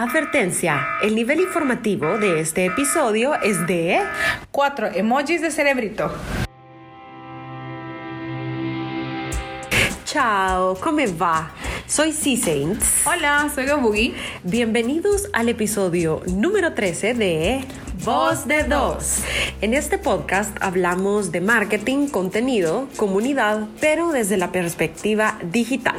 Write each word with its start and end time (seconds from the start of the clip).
Advertencia, 0.00 0.86
el 1.02 1.16
nivel 1.16 1.40
informativo 1.40 2.18
de 2.18 2.38
este 2.38 2.66
episodio 2.66 3.34
es 3.42 3.66
de... 3.66 3.98
Cuatro 4.52 4.86
emojis 4.86 5.42
de 5.42 5.50
cerebrito. 5.50 6.08
Ciao, 10.04 10.78
¿cómo 10.80 10.98
va? 11.20 11.50
Soy 11.88 12.12
C-Saints. 12.12 13.08
Hola, 13.08 13.50
soy 13.52 13.64
Gabugi. 13.64 14.14
Bienvenidos 14.44 15.28
al 15.32 15.48
episodio 15.48 16.22
número 16.28 16.74
13 16.74 17.14
de 17.14 17.64
Voz 18.04 18.46
de 18.46 18.62
Dos. 18.62 19.24
En 19.60 19.74
este 19.74 19.98
podcast 19.98 20.56
hablamos 20.60 21.32
de 21.32 21.40
marketing, 21.40 22.06
contenido, 22.06 22.86
comunidad, 22.96 23.66
pero 23.80 24.12
desde 24.12 24.36
la 24.36 24.52
perspectiva 24.52 25.40
digital. 25.42 25.98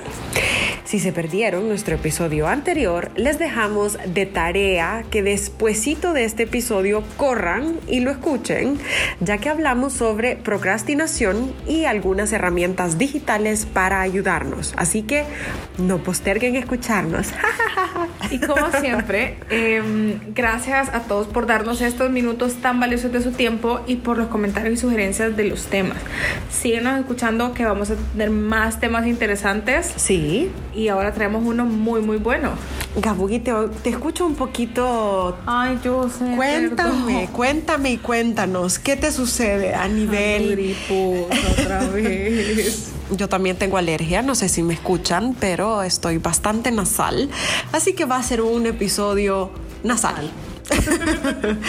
Si 0.89 0.97
se 0.97 1.13
perdieron 1.13 1.67
nuestro 1.67 1.93
episodio 1.93 2.47
anterior, 2.47 3.11
les 3.15 3.37
dejamos 3.37 3.99
de 4.07 4.25
tarea 4.25 5.03
que 5.11 5.21
despuesito 5.21 6.13
de 6.13 6.23
este 6.23 6.43
episodio 6.43 7.03
corran 7.15 7.79
y 7.87 7.99
lo 7.99 8.09
escuchen, 8.09 8.79
ya 9.19 9.37
que 9.37 9.49
hablamos 9.49 9.93
sobre 9.93 10.35
procrastinación 10.35 11.53
y 11.67 11.85
algunas 11.85 12.33
herramientas 12.33 12.97
digitales 12.97 13.67
para 13.67 14.01
ayudarnos. 14.01 14.73
Así 14.77 15.03
que 15.03 15.25
no 15.77 15.99
posterguen 15.99 16.55
escucharnos. 16.55 17.27
Y 18.31 18.39
como 18.39 18.71
siempre, 18.79 19.37
eh, 19.49 19.81
gracias 20.35 20.89
a 20.89 21.01
todos 21.01 21.27
por 21.27 21.47
darnos 21.47 21.81
estos 21.81 22.11
minutos 22.11 22.55
tan 22.61 22.79
valiosos 22.79 23.11
de 23.11 23.21
su 23.21 23.31
tiempo 23.31 23.81
y 23.87 23.97
por 23.97 24.17
los 24.17 24.27
comentarios 24.27 24.73
y 24.75 24.77
sugerencias 24.77 25.35
de 25.35 25.45
los 25.45 25.65
temas. 25.65 25.97
Síguenos 26.51 26.99
escuchando 26.99 27.53
que 27.53 27.65
vamos 27.65 27.89
a 27.89 27.95
tener 27.95 28.29
más 28.29 28.79
temas 28.79 29.07
interesantes. 29.07 29.93
Sí. 29.95 30.51
Y 30.75 30.78
ahora 30.87 31.13
traemos 31.13 31.43
uno 31.45 31.65
muy, 31.65 32.01
muy 32.01 32.17
bueno. 32.17 32.51
Gabugi, 32.95 33.39
te, 33.39 33.51
te 33.83 33.89
escucho 33.89 34.25
un 34.25 34.35
poquito 34.35 35.37
Ay, 35.45 35.79
yo 35.83 36.09
sé. 36.09 36.35
Cuéntame, 36.35 37.13
perdón. 37.13 37.27
cuéntame 37.27 37.91
y 37.91 37.97
cuéntanos, 37.97 38.79
¿qué 38.79 38.95
te 38.95 39.11
sucede 39.11 39.75
a 39.75 39.87
nivel... 39.87 40.75
otra 41.51 41.85
vez. 41.89 42.91
Yo 43.11 43.27
también 43.27 43.57
tengo 43.57 43.77
alergia, 43.77 44.21
no 44.21 44.35
sé 44.35 44.49
si 44.49 44.61
me 44.61 44.75
escuchan, 44.75 45.35
pero 45.39 45.81
estoy 45.81 46.19
bastante 46.19 46.69
nasal, 46.69 47.27
así 47.71 47.93
que 47.93 48.05
va 48.05 48.17
a 48.17 48.23
ser 48.23 48.41
un 48.41 48.67
episodio 48.67 49.49
nasal. 49.83 50.29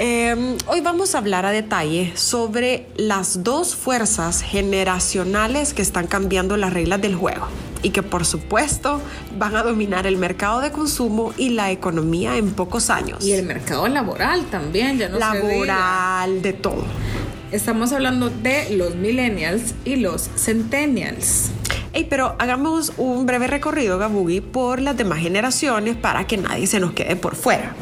Eh, 0.00 0.56
hoy 0.68 0.80
vamos 0.80 1.16
a 1.16 1.18
hablar 1.18 1.44
a 1.44 1.50
detalle 1.50 2.12
sobre 2.14 2.86
las 2.96 3.42
dos 3.42 3.74
fuerzas 3.74 4.42
generacionales 4.42 5.74
que 5.74 5.82
están 5.82 6.06
cambiando 6.06 6.56
las 6.56 6.72
reglas 6.72 7.00
del 7.00 7.16
juego 7.16 7.48
y 7.82 7.90
que 7.90 8.02
por 8.02 8.24
supuesto 8.24 9.00
van 9.38 9.56
a 9.56 9.62
dominar 9.62 10.06
el 10.06 10.16
mercado 10.16 10.60
de 10.60 10.70
consumo 10.70 11.32
y 11.36 11.50
la 11.50 11.70
economía 11.70 12.36
en 12.36 12.52
pocos 12.52 12.90
años. 12.90 13.24
Y 13.24 13.32
el 13.32 13.46
mercado 13.46 13.88
laboral 13.88 14.44
también, 14.46 14.98
ya 14.98 15.08
no 15.08 15.18
laboral, 15.18 16.42
de 16.42 16.52
todo. 16.52 16.84
Estamos 17.50 17.92
hablando 17.92 18.28
de 18.28 18.76
los 18.76 18.94
millennials 18.94 19.74
y 19.84 19.96
los 19.96 20.28
centennials. 20.36 21.50
Ey, 21.94 22.04
pero 22.04 22.36
hagamos 22.38 22.92
un 22.98 23.24
breve 23.24 23.46
recorrido, 23.46 23.98
Gabugi, 23.98 24.42
por 24.42 24.80
las 24.80 24.96
demás 24.96 25.20
generaciones 25.20 25.96
para 25.96 26.26
que 26.26 26.36
nadie 26.36 26.66
se 26.66 26.78
nos 26.78 26.92
quede 26.92 27.16
por 27.16 27.34
fuera. 27.34 27.74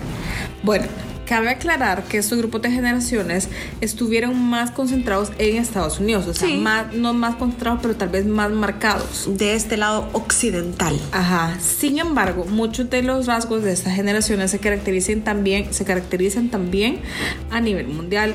Bueno, 0.63 0.87
cabe 1.27 1.51
aclarar 1.51 2.05
que 2.05 2.19
estos 2.19 2.39
grupos 2.39 2.63
de 2.63 2.71
generaciones 2.71 3.49
estuvieron 3.81 4.41
más 4.41 4.71
concentrados 4.71 5.33
en 5.39 5.57
Estados 5.57 6.01
Unidos, 6.01 6.27
o 6.27 6.33
sea, 6.35 6.49
Sí. 6.49 6.57
más, 6.57 6.93
no 6.95 7.13
más 7.13 7.35
concentrados, 7.37 7.81
pero 7.83 7.97
tal 7.97 8.09
vez 8.09 8.25
más 8.25 8.51
marcados. 8.51 9.29
De 9.37 9.55
este 9.55 9.77
lado 9.77 10.09
occidental. 10.13 10.99
Ajá. 11.13 11.59
Sin 11.61 11.99
embargo, 11.99 12.47
muchos 12.47 12.89
de 12.89 13.03
los 13.03 13.27
rasgos 13.27 13.63
de 13.63 13.73
estas 13.73 13.95
generaciones 13.95 14.51
se 14.51 14.59
caracterizan 14.59 15.23
también, 15.23 15.73
se 15.75 15.85
caracterizan 15.85 16.49
también 16.49 17.01
a 17.51 17.61
nivel 17.61 17.89
mundial. 17.89 18.35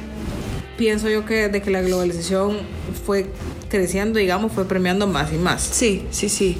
Pienso 0.77 1.09
yo 1.09 1.25
que 1.25 1.47
de 1.47 1.61
que 1.61 1.71
la 1.71 1.81
globalización 1.81 2.57
fue 3.05 3.27
creciendo, 3.71 4.19
digamos, 4.19 4.51
fue 4.51 4.65
premiando 4.65 5.07
más 5.07 5.31
y 5.33 5.37
más. 5.37 5.63
Sí, 5.63 6.05
sí, 6.11 6.29
sí. 6.29 6.57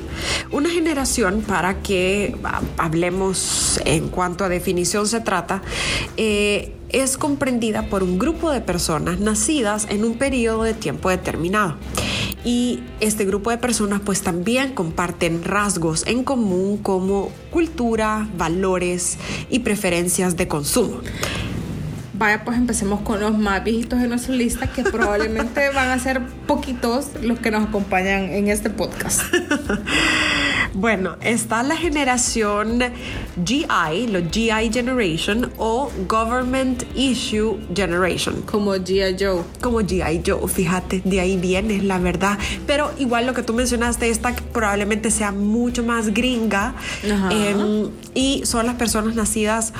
Una 0.49 0.69
generación, 0.69 1.41
para 1.41 1.81
que 1.81 2.35
ah, 2.43 2.61
hablemos 2.77 3.79
en 3.85 4.07
cuanto 4.07 4.45
a 4.45 4.49
definición 4.49 5.05
se 5.07 5.19
trata, 5.19 5.61
eh, 6.15 6.73
es 6.89 7.17
comprendida 7.17 7.87
por 7.89 8.01
un 8.01 8.17
grupo 8.17 8.49
de 8.49 8.61
personas 8.61 9.19
nacidas 9.19 9.87
en 9.89 10.05
un 10.05 10.17
periodo 10.17 10.63
de 10.63 10.73
tiempo 10.73 11.09
determinado. 11.09 11.75
Y 12.43 12.81
este 13.01 13.25
grupo 13.25 13.51
de 13.51 13.57
personas 13.57 14.01
pues 14.03 14.21
también 14.21 14.73
comparten 14.73 15.43
rasgos 15.43 16.07
en 16.07 16.23
común 16.23 16.77
como 16.77 17.29
cultura, 17.51 18.27
valores 18.37 19.17
y 19.49 19.59
preferencias 19.59 20.37
de 20.37 20.47
consumo. 20.47 21.01
Vaya, 22.21 22.45
pues 22.45 22.55
empecemos 22.55 23.01
con 23.01 23.19
los 23.19 23.35
más 23.35 23.63
viejitos 23.63 23.99
de 23.99 24.07
nuestra 24.07 24.35
lista, 24.35 24.67
que 24.67 24.83
probablemente 24.83 25.71
van 25.71 25.89
a 25.89 25.97
ser 25.97 26.21
poquitos 26.45 27.07
los 27.19 27.39
que 27.39 27.49
nos 27.49 27.67
acompañan 27.67 28.25
en 28.25 28.47
este 28.47 28.69
podcast. 28.69 29.21
Bueno, 30.73 31.17
está 31.19 31.63
la 31.63 31.75
generación 31.75 32.81
GI, 33.43 34.07
lo 34.07 34.21
GI 34.31 34.71
Generation 34.71 35.51
o 35.57 35.91
Government 36.07 36.83
Issue 36.95 37.59
Generation. 37.75 38.41
Como 38.43 38.73
G.I. 38.75 39.17
Joe. 39.19 39.43
Como 39.59 39.81
GI 39.81 40.21
Joe, 40.25 40.47
fíjate, 40.47 41.01
de 41.03 41.19
ahí 41.19 41.35
viene, 41.35 41.81
la 41.81 41.99
verdad. 41.99 42.39
Pero 42.67 42.89
igual 42.97 43.25
lo 43.25 43.33
que 43.33 43.43
tú 43.43 43.53
mencionaste, 43.53 44.09
esta 44.09 44.33
probablemente 44.53 45.11
sea 45.11 45.33
mucho 45.33 45.83
más 45.83 46.13
gringa. 46.13 46.73
Ajá. 47.03 47.29
eh, 47.33 47.89
y 48.13 48.45
son 48.45 48.65
las 48.65 48.75
personas 48.75 49.13
nacidas 49.13 49.73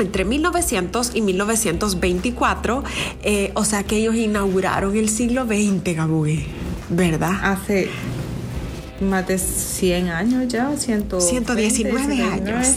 entre 0.00 0.24
1900 0.24 1.12
y 1.14 1.22
1924. 1.22 2.84
eh, 3.22 3.52
o 3.54 3.64
sea 3.64 3.82
que 3.82 3.96
ellos 3.96 4.14
inauguraron 4.14 4.96
el 4.96 5.08
siglo 5.08 5.46
XX, 5.46 5.96
Gabugi. 5.96 6.46
¿Verdad? 6.90 7.32
Hace 7.42 7.88
más 9.00 9.26
de 9.26 9.38
100 9.38 10.08
años 10.08 10.48
ya, 10.48 10.76
100, 10.76 11.08
119 11.20 12.22
años. 12.22 12.74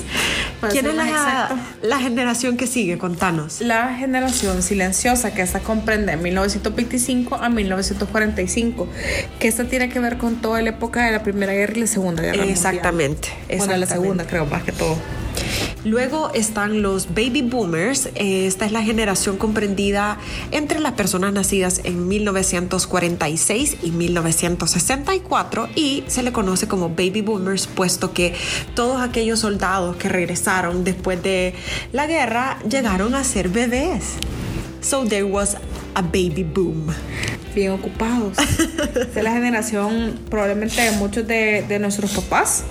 ¿Quién 0.71 0.85
es 0.85 0.95
la, 0.95 1.49
la 1.81 1.99
generación 1.99 2.55
que 2.55 2.67
sigue? 2.67 2.97
Contanos. 2.97 3.59
La 3.59 3.93
generación 3.95 4.61
silenciosa, 4.63 5.33
que 5.33 5.41
esta 5.41 5.59
comprende 5.59 6.15
1925 6.15 7.35
a 7.35 7.49
1945, 7.49 8.87
que 9.39 9.47
esta 9.47 9.65
tiene 9.65 9.89
que 9.89 9.99
ver 9.99 10.17
con 10.17 10.37
toda 10.37 10.61
la 10.61 10.69
época 10.69 11.05
de 11.05 11.11
la 11.11 11.23
Primera 11.23 11.53
Guerra 11.53 11.73
y 11.75 11.81
la 11.81 11.87
Segunda 11.87 12.21
Guerra 12.21 12.37
Mundial. 12.37 12.57
Exactamente. 12.57 13.29
Bueno, 13.57 13.75
la 13.75 13.85
segunda 13.85 14.25
creo 14.25 14.45
más 14.45 14.63
que 14.63 14.71
todo. 14.71 14.97
Luego 15.85 16.31
están 16.33 16.81
los 16.81 17.09
baby 17.13 17.41
boomers. 17.41 18.09
Eh, 18.15 18.47
Esta 18.47 18.65
es 18.65 18.71
la 18.71 18.83
generación 18.83 19.37
comprendida 19.37 20.17
entre 20.51 20.79
las 20.79 20.93
personas 20.93 21.33
nacidas 21.33 21.81
en 21.83 22.07
1946 22.07 23.77
y 23.83 23.91
1964 23.91 25.69
y 25.75 26.03
se 26.07 26.23
le 26.23 26.31
conoce 26.31 26.67
como 26.67 26.89
baby 26.89 27.21
boomers 27.21 27.67
puesto 27.67 28.13
que 28.13 28.33
todos 28.75 29.01
aquellos 29.01 29.39
soldados 29.39 29.97
que 29.97 30.07
regresaron 30.07 30.83
después 30.83 31.21
de 31.21 31.53
la 31.91 32.07
guerra 32.07 32.59
llegaron 32.69 33.13
a 33.13 33.23
ser 33.23 33.49
bebés. 33.49 34.13
So 34.81 35.05
there 35.05 35.23
was 35.23 35.57
a 35.95 36.01
baby 36.01 36.43
boom. 36.43 36.87
Bien 37.53 37.71
ocupados. 37.71 38.37
Esta 38.95 39.19
es 39.19 39.23
la 39.23 39.31
generación 39.31 40.19
probablemente 40.29 40.81
de 40.81 40.91
muchos 40.91 41.27
de, 41.27 41.63
de 41.67 41.79
nuestros 41.79 42.11
papás. 42.11 42.63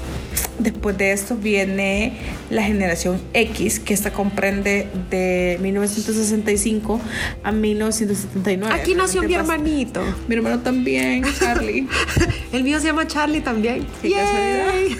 Después 0.59 0.97
de 0.97 1.13
esto 1.13 1.37
viene 1.37 2.13
la 2.51 2.63
generación 2.63 3.21
X, 3.33 3.81
que 3.81 3.95
esta 3.95 4.13
comprende 4.13 4.87
de 5.11 5.59
1965 5.61 7.01
a 7.43 7.53
1979. 7.53 8.75
Aquí 8.75 8.95
nació 8.95 9.23
mi 9.23 9.35
hermanito. 9.35 10.03
Mi 10.29 10.37
hermano 10.37 10.61
también, 10.61 11.25
Charlie. 11.39 11.89
El 12.53 12.65
mío 12.65 12.79
se 12.79 12.87
llama 12.87 13.07
Charlie 13.07 13.41
también. 13.41 13.87
Qué 14.03 14.11
Yay. 14.11 14.97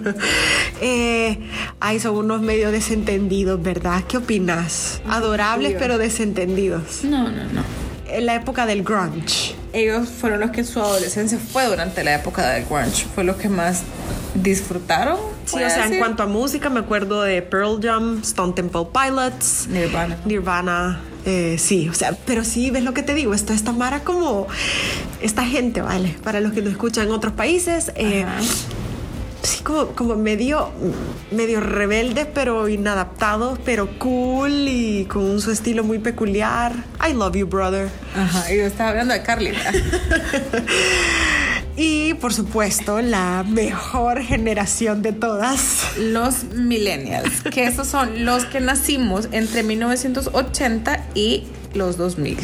eh, 0.80 1.38
ay, 1.80 1.98
son 1.98 2.16
unos 2.16 2.42
medio 2.42 2.70
desentendidos, 2.70 3.60
¿verdad? 3.60 4.04
¿Qué 4.06 4.18
opinas? 4.18 5.00
Adorables, 5.08 5.76
pero 5.78 5.98
desentendidos. 5.98 7.04
No, 7.04 7.30
no, 7.30 7.44
no. 7.44 7.64
En 8.06 8.26
la 8.26 8.34
época 8.34 8.66
del 8.66 8.82
grunge. 8.82 9.54
Ellos 9.72 10.08
fueron 10.08 10.40
los 10.40 10.50
que 10.50 10.64
su 10.64 10.80
adolescencia 10.80 11.38
fue 11.38 11.66
durante 11.66 12.04
la 12.04 12.14
época 12.16 12.48
del 12.50 12.64
grunge. 12.64 13.06
Fue 13.14 13.24
lo 13.24 13.36
que 13.36 13.48
más 13.48 13.82
disfrutaron. 14.34 15.18
Sí, 15.44 15.56
o 15.56 15.70
sea, 15.70 15.86
en 15.86 15.98
cuanto 15.98 16.22
a 16.22 16.26
música, 16.26 16.70
me 16.70 16.80
acuerdo 16.80 17.22
de 17.22 17.42
Pearl 17.42 17.80
Jam, 17.82 18.20
Stone 18.22 18.52
Temple 18.52 18.86
Pilots, 18.92 19.66
Nirvana. 19.68 20.16
Nirvana. 20.24 21.00
eh, 21.26 21.56
sí, 21.58 21.88
o 21.88 21.94
sea, 21.94 22.16
pero 22.26 22.44
sí, 22.44 22.70
ves 22.70 22.82
lo 22.84 22.94
que 22.94 23.02
te 23.02 23.14
digo, 23.14 23.34
esto 23.34 23.52
esta 23.52 23.72
Mara 23.72 24.00
como 24.00 24.46
esta 25.20 25.44
gente, 25.44 25.82
¿vale? 25.82 26.16
Para 26.22 26.40
los 26.40 26.52
que 26.52 26.62
nos 26.62 26.72
escuchan 26.72 27.08
en 27.08 27.12
otros 27.12 27.34
países, 27.34 27.92
eh, 27.96 28.24
sí, 29.42 29.62
como, 29.62 29.88
como 29.88 30.16
medio, 30.16 30.70
medio 31.30 31.60
rebeldes, 31.60 32.26
pero 32.32 32.68
inadaptados, 32.68 33.58
pero 33.64 33.98
cool 33.98 34.68
y 34.68 35.04
con 35.06 35.40
su 35.40 35.50
estilo 35.50 35.82
muy 35.84 35.98
peculiar. 35.98 36.72
I 37.06 37.12
love 37.12 37.34
you, 37.34 37.46
brother. 37.46 37.88
Ajá, 38.16 38.52
y 38.52 38.58
yo 38.58 38.64
estaba 38.64 38.90
hablando 38.90 39.12
de 39.14 39.22
Carly. 39.22 39.52
Y 41.82 42.12
por 42.12 42.34
supuesto, 42.34 43.00
la 43.00 43.42
mejor 43.42 44.20
generación 44.22 45.00
de 45.00 45.12
todas. 45.12 45.96
Los 45.96 46.44
millennials, 46.44 47.40
que 47.40 47.64
esos 47.64 47.86
son 47.86 48.26
los 48.26 48.44
que 48.44 48.60
nacimos 48.60 49.28
entre 49.32 49.62
1980 49.62 51.06
y 51.14 51.44
los 51.72 51.96
2000. 51.96 52.36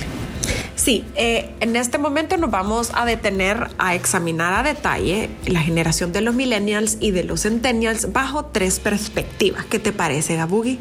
Sí, 0.86 1.04
eh, 1.16 1.50
en 1.58 1.74
este 1.74 1.98
momento 1.98 2.36
nos 2.36 2.48
vamos 2.48 2.92
a 2.94 3.04
detener 3.04 3.70
a 3.76 3.96
examinar 3.96 4.52
a 4.52 4.62
detalle 4.62 5.30
la 5.44 5.60
generación 5.60 6.12
de 6.12 6.20
los 6.20 6.32
millennials 6.32 6.98
y 7.00 7.10
de 7.10 7.24
los 7.24 7.42
centennials 7.42 8.12
bajo 8.12 8.44
tres 8.44 8.78
perspectivas. 8.78 9.64
¿Qué 9.64 9.80
te 9.80 9.90
parece, 9.90 10.36
Gabugi? 10.36 10.78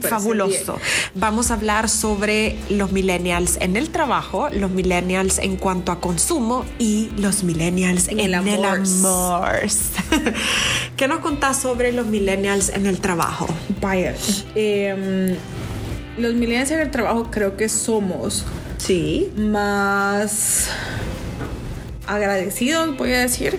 Fabuloso. 0.00 0.80
Vamos 1.14 1.52
a 1.52 1.54
hablar 1.54 1.88
sobre 1.88 2.58
los 2.68 2.90
millennials 2.90 3.58
en 3.60 3.76
el 3.76 3.90
trabajo, 3.90 4.48
los 4.50 4.72
millennials 4.72 5.38
en 5.38 5.54
cuanto 5.54 5.92
a 5.92 6.00
consumo 6.00 6.64
y 6.80 7.10
los 7.16 7.44
millennials 7.44 8.08
en, 8.08 8.18
el 8.18 8.34
amor. 8.34 8.82
¿Qué 10.96 11.06
nos 11.06 11.20
contás 11.20 11.62
sobre 11.62 11.92
los 11.92 12.08
millennials 12.08 12.70
en 12.70 12.86
el 12.86 12.98
trabajo? 12.98 13.46
Vaya, 13.80 14.16
em, 14.56 15.36
los 16.18 16.34
millennials 16.34 16.72
en 16.72 16.80
el 16.80 16.90
trabajo 16.90 17.30
creo 17.30 17.56
que 17.56 17.68
somos 17.68 18.44
Sí. 18.78 19.32
Más 19.36 20.68
agradecidos, 22.06 22.96
voy 22.96 23.12
a 23.12 23.20
decir, 23.20 23.58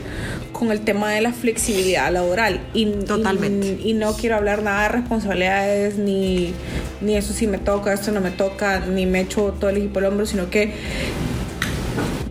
con 0.53 0.71
el 0.71 0.81
tema 0.81 1.11
de 1.11 1.21
la 1.21 1.33
flexibilidad 1.33 2.11
laboral. 2.11 2.61
Y, 2.73 2.85
Totalmente. 2.85 3.79
Y, 3.83 3.93
no 3.93 4.13
quiero 4.13 4.35
hablar 4.35 4.63
nada 4.63 4.83
de 4.83 4.89
responsabilidades, 4.89 5.97
ni, 5.97 6.53
ni 7.01 7.15
eso 7.15 7.33
si 7.33 7.47
me 7.47 7.57
toca, 7.57 7.93
esto 7.93 8.11
no 8.11 8.21
me 8.21 8.31
toca, 8.31 8.79
ni 8.79 9.05
me 9.05 9.21
echo 9.21 9.53
todo 9.59 9.69
el 9.69 9.77
equipo 9.77 9.99
al 9.99 10.05
hombro, 10.05 10.25
sino 10.25 10.49
que 10.49 10.73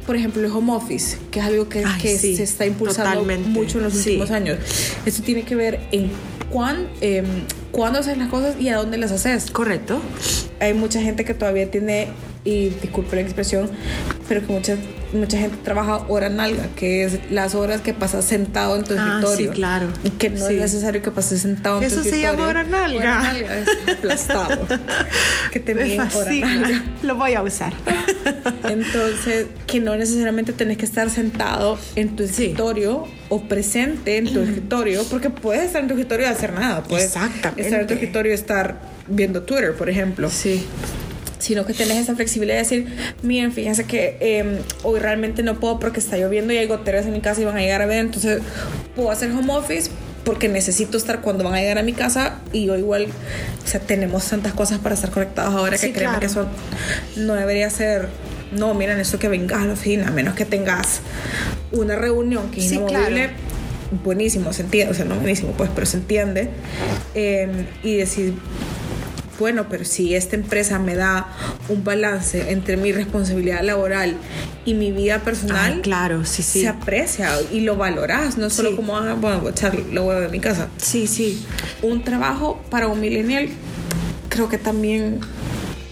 por 0.07 0.15
ejemplo, 0.15 0.41
el 0.45 0.53
home 0.53 0.73
office, 0.73 1.19
que 1.33 1.41
es 1.41 1.45
algo 1.45 1.69
que, 1.69 1.85
se 2.17 2.43
está 2.43 2.65
impulsando 2.65 3.25
mucho 3.25 3.79
en 3.79 3.85
los 3.85 3.97
últimos 3.97 4.31
años. 4.31 4.59
Esto 5.05 5.23
tiene 5.25 5.43
que 5.43 5.57
ver 5.57 5.81
en 5.91 6.13
cuán, 6.49 6.87
eh, 7.01 7.25
cuándo 7.73 7.99
haces 7.99 8.17
las 8.17 8.29
cosas 8.29 8.55
y 8.61 8.69
a 8.69 8.77
dónde 8.77 8.99
las 8.99 9.11
haces. 9.11 9.51
Correcto. 9.51 10.01
Hay 10.61 10.75
mucha 10.75 11.03
gente 11.03 11.25
que 11.25 11.35
todavía 11.35 11.69
tiene 11.73 12.09
y 12.47 12.69
disculpe 12.69 13.17
la 13.17 13.23
expresión, 13.23 13.69
pero 14.29 14.47
que 14.47 14.53
mucha, 14.53 14.77
mucha 15.13 15.37
gente 15.37 15.59
trabaja 15.65 16.05
hora 16.09 16.29
nalga, 16.29 16.69
que 16.77 17.05
es 17.05 17.19
las 17.31 17.57
horas 17.57 17.81
que 17.81 17.93
pasas 17.93 18.25
sentado 18.25 18.77
en 18.77 18.85
tu 18.85 18.95
ah, 18.97 19.19
escritorio. 19.21 19.53
Sí, 19.53 19.57
claro. 19.57 19.89
Y 20.05 20.11
que 20.11 20.31
no 20.31 20.47
es 20.47 20.57
necesario 20.57 21.03
que 21.03 21.11
pases 21.11 21.43
sentado 21.43 21.83
en 21.83 21.89
tu 21.89 21.97
escritorio. 21.97 22.11
Eso 22.11 22.29
se 22.29 22.37
llama 22.37 22.49
hora 22.49 22.63
nalga. 22.63 22.99
Hora 22.99 23.23
nalga, 23.23 23.59
es 23.59 23.69
aplastado. 23.97 24.67
que 25.53 25.59
te 25.59 25.75
Me 25.75 25.99
hora 25.99 26.33
nalga. 26.33 26.85
Lo 27.03 27.17
voy 27.17 27.35
a 27.35 27.43
usar. 27.43 27.73
Entonces, 28.69 29.47
que 29.67 29.81
no 29.81 29.97
necesariamente 29.97 30.53
tenés 30.53 30.77
que 30.77 30.85
estar 30.85 31.11
sentado 31.11 31.79
en 31.97 32.15
tu 32.15 32.23
escritorio 32.23 33.09
o 33.29 33.43
presente 33.43 34.19
en 34.19 34.33
tu 34.33 34.41
escritorio, 34.41 35.03
porque 35.11 35.31
puedes 35.31 35.65
estar 35.65 35.83
en 35.83 35.89
tu 35.89 35.95
escritorio 35.95 36.27
y 36.27 36.29
hacer 36.29 36.53
nada. 36.53 36.85
Puedes 36.85 37.07
Exactamente. 37.07 37.63
estar 37.63 37.81
en 37.81 37.87
tu 37.89 37.95
escritorio 37.95 38.31
y 38.31 38.35
estar 38.37 38.81
viendo 39.09 39.43
Twitter, 39.43 39.75
por 39.75 39.91
ejemplo. 39.91 40.31
Sí 40.31 40.65
sino 41.39 41.67
que 41.67 41.75
tenés 41.75 41.99
esa 41.99 42.15
flexibilidad 42.15 42.57
de 42.57 42.63
decir, 42.63 42.87
miren, 43.23 43.53
fíjense 43.53 43.85
que 43.85 44.17
em, 44.21 44.59
hoy 44.83 45.01
realmente 45.01 45.43
no 45.43 45.61
puedo 45.61 45.79
porque 45.79 46.01
está 46.01 46.17
lloviendo 46.17 46.53
y 46.53 46.59
hay 46.59 46.67
goteras 46.67 47.07
en 47.07 47.13
mi 47.13 47.21
casa 47.21 47.41
y 47.41 47.45
van 47.45 47.57
a 47.57 47.61
llegar 47.61 47.83
a 47.83 47.87
ver, 47.87 47.99
entonces 47.99 48.41
puedo 48.95 49.11
hacer 49.11 49.31
home 49.31 49.53
office 49.55 49.91
porque 50.25 50.49
necesito 50.49 50.97
estar 50.97 51.21
cuando 51.21 51.45
van 51.45 51.55
a 51.55 51.61
llegar 51.61 51.79
a 51.79 51.83
mi 51.83 51.93
casa 51.93 52.41
y 52.53 52.67
yo 52.67 52.77
igual, 52.77 53.07
o 53.65 53.67
sea, 53.67 53.81
tenemos 53.81 54.27
tantas 54.29 54.55
cosas 54.55 54.79
para 54.81 54.95
estar 54.95 55.11
conectados 55.11 55.55
ahora 55.55 55.79
que 55.79 55.93
creo 55.93 56.19
que 56.19 56.27
eso 56.27 56.49
no 57.17 57.35
debería 57.35 57.71
ser, 57.71 58.09
no, 58.51 58.75
miren, 58.75 58.99
eso 58.99 59.19
que 59.21 59.29
vengas 59.29 59.63
a 59.63 59.67
la 59.67 59.75
oficina, 59.75 60.09
a 60.09 60.11
menos 60.11 60.35
que 60.35 60.45
tengas 60.45 61.01
una 61.71 61.95
reunión 61.95 62.51
que 62.51 62.61
es 62.61 62.69
sí, 62.69 62.81
buenísimo, 64.03 64.53
se 64.53 64.63
entiende, 64.63 64.93
o 64.93 64.95
sea, 64.95 65.05
no 65.05 65.15
buenísimo, 65.15 65.53
pues, 65.53 65.71
pero 65.75 65.87
se 65.87 65.99
entiende, 65.99 66.49
em, 67.15 67.67
y 67.83 67.97
decir, 67.97 68.35
bueno, 69.39 69.67
pero 69.69 69.85
si 69.85 70.15
esta 70.15 70.37
empresa 70.37 70.79
me 70.79 70.95
da 70.95 71.29
un 71.69 71.85
balance 71.85 72.51
entre 72.51 72.77
mi 72.77 72.93
responsabilidad 72.93 73.63
laboral 73.63 74.17
y 74.65 74.75
mi 74.75 74.93
vida 74.93 75.21
personal, 75.21 75.81
claro, 75.83 76.25
sí, 76.25 76.43
sí. 76.43 76.63
se 76.63 76.69
aprecia 76.69 77.31
y 77.53 77.61
lo 77.61 77.77
valoras, 77.77 78.39
no 78.39 78.51
solo 78.51 78.75
como, 78.77 78.97
ah, 78.97 79.15
bueno, 79.15 79.41
voy 79.41 79.49
a 79.49 79.51
echar 79.51 79.79
lo 79.93 80.05
huevo 80.05 80.21
de 80.21 80.29
mi 80.29 80.41
casa. 80.41 80.69
Sí, 80.77 81.07
sí. 81.07 81.45
Un 81.83 82.03
trabajo 82.03 82.61
para 82.71 82.89
un 82.89 83.01
millennial 83.01 83.49
creo 84.29 84.49
que 84.49 84.59
también 84.59 85.21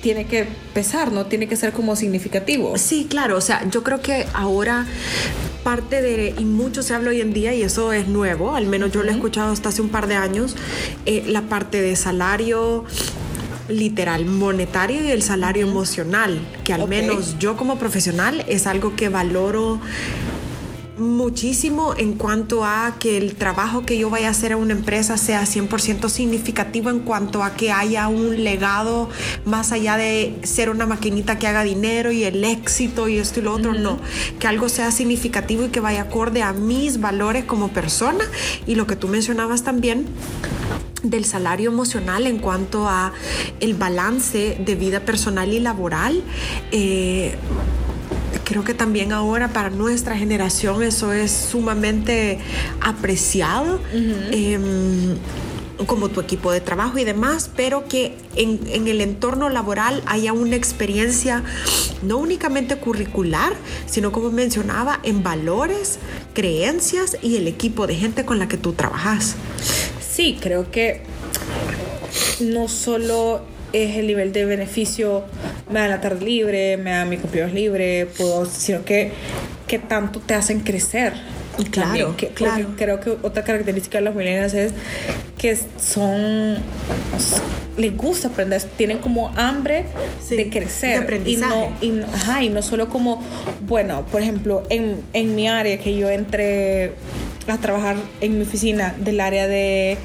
tiene 0.02 0.26
que 0.26 0.46
pesar, 0.74 1.12
¿no? 1.12 1.24
Tiene 1.24 1.48
que 1.48 1.56
ser 1.56 1.72
como 1.72 1.96
significativo. 1.96 2.76
Sí, 2.76 3.06
claro, 3.08 3.38
o 3.38 3.40
sea, 3.40 3.66
yo 3.70 3.82
creo 3.82 4.02
que 4.02 4.26
ahora 4.34 4.86
parte 5.62 6.02
de, 6.02 6.34
y 6.38 6.44
mucho 6.44 6.82
se 6.82 6.92
habla 6.92 7.08
hoy 7.08 7.22
en 7.22 7.32
día, 7.32 7.54
y 7.54 7.62
eso 7.62 7.90
es 7.94 8.06
nuevo, 8.06 8.54
al 8.54 8.66
menos 8.66 8.92
yo 8.92 9.02
lo 9.02 9.10
he 9.10 9.14
escuchado 9.14 9.50
hasta 9.50 9.70
hace 9.70 9.80
un 9.80 9.88
par 9.88 10.06
de 10.06 10.14
años, 10.14 10.56
eh, 11.06 11.24
la 11.26 11.42
parte 11.42 11.80
de 11.80 11.96
salario, 11.96 12.84
literal 13.68 14.26
monetario 14.26 15.04
y 15.04 15.10
el 15.10 15.22
salario 15.22 15.66
emocional, 15.66 16.40
que 16.64 16.72
al 16.72 16.88
menos 16.88 17.38
yo 17.38 17.56
como 17.56 17.78
profesional 17.78 18.44
es 18.48 18.66
algo 18.66 18.94
que 18.96 19.08
valoro 19.08 19.80
muchísimo 20.98 21.94
en 21.96 22.14
cuanto 22.14 22.64
a 22.64 22.96
que 22.98 23.16
el 23.16 23.34
trabajo 23.34 23.84
que 23.84 23.98
yo 23.98 24.10
vaya 24.10 24.28
a 24.28 24.30
hacer 24.30 24.52
a 24.52 24.56
una 24.56 24.72
empresa 24.72 25.16
sea 25.16 25.42
100% 25.42 26.08
significativo 26.08 26.90
en 26.90 27.00
cuanto 27.00 27.42
a 27.42 27.54
que 27.54 27.72
haya 27.72 28.08
un 28.08 28.44
legado 28.44 29.08
más 29.44 29.72
allá 29.72 29.96
de 29.96 30.38
ser 30.42 30.70
una 30.70 30.86
maquinita 30.86 31.38
que 31.38 31.46
haga 31.46 31.64
dinero 31.64 32.12
y 32.12 32.24
el 32.24 32.44
éxito 32.44 33.08
y 33.08 33.18
esto 33.18 33.40
y 33.40 33.42
lo 33.42 33.52
otro, 33.52 33.74
no, 33.74 33.98
que 34.38 34.46
algo 34.46 34.68
sea 34.68 34.90
significativo 34.90 35.64
y 35.64 35.68
que 35.68 35.80
vaya 35.80 36.02
acorde 36.02 36.42
a 36.42 36.52
mis 36.52 37.00
valores 37.00 37.44
como 37.44 37.68
persona 37.68 38.24
y 38.66 38.74
lo 38.74 38.86
que 38.86 38.96
tú 38.96 39.08
mencionabas 39.08 39.64
también 39.64 40.06
del 41.02 41.24
salario 41.24 41.70
emocional 41.70 42.26
en 42.26 42.38
cuanto 42.38 42.88
a 42.88 43.12
el 43.60 43.74
balance 43.74 44.56
de 44.64 44.74
vida 44.74 45.00
personal 45.00 45.52
y 45.52 45.60
laboral. 45.60 46.22
Eh, 46.72 47.36
creo 48.44 48.64
que 48.64 48.74
también 48.74 49.12
ahora 49.12 49.48
para 49.48 49.70
nuestra 49.70 50.16
generación 50.16 50.82
eso 50.82 51.12
es 51.12 51.30
sumamente 51.30 52.38
apreciado. 52.80 53.80
Em, 54.30 55.16
como 55.86 56.08
tu 56.08 56.20
equipo 56.20 56.52
de 56.52 56.60
trabajo 56.60 56.98
y 56.98 57.04
demás, 57.04 57.50
pero 57.56 57.88
que 57.88 58.14
en, 58.36 58.60
en, 58.68 58.86
el 58.86 59.00
entorno 59.00 59.50
laboral 59.50 60.02
haya 60.06 60.32
una 60.32 60.54
experiencia 60.54 61.42
no 62.00 62.18
únicamente 62.18 62.76
curricular, 62.76 63.54
sino 63.84 64.12
como 64.12 64.30
mencionaba, 64.30 65.00
en 65.02 65.24
valores, 65.24 65.98
creencias 66.32 67.18
y 67.22 67.36
el 67.36 67.48
equipo 67.48 67.88
de 67.88 67.96
gente 67.96 68.24
con 68.24 68.38
la 68.38 68.46
que 68.46 68.56
tú 68.56 68.72
trabajas. 68.72 69.34
Sí, 70.00 70.38
creo 70.40 70.70
que 70.70 71.02
no 72.40 72.68
solo 72.68 73.42
es 73.74 73.96
el 73.96 74.06
nivel 74.06 74.32
de 74.32 74.44
beneficio, 74.44 75.24
me 75.70 75.80
da 75.80 75.88
la 75.88 76.00
tarde 76.00 76.24
libre, 76.24 76.76
me 76.76 76.90
da 76.90 77.04
mi 77.04 77.16
cumpleaños 77.16 77.52
libre, 77.52 78.06
puedo, 78.16 78.46
sino 78.46 78.84
que, 78.84 79.10
que 79.66 79.78
tanto 79.78 80.20
te 80.20 80.34
hacen 80.34 80.60
crecer. 80.60 81.12
Y 81.58 81.64
claro, 81.64 82.16
que, 82.16 82.28
claro. 82.28 82.68
Creo 82.76 83.00
que 83.00 83.10
otra 83.10 83.44
característica 83.44 83.98
de 83.98 84.04
los 84.04 84.14
millennials 84.14 84.54
es 84.54 84.72
que 85.38 85.56
son 85.78 86.56
les 87.76 87.96
gusta 87.96 88.28
aprender, 88.28 88.62
tienen 88.76 88.98
como 88.98 89.28
hambre 89.36 89.86
de 90.30 90.48
crecer. 90.48 90.98
De 90.98 91.04
aprendizaje. 91.04 91.70
Y 91.80 91.88
no, 91.90 92.02
y, 92.02 92.14
ajá, 92.14 92.42
y 92.42 92.48
no 92.48 92.62
solo 92.62 92.88
como, 92.88 93.22
bueno, 93.66 94.06
por 94.06 94.22
ejemplo, 94.22 94.62
en, 94.70 95.00
en 95.12 95.34
mi 95.34 95.48
área 95.48 95.78
que 95.78 95.96
yo 95.96 96.08
entré 96.08 96.92
a 97.48 97.58
trabajar 97.58 97.96
en 98.20 98.38
mi 98.38 98.44
oficina 98.44 98.94
del 98.98 99.20
área 99.20 99.46
de 99.46 99.98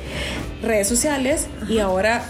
redes 0.62 0.88
sociales 0.88 1.48
y 1.70 1.80
ahora 1.80 2.24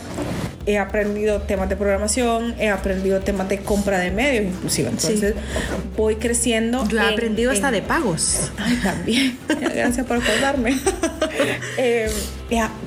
he 0.65 0.77
aprendido 0.77 1.41
temas 1.41 1.69
de 1.69 1.75
programación, 1.75 2.55
he 2.59 2.69
aprendido 2.69 3.19
temas 3.21 3.49
de 3.49 3.59
compra 3.59 3.99
de 3.99 4.11
medios 4.11 4.45
inclusive. 4.45 4.89
Entonces 4.89 5.33
voy 5.97 6.15
creciendo. 6.15 6.87
Yo 6.87 6.99
he 6.99 7.13
aprendido 7.13 7.51
hasta 7.51 7.71
de 7.71 7.81
pagos. 7.81 8.51
Ay, 8.57 8.79
también. 8.83 9.37
Gracias 9.47 10.05
por 10.05 10.17
acordarme. 10.17 10.77
eh, 11.77 12.09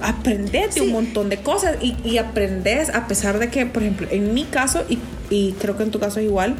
aprendes 0.00 0.75
de 0.75 0.81
un 0.83 0.93
montón 0.93 1.29
de 1.29 1.38
cosas 1.38 1.76
y, 1.81 1.97
y, 2.05 2.19
aprendes 2.19 2.91
a 2.91 3.07
pesar 3.07 3.38
de 3.38 3.49
que, 3.49 3.67
por 3.67 3.83
ejemplo, 3.83 4.07
en 4.11 4.35
mi 4.35 4.45
caso, 4.45 4.85
y, 4.88 4.99
y 5.31 5.52
creo 5.52 5.76
que 5.76 5.83
en 5.83 5.91
tu 5.91 5.99
caso 5.99 6.21
es 6.21 6.26
igual, 6.26 6.55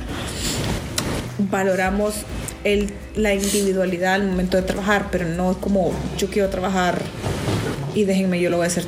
valoramos 1.50 2.14
el, 2.64 2.92
la 3.16 3.35
individualidad 3.35 4.14
al 4.14 4.25
momento 4.25 4.57
de 4.57 4.62
trabajar, 4.62 5.09
pero 5.11 5.26
no 5.26 5.59
como 5.61 5.92
yo 6.19 6.28
quiero 6.28 6.49
trabajar 6.49 7.00
y 7.95 8.04
déjenme, 8.04 8.40
yo 8.40 8.50
lo 8.50 8.57
voy 8.59 8.64
a 8.64 8.69
hacer 8.69 8.85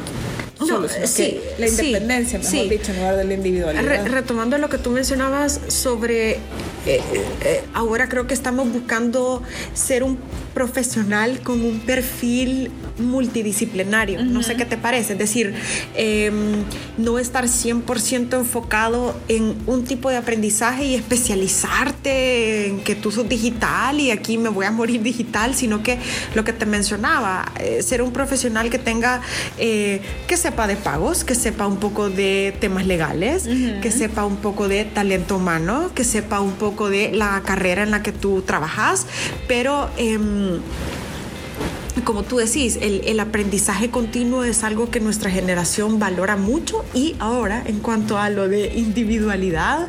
no, 0.67 0.89
sí, 0.89 1.41
la 1.59 1.69
independencia, 1.69 2.39
mejor 2.39 2.69
dicho, 2.69 2.93
en 2.93 2.99
lugar 2.99 3.17
de 3.17 3.25
la 3.25 3.35
individualidad. 3.35 4.07
retomando 4.07 4.59
lo 4.59 4.69
que 4.69 4.79
tú 4.79 4.91
mencionabas 4.91 5.61
sobre, 5.69 6.33
eh, 6.33 6.39
eh, 6.87 7.63
ahora 7.73 8.09
creo 8.09 8.27
que 8.27 8.35
estamos 8.35 8.73
buscando 8.73 9.43
ser 9.75 10.03
un 10.03 10.19
profesional 10.55 11.41
con 11.41 11.61
un 11.61 11.81
perfil 11.81 12.71
multidisciplinario. 12.99 14.25
No 14.25 14.43
sé 14.43 14.57
qué 14.57 14.65
te 14.65 14.77
parece. 14.77 15.15
Es 15.15 15.19
decir, 15.19 15.55
em, 15.97 16.65
no 16.97 17.19
estar 17.19 17.49
100% 17.49 18.37
enfocado 18.37 19.17
en 19.29 19.57
un 19.67 19.85
tipo 19.85 20.11
de 20.11 20.17
aprendizaje 20.17 20.85
y 20.87 20.95
especializarte 20.95 22.69
en 22.69 22.81
que 22.81 22.95
tú 22.95 23.11
sos 23.11 23.29
digital 23.29 23.99
y 24.01 24.11
aquí 24.11 24.39
me 24.39 24.49
voy 24.49 24.67
a 24.67 24.71
morir 24.71 25.03
digital, 25.03 25.55
sino 25.55 25.83
que 25.83 25.99
lo 26.35 26.45
que 26.45 26.53
te 26.53 26.67
mencionaba, 26.67 27.53
eh, 27.59 27.83
ser 27.83 28.03
un 28.03 28.13
profesional 28.13 28.71
que 28.71 28.79
tenga, 28.79 29.21
eh, 29.59 30.01
que 30.29 30.37
sepa 30.37 30.67
de 30.67 30.77
pagos, 30.77 31.25
que 31.25 31.35
sepa 31.35 31.67
un 31.67 31.79
poco 31.79 32.11
de 32.11 32.55
temas 32.61 32.87
legales, 32.87 33.49
que 33.83 33.91
sepa 33.91 34.25
un 34.25 34.37
poco 34.37 34.69
de 34.69 34.85
talento 34.85 35.37
humano, 35.37 35.91
que 35.95 36.05
sepa 36.05 36.41
un 36.41 36.53
poco 36.53 36.89
de 36.89 37.13
la 37.13 37.43
carrera 37.45 37.83
en 37.83 37.91
la 37.91 38.03
que 38.03 38.13
tú 38.13 38.43
trabajas, 38.43 39.07
pero... 39.49 39.91
Em, 39.97 40.44
como 42.05 42.23
tú 42.23 42.37
decís, 42.37 42.79
el, 42.81 43.03
el, 43.05 43.21
aprendizaje 43.21 43.91
continuo 43.91 44.45
es 44.45 44.63
algo 44.63 44.91
que 44.91 45.01
nuestra 45.01 45.31
generación 45.31 45.99
valora 45.99 46.37
mucho 46.37 46.85
y 46.93 47.17
ahora 47.19 47.63
en 47.65 47.81
cuanto 47.81 48.19
a 48.19 48.29
lo 48.31 48.49
de 48.49 48.75
individualidad, 48.75 49.89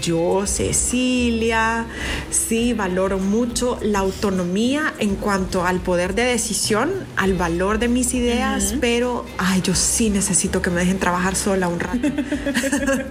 yo, 0.00 0.46
Cecilia, 0.46 1.86
sí 2.30 2.72
valoro 2.72 3.18
mucho 3.18 3.78
la 3.82 4.00
autonomía 4.00 4.94
en 4.98 5.16
cuanto 5.16 5.64
al 5.64 5.80
poder 5.80 6.14
de 6.14 6.22
decisión, 6.24 6.90
al 7.16 7.34
valor 7.34 7.78
de 7.78 7.88
mis 7.88 8.14
ideas, 8.14 8.74
pero 8.80 9.24
ay, 9.38 9.62
yo 9.62 9.74
sí 9.74 10.10
necesito 10.10 10.62
que 10.62 10.70
me 10.70 10.80
dejen 10.80 10.98
trabajar 10.98 11.34
sola 11.34 11.68
un 11.68 11.80
rato. 11.80 11.98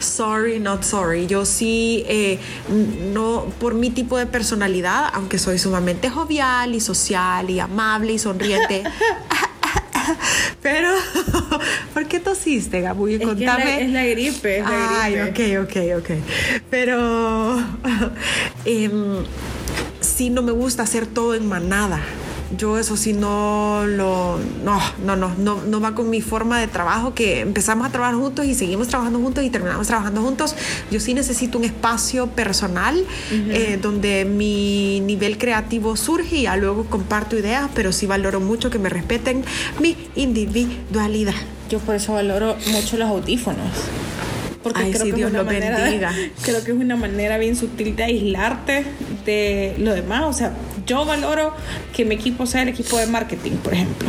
sorry, 0.00 0.58
not 0.58 0.82
sorry. 0.82 1.26
Yo 1.26 1.44
sí, 1.44 2.04
eh, 2.08 2.38
no, 3.12 3.46
por 3.58 3.74
mi 3.74 3.90
tipo 3.90 4.18
de 4.18 4.26
personalidad, 4.26 5.10
aunque 5.12 5.38
soy 5.38 5.58
sumamente 5.58 6.10
jovial 6.10 6.74
y 6.74 6.80
social 6.80 7.48
y 7.50 7.60
amable 7.60 8.12
y 8.12 8.18
sonriente. 8.18 8.84
Pero, 10.62 10.88
¿por 11.94 12.06
qué 12.06 12.20
tosiste, 12.20 12.80
Gabu? 12.80 13.08
Es 13.08 13.20
Contame. 13.20 13.84
es, 13.84 13.90
la, 13.90 14.04
gripe, 14.04 14.58
es 14.58 14.64
la 14.64 15.02
Ay, 15.02 15.20
ok, 15.20 15.68
ok, 15.68 15.76
ok. 15.98 16.10
Pero, 16.70 17.56
eh, 18.64 18.90
sí 20.00 20.30
no 20.30 20.42
me 20.42 20.52
gusta 20.52 20.82
hacer 20.82 21.06
todo 21.06 21.34
en 21.34 21.48
manada 21.48 22.02
yo 22.56 22.78
eso 22.78 22.96
sí 22.96 23.12
no 23.12 23.84
lo, 23.86 24.38
no, 24.64 24.80
no, 25.04 25.16
no, 25.16 25.34
no, 25.36 25.62
no 25.62 25.80
va 25.80 25.94
con 25.94 26.08
mi 26.08 26.20
forma 26.20 26.60
de 26.60 26.66
trabajo, 26.66 27.14
que 27.14 27.40
empezamos 27.40 27.86
a 27.86 27.90
trabajar 27.90 28.14
juntos 28.14 28.46
y 28.46 28.54
seguimos 28.54 28.88
trabajando 28.88 29.18
juntos 29.18 29.44
y 29.44 29.50
terminamos 29.50 29.86
trabajando 29.86 30.22
juntos. 30.22 30.54
Yo 30.90 31.00
sí 31.00 31.14
necesito 31.14 31.58
un 31.58 31.64
espacio 31.64 32.28
personal 32.28 33.04
eh, 33.30 33.78
donde 33.80 34.24
mi 34.24 35.00
nivel 35.00 35.38
creativo 35.38 35.96
surge 35.96 36.36
y 36.36 36.42
ya 36.42 36.56
luego 36.56 36.84
comparto 36.86 37.36
ideas, 37.36 37.68
pero 37.74 37.92
sí 37.92 38.06
valoro 38.06 38.40
mucho 38.40 38.70
que 38.70 38.78
me 38.78 38.88
respeten 38.88 39.44
mi 39.80 39.96
individualidad. 40.14 41.34
Yo 41.68 41.80
por 41.80 41.96
eso 41.96 42.14
valoro 42.14 42.56
mucho 42.72 42.96
los 42.96 43.08
audífonos 43.08 43.66
porque 44.62 44.90
creo 44.90 45.04
que 45.04 45.12
Dios 45.12 45.28
es 45.28 45.34
una 45.34 45.44
manera, 45.44 46.12
Creo 46.42 46.64
que 46.64 46.72
es 46.72 46.76
una 46.76 46.96
manera 46.96 47.38
bien 47.38 47.56
sutil 47.56 47.94
de 47.96 48.04
aislarte 48.04 48.84
de 49.24 49.74
lo 49.78 49.94
demás. 49.94 50.24
O 50.24 50.32
sea, 50.32 50.52
yo 50.88 51.04
valoro 51.04 51.52
que 51.94 52.04
mi 52.04 52.16
equipo 52.16 52.46
sea 52.46 52.62
el 52.62 52.68
equipo 52.68 52.96
de 52.96 53.06
marketing, 53.06 53.52
por 53.58 53.74
ejemplo. 53.74 54.08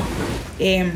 Em, 0.58 0.92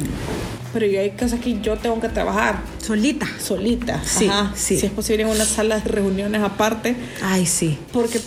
pero 0.73 0.87
yo 0.87 0.99
hay 0.99 1.11
cosas 1.11 1.39
que 1.39 1.61
yo 1.61 1.77
tengo 1.77 1.99
que 1.99 2.09
trabajar. 2.09 2.61
Solita. 2.79 3.27
Solita. 3.39 4.01
Sí, 4.03 4.27
sí. 4.55 4.79
Si 4.79 4.85
es 4.87 4.91
posible 4.91 5.23
en 5.23 5.29
una 5.29 5.45
sala 5.45 5.79
de 5.79 5.89
reuniones 5.89 6.41
aparte. 6.41 6.95
Ay, 7.21 7.45
sí. 7.45 7.77
Porque, 7.91 8.19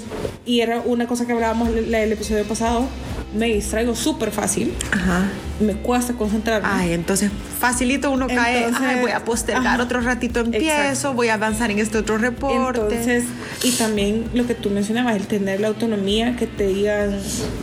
y 0.45 0.61
era 0.61 0.81
una 0.85 1.09
cosa 1.09 1.27
que 1.27 1.33
hablábamos 1.33 1.71
en 1.71 1.93
el 1.93 2.13
episodio 2.13 2.45
pasado, 2.45 2.87
me 3.35 3.47
distraigo 3.47 3.95
súper 3.95 4.31
fácil. 4.31 4.73
Ajá. 4.91 5.25
Me 5.61 5.75
cuesta 5.75 6.13
concentrarme. 6.15 6.69
Ay, 6.71 6.93
entonces 6.93 7.31
facilito 7.59 8.11
uno 8.11 8.27
cae, 8.27 8.67
ay, 8.79 9.01
voy 9.01 9.11
a 9.11 9.25
postergar 9.25 9.81
otro 9.81 10.01
ratito 10.01 10.41
empiezo, 10.41 11.15
voy 11.15 11.29
a 11.29 11.35
avanzar 11.35 11.71
en 11.71 11.79
este 11.79 11.99
otro 11.99 12.19
reporte. 12.19 12.81
Entonces, 12.81 13.25
y 13.63 13.73
también 13.73 14.27
lo 14.35 14.47
que 14.47 14.55
tú 14.55 14.71
mencionabas, 14.71 15.17
el 15.17 15.27
tener 15.27 15.61
la 15.61 15.69
autonomía, 15.69 16.37
que 16.37 16.47
te 16.47 16.67
digan, 16.67 17.19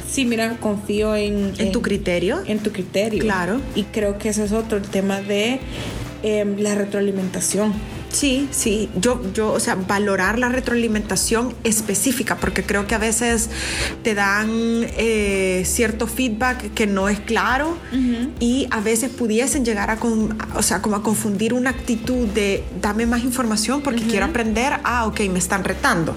sí, 0.09 0.25
mira, 0.25 0.57
confío 0.59 1.15
en... 1.15 1.53
En, 1.57 1.71
tu 1.71 1.81
criterio. 1.81 2.41
En 2.47 2.59
tu 2.59 2.71
criterio. 2.71 3.21
Claro. 3.21 3.61
Y 3.75 3.83
creo 3.83 4.17
que 4.17 4.29
ese 4.29 4.43
es 4.43 4.51
otro, 4.51 4.77
el 4.77 4.87
tema 4.87 5.21
de 5.21 5.59
em, 6.23 6.57
la 6.57 6.75
retroalimentación 6.75 7.73
Sí, 8.13 8.47
sí, 8.51 8.89
yo, 8.95 9.19
yo, 9.33 9.51
o 9.51 9.59
sea, 9.59 9.73
valorar 9.73 10.37
la 10.37 10.47
retroalimentación 10.47 11.55
específica, 11.63 12.37
porque 12.37 12.63
creo 12.63 12.85
que 12.85 12.93
a 12.93 12.99
veces 12.99 13.49
te 14.03 14.13
dan 14.13 14.49
eh, 14.51 15.63
cierto 15.65 16.05
feedback 16.05 16.73
que 16.75 16.85
no 16.85 17.09
es 17.09 17.19
claro 17.19 17.75
y 18.39 18.67
a 18.69 18.81
veces 18.81 19.09
pudiesen 19.09 19.65
llegar 19.65 19.89
a, 19.89 19.97
o 20.55 20.61
sea, 20.61 20.81
como 20.81 20.95
a 20.95 21.03
confundir 21.03 21.55
una 21.55 21.71
actitud 21.71 22.27
de 22.27 22.63
dame 22.81 23.07
más 23.07 23.23
información 23.23 23.81
porque 23.81 24.03
quiero 24.03 24.27
aprender, 24.27 24.73
ah, 24.83 25.05
ok, 25.07 25.21
me 25.31 25.39
están 25.39 25.63
retando. 25.63 26.15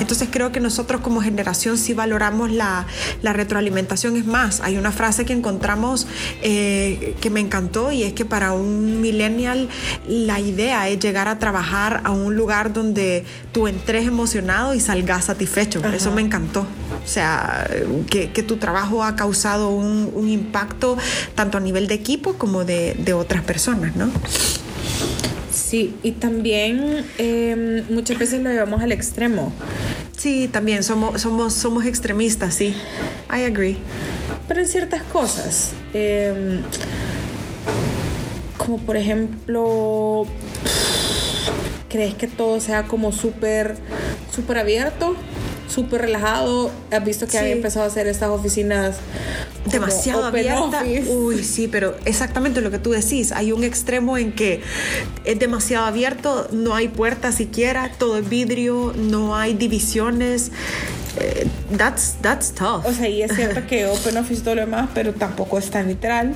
Entonces 0.00 0.28
creo 0.30 0.50
que 0.50 0.58
nosotros 0.58 1.00
como 1.00 1.20
generación 1.22 1.78
sí 1.78 1.94
valoramos 1.94 2.50
la, 2.50 2.86
la, 3.22 3.32
retroalimentación. 3.32 4.16
Es 4.16 4.26
más, 4.26 4.60
hay 4.60 4.78
una 4.78 4.90
frase 4.90 5.24
que 5.24 5.32
encontramos 5.32 6.08
eh, 6.42 7.14
que 7.20 7.30
me 7.30 7.40
encantó 7.40 7.92
y 7.92 8.02
es 8.02 8.14
que 8.14 8.24
para 8.24 8.52
un 8.52 9.00
millennial 9.00 9.68
la 10.08 10.40
idea 10.40 10.88
es 10.88 10.98
llegar 10.98 11.28
a 11.28 11.35
trabajar 11.38 12.00
a 12.04 12.10
un 12.10 12.36
lugar 12.36 12.72
donde 12.72 13.24
tú 13.52 13.68
entres 13.68 14.06
emocionado 14.06 14.74
y 14.74 14.80
salgas 14.80 15.26
satisfecho. 15.26 15.80
Eso 15.86 16.12
me 16.12 16.22
encantó. 16.22 16.60
O 16.60 17.08
sea, 17.08 17.68
que, 18.10 18.42
tu 18.42 18.56
trabajo 18.56 19.02
ha 19.02 19.16
causado 19.16 19.70
un, 19.70 20.28
impacto 20.28 20.96
tanto 21.34 21.58
a 21.58 21.60
nivel 21.60 21.86
de 21.86 21.94
equipo 21.94 22.34
como 22.34 22.64
de, 22.64 23.14
otras 23.14 23.42
personas, 23.42 23.96
¿no? 23.96 24.10
Sí, 25.52 25.96
y 26.02 26.12
también 26.12 27.04
em, 27.18 27.82
muchas 27.90 28.18
veces 28.18 28.42
lo 28.42 28.50
llevamos 28.50 28.82
al 28.82 28.92
extremo. 28.92 29.52
Sí, 30.16 30.48
también 30.52 30.82
somos, 30.82 31.20
somos, 31.20 31.54
somos 31.54 31.84
extremistas, 31.86 32.54
sí. 32.54 32.74
I 33.30 33.44
agree. 33.44 33.78
Pero 34.48 34.60
en 34.60 34.68
ciertas 34.68 35.02
cosas. 35.02 35.72
Em, 35.92 36.60
como 38.66 38.78
por 38.78 38.96
ejemplo 38.96 40.26
crees 41.96 42.14
que 42.14 42.26
todo 42.26 42.60
sea 42.60 42.84
como 42.84 43.10
súper, 43.10 43.74
súper 44.34 44.58
abierto, 44.58 45.16
súper 45.66 46.02
relajado. 46.02 46.70
Has 46.90 47.04
visto 47.04 47.26
que 47.26 47.38
han 47.38 47.46
empezado 47.46 47.86
a 47.86 47.88
hacer 47.88 48.06
estas 48.06 48.28
oficinas 48.28 48.96
demasiado 49.64 50.26
abiertas. 50.26 50.84
Uy, 51.08 51.42
sí, 51.42 51.68
pero 51.68 51.96
exactamente 52.04 52.60
lo 52.60 52.70
que 52.70 52.78
tú 52.78 52.90
decís. 52.90 53.32
Hay 53.32 53.52
un 53.52 53.64
extremo 53.64 54.18
en 54.18 54.32
que 54.32 54.60
es 55.24 55.38
demasiado 55.38 55.86
abierto, 55.86 56.48
no 56.52 56.74
hay 56.74 56.88
puertas 56.88 57.36
siquiera, 57.36 57.90
todo 57.98 58.18
es 58.18 58.28
vidrio, 58.28 58.92
no 58.94 59.34
hay 59.34 59.54
divisiones. 59.54 60.52
Eh, 61.18 61.48
that's, 61.78 62.16
that's 62.20 62.52
tough. 62.52 62.84
O 62.84 62.92
sea, 62.92 63.08
y 63.08 63.22
es 63.22 63.34
cierto 63.34 63.66
que 63.66 63.86
Open 63.86 64.18
Office 64.18 64.42
todo 64.42 64.54
lo 64.54 64.60
demás, 64.60 64.90
pero 64.92 65.14
tampoco 65.14 65.58
es 65.58 65.70
tan 65.70 65.88
literal. 65.88 66.34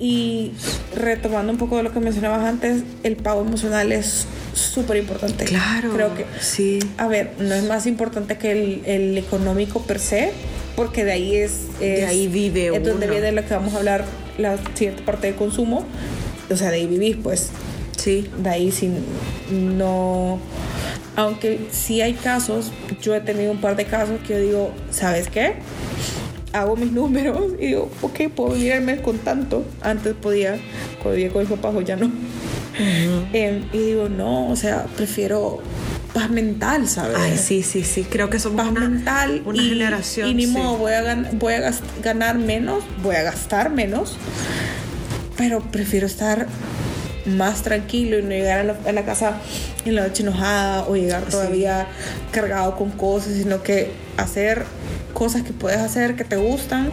Y 0.00 0.52
retomando 0.94 1.50
un 1.50 1.58
poco 1.58 1.76
de 1.76 1.82
lo 1.82 1.92
que 1.92 1.98
mencionabas 1.98 2.44
antes, 2.44 2.82
el 3.02 3.16
pago 3.16 3.40
emocional 3.40 3.90
es 3.90 4.26
súper 4.54 4.96
importante. 4.98 5.44
Claro. 5.44 5.92
Creo 5.92 6.14
que. 6.14 6.24
Sí. 6.40 6.78
A 6.98 7.08
ver, 7.08 7.32
no 7.38 7.54
es 7.54 7.64
más 7.64 7.86
importante 7.86 8.38
que 8.38 8.52
el, 8.52 8.82
el 8.84 9.18
económico 9.18 9.82
per 9.82 9.98
se, 9.98 10.32
porque 10.76 11.04
de 11.04 11.12
ahí 11.12 11.36
es. 11.36 11.78
de 11.80 12.06
ahí 12.06 12.28
vive 12.28 12.76
Es 12.76 12.84
donde 12.84 13.08
viene 13.08 13.32
lo 13.32 13.44
que 13.44 13.54
vamos 13.54 13.74
a 13.74 13.78
hablar, 13.78 14.04
la 14.38 14.56
siguiente 14.74 15.02
parte 15.02 15.28
de 15.28 15.34
consumo. 15.34 15.84
O 16.50 16.56
sea, 16.56 16.70
de 16.70 16.76
ahí 16.76 16.86
vivís, 16.86 17.16
pues. 17.22 17.50
Sí. 17.96 18.28
De 18.38 18.50
ahí 18.50 18.70
sin. 18.70 19.04
No. 19.50 20.38
Aunque 21.16 21.58
sí 21.72 22.00
hay 22.00 22.12
casos, 22.12 22.70
yo 23.02 23.16
he 23.16 23.20
tenido 23.20 23.50
un 23.50 23.60
par 23.60 23.74
de 23.74 23.86
casos 23.86 24.20
que 24.24 24.34
yo 24.34 24.40
digo, 24.40 24.72
¿sabes 24.92 25.28
qué? 25.28 25.54
Hago 26.60 26.76
mis 26.76 26.92
números 26.92 27.52
y 27.58 27.66
digo, 27.66 27.90
ok, 28.02 28.28
puedo 28.34 28.54
vivir 28.54 28.72
el 28.72 28.82
mes 28.82 29.00
con 29.00 29.18
tanto. 29.18 29.64
Antes 29.80 30.14
podía, 30.14 30.58
cuando 31.02 31.16
vivía 31.16 31.32
con 31.32 31.42
mis 31.42 31.50
papás, 31.50 31.84
ya 31.84 31.96
no. 31.96 32.10
Em, 33.32 33.64
y 33.72 33.78
digo, 33.78 34.08
no, 34.08 34.48
o 34.48 34.56
sea, 34.56 34.86
prefiero 34.96 35.60
paz 36.14 36.30
mental, 36.30 36.88
¿sabes? 36.88 37.16
Ay, 37.18 37.36
sí, 37.36 37.62
sí, 37.62 37.82
sí. 37.82 38.04
Creo 38.04 38.30
que 38.30 38.38
somos 38.38 38.62
paz 38.62 38.70
una, 38.70 38.88
mental 38.88 39.42
una 39.44 39.62
y, 39.62 39.68
generación. 39.70 40.28
Y 40.28 40.34
ni 40.34 40.46
modo, 40.46 40.76
voy 40.76 40.92
a, 40.92 41.30
voy 41.32 41.54
a 41.54 41.72
ganar 42.02 42.38
menos, 42.38 42.84
voy 43.02 43.16
a 43.16 43.22
gastar 43.22 43.70
menos, 43.70 44.16
pero 45.36 45.60
prefiero 45.60 46.06
estar 46.06 46.46
más 47.28 47.62
tranquilo 47.62 48.18
y 48.18 48.22
no 48.22 48.30
llegar 48.30 48.76
a 48.86 48.92
la, 48.92 49.04
casa 49.04 49.40
en 49.84 49.94
la 49.94 50.06
noche 50.06 50.22
enojada 50.22 50.84
o 50.88 50.96
llegar 50.96 51.22
todavía 51.24 51.86
cargado 52.30 52.76
con 52.76 52.90
cosas, 52.90 53.34
sino 53.34 53.62
que 53.62 53.90
hacer 54.16 54.64
cosas 55.14 55.42
que 55.42 55.52
puedes 55.52 55.78
hacer 55.78 56.16
que 56.16 56.24
te 56.24 56.36
gustan. 56.36 56.90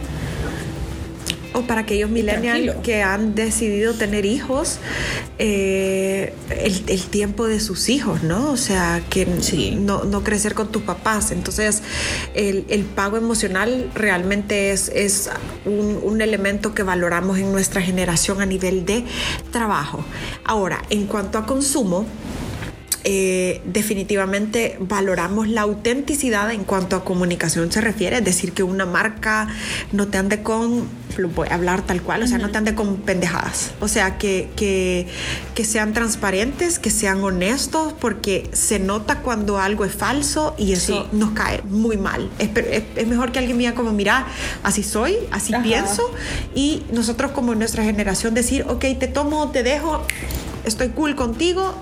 O 1.56 1.62
para 1.62 1.80
aquellos 1.82 2.10
millennials 2.10 2.76
que 2.82 3.02
han 3.02 3.34
decidido 3.34 3.94
tener 3.94 4.26
hijos, 4.26 4.78
eh, 5.38 6.32
el, 6.50 6.84
el 6.88 7.02
tiempo 7.06 7.46
de 7.46 7.60
sus 7.60 7.88
hijos, 7.88 8.22
¿no? 8.22 8.50
O 8.50 8.56
sea, 8.56 9.02
que 9.10 9.26
Sí. 9.40 9.76
no, 9.78 10.04
no 10.04 10.22
crecer 10.22 10.54
con 10.54 10.68
tus 10.70 10.82
papás. 10.82 11.30
Entonces, 11.30 11.82
el, 12.34 12.64
el 12.68 12.84
pago 12.84 13.16
emocional 13.16 13.90
realmente 13.94 14.70
es, 14.70 14.90
es 14.94 15.30
un, 15.64 15.98
un 16.02 16.20
elemento 16.20 16.74
que 16.74 16.82
valoramos 16.82 17.38
en 17.38 17.50
nuestra 17.52 17.80
generación 17.80 18.40
a 18.40 18.46
nivel 18.46 18.84
de 18.84 19.04
trabajo. 19.50 20.04
Ahora, 20.44 20.82
en 20.90 21.06
cuanto 21.06 21.38
a 21.38 21.46
consumo, 21.46 22.06
eh, 23.08 23.60
definitivamente 23.64 24.76
valoramos 24.80 25.46
la 25.46 25.60
autenticidad 25.60 26.50
en 26.50 26.64
cuanto 26.64 26.96
a 26.96 27.04
comunicación 27.04 27.70
se 27.70 27.80
refiere, 27.80 28.16
es 28.18 28.24
decir, 28.24 28.50
que 28.52 28.64
una 28.64 28.84
marca 28.84 29.46
no 29.92 30.08
te 30.08 30.18
ande 30.18 30.42
con, 30.42 30.88
lo 31.16 31.28
voy 31.28 31.46
a 31.48 31.54
hablar 31.54 31.82
tal 31.82 32.02
cual, 32.02 32.24
o 32.24 32.26
sea, 32.26 32.38
no 32.38 32.50
te 32.50 32.58
ande 32.58 32.74
con 32.74 32.96
pendejadas, 32.96 33.70
o 33.80 33.86
sea, 33.86 34.18
que, 34.18 34.48
que, 34.56 35.06
que 35.54 35.64
sean 35.64 35.92
transparentes, 35.92 36.80
que 36.80 36.90
sean 36.90 37.22
honestos, 37.22 37.92
porque 37.92 38.50
se 38.52 38.80
nota 38.80 39.20
cuando 39.20 39.58
algo 39.58 39.84
es 39.84 39.92
falso 39.94 40.56
y 40.58 40.72
eso 40.72 40.86
Sí. 40.86 41.16
nos 41.16 41.30
cae 41.30 41.62
muy 41.62 41.96
mal. 41.96 42.28
Es, 42.40 42.48
pe- 42.48 42.76
es- 42.76 42.84
es 42.96 43.06
mejor 43.06 43.30
que 43.30 43.38
alguien 43.38 43.56
diga 43.58 43.74
como, 43.74 43.92
mira, 43.92 44.26
así 44.64 44.82
soy, 44.82 45.14
así 45.30 45.54
Ajá. 45.54 45.62
pienso, 45.62 46.02
y 46.56 46.82
nosotros 46.92 47.30
como 47.30 47.54
nuestra 47.54 47.84
generación 47.84 48.34
decir, 48.34 48.64
ok, 48.68 48.84
te 48.98 49.06
tomo, 49.06 49.50
te 49.52 49.62
dejo, 49.62 50.02
estoy 50.64 50.88
cool 50.88 51.14
contigo, 51.14 51.72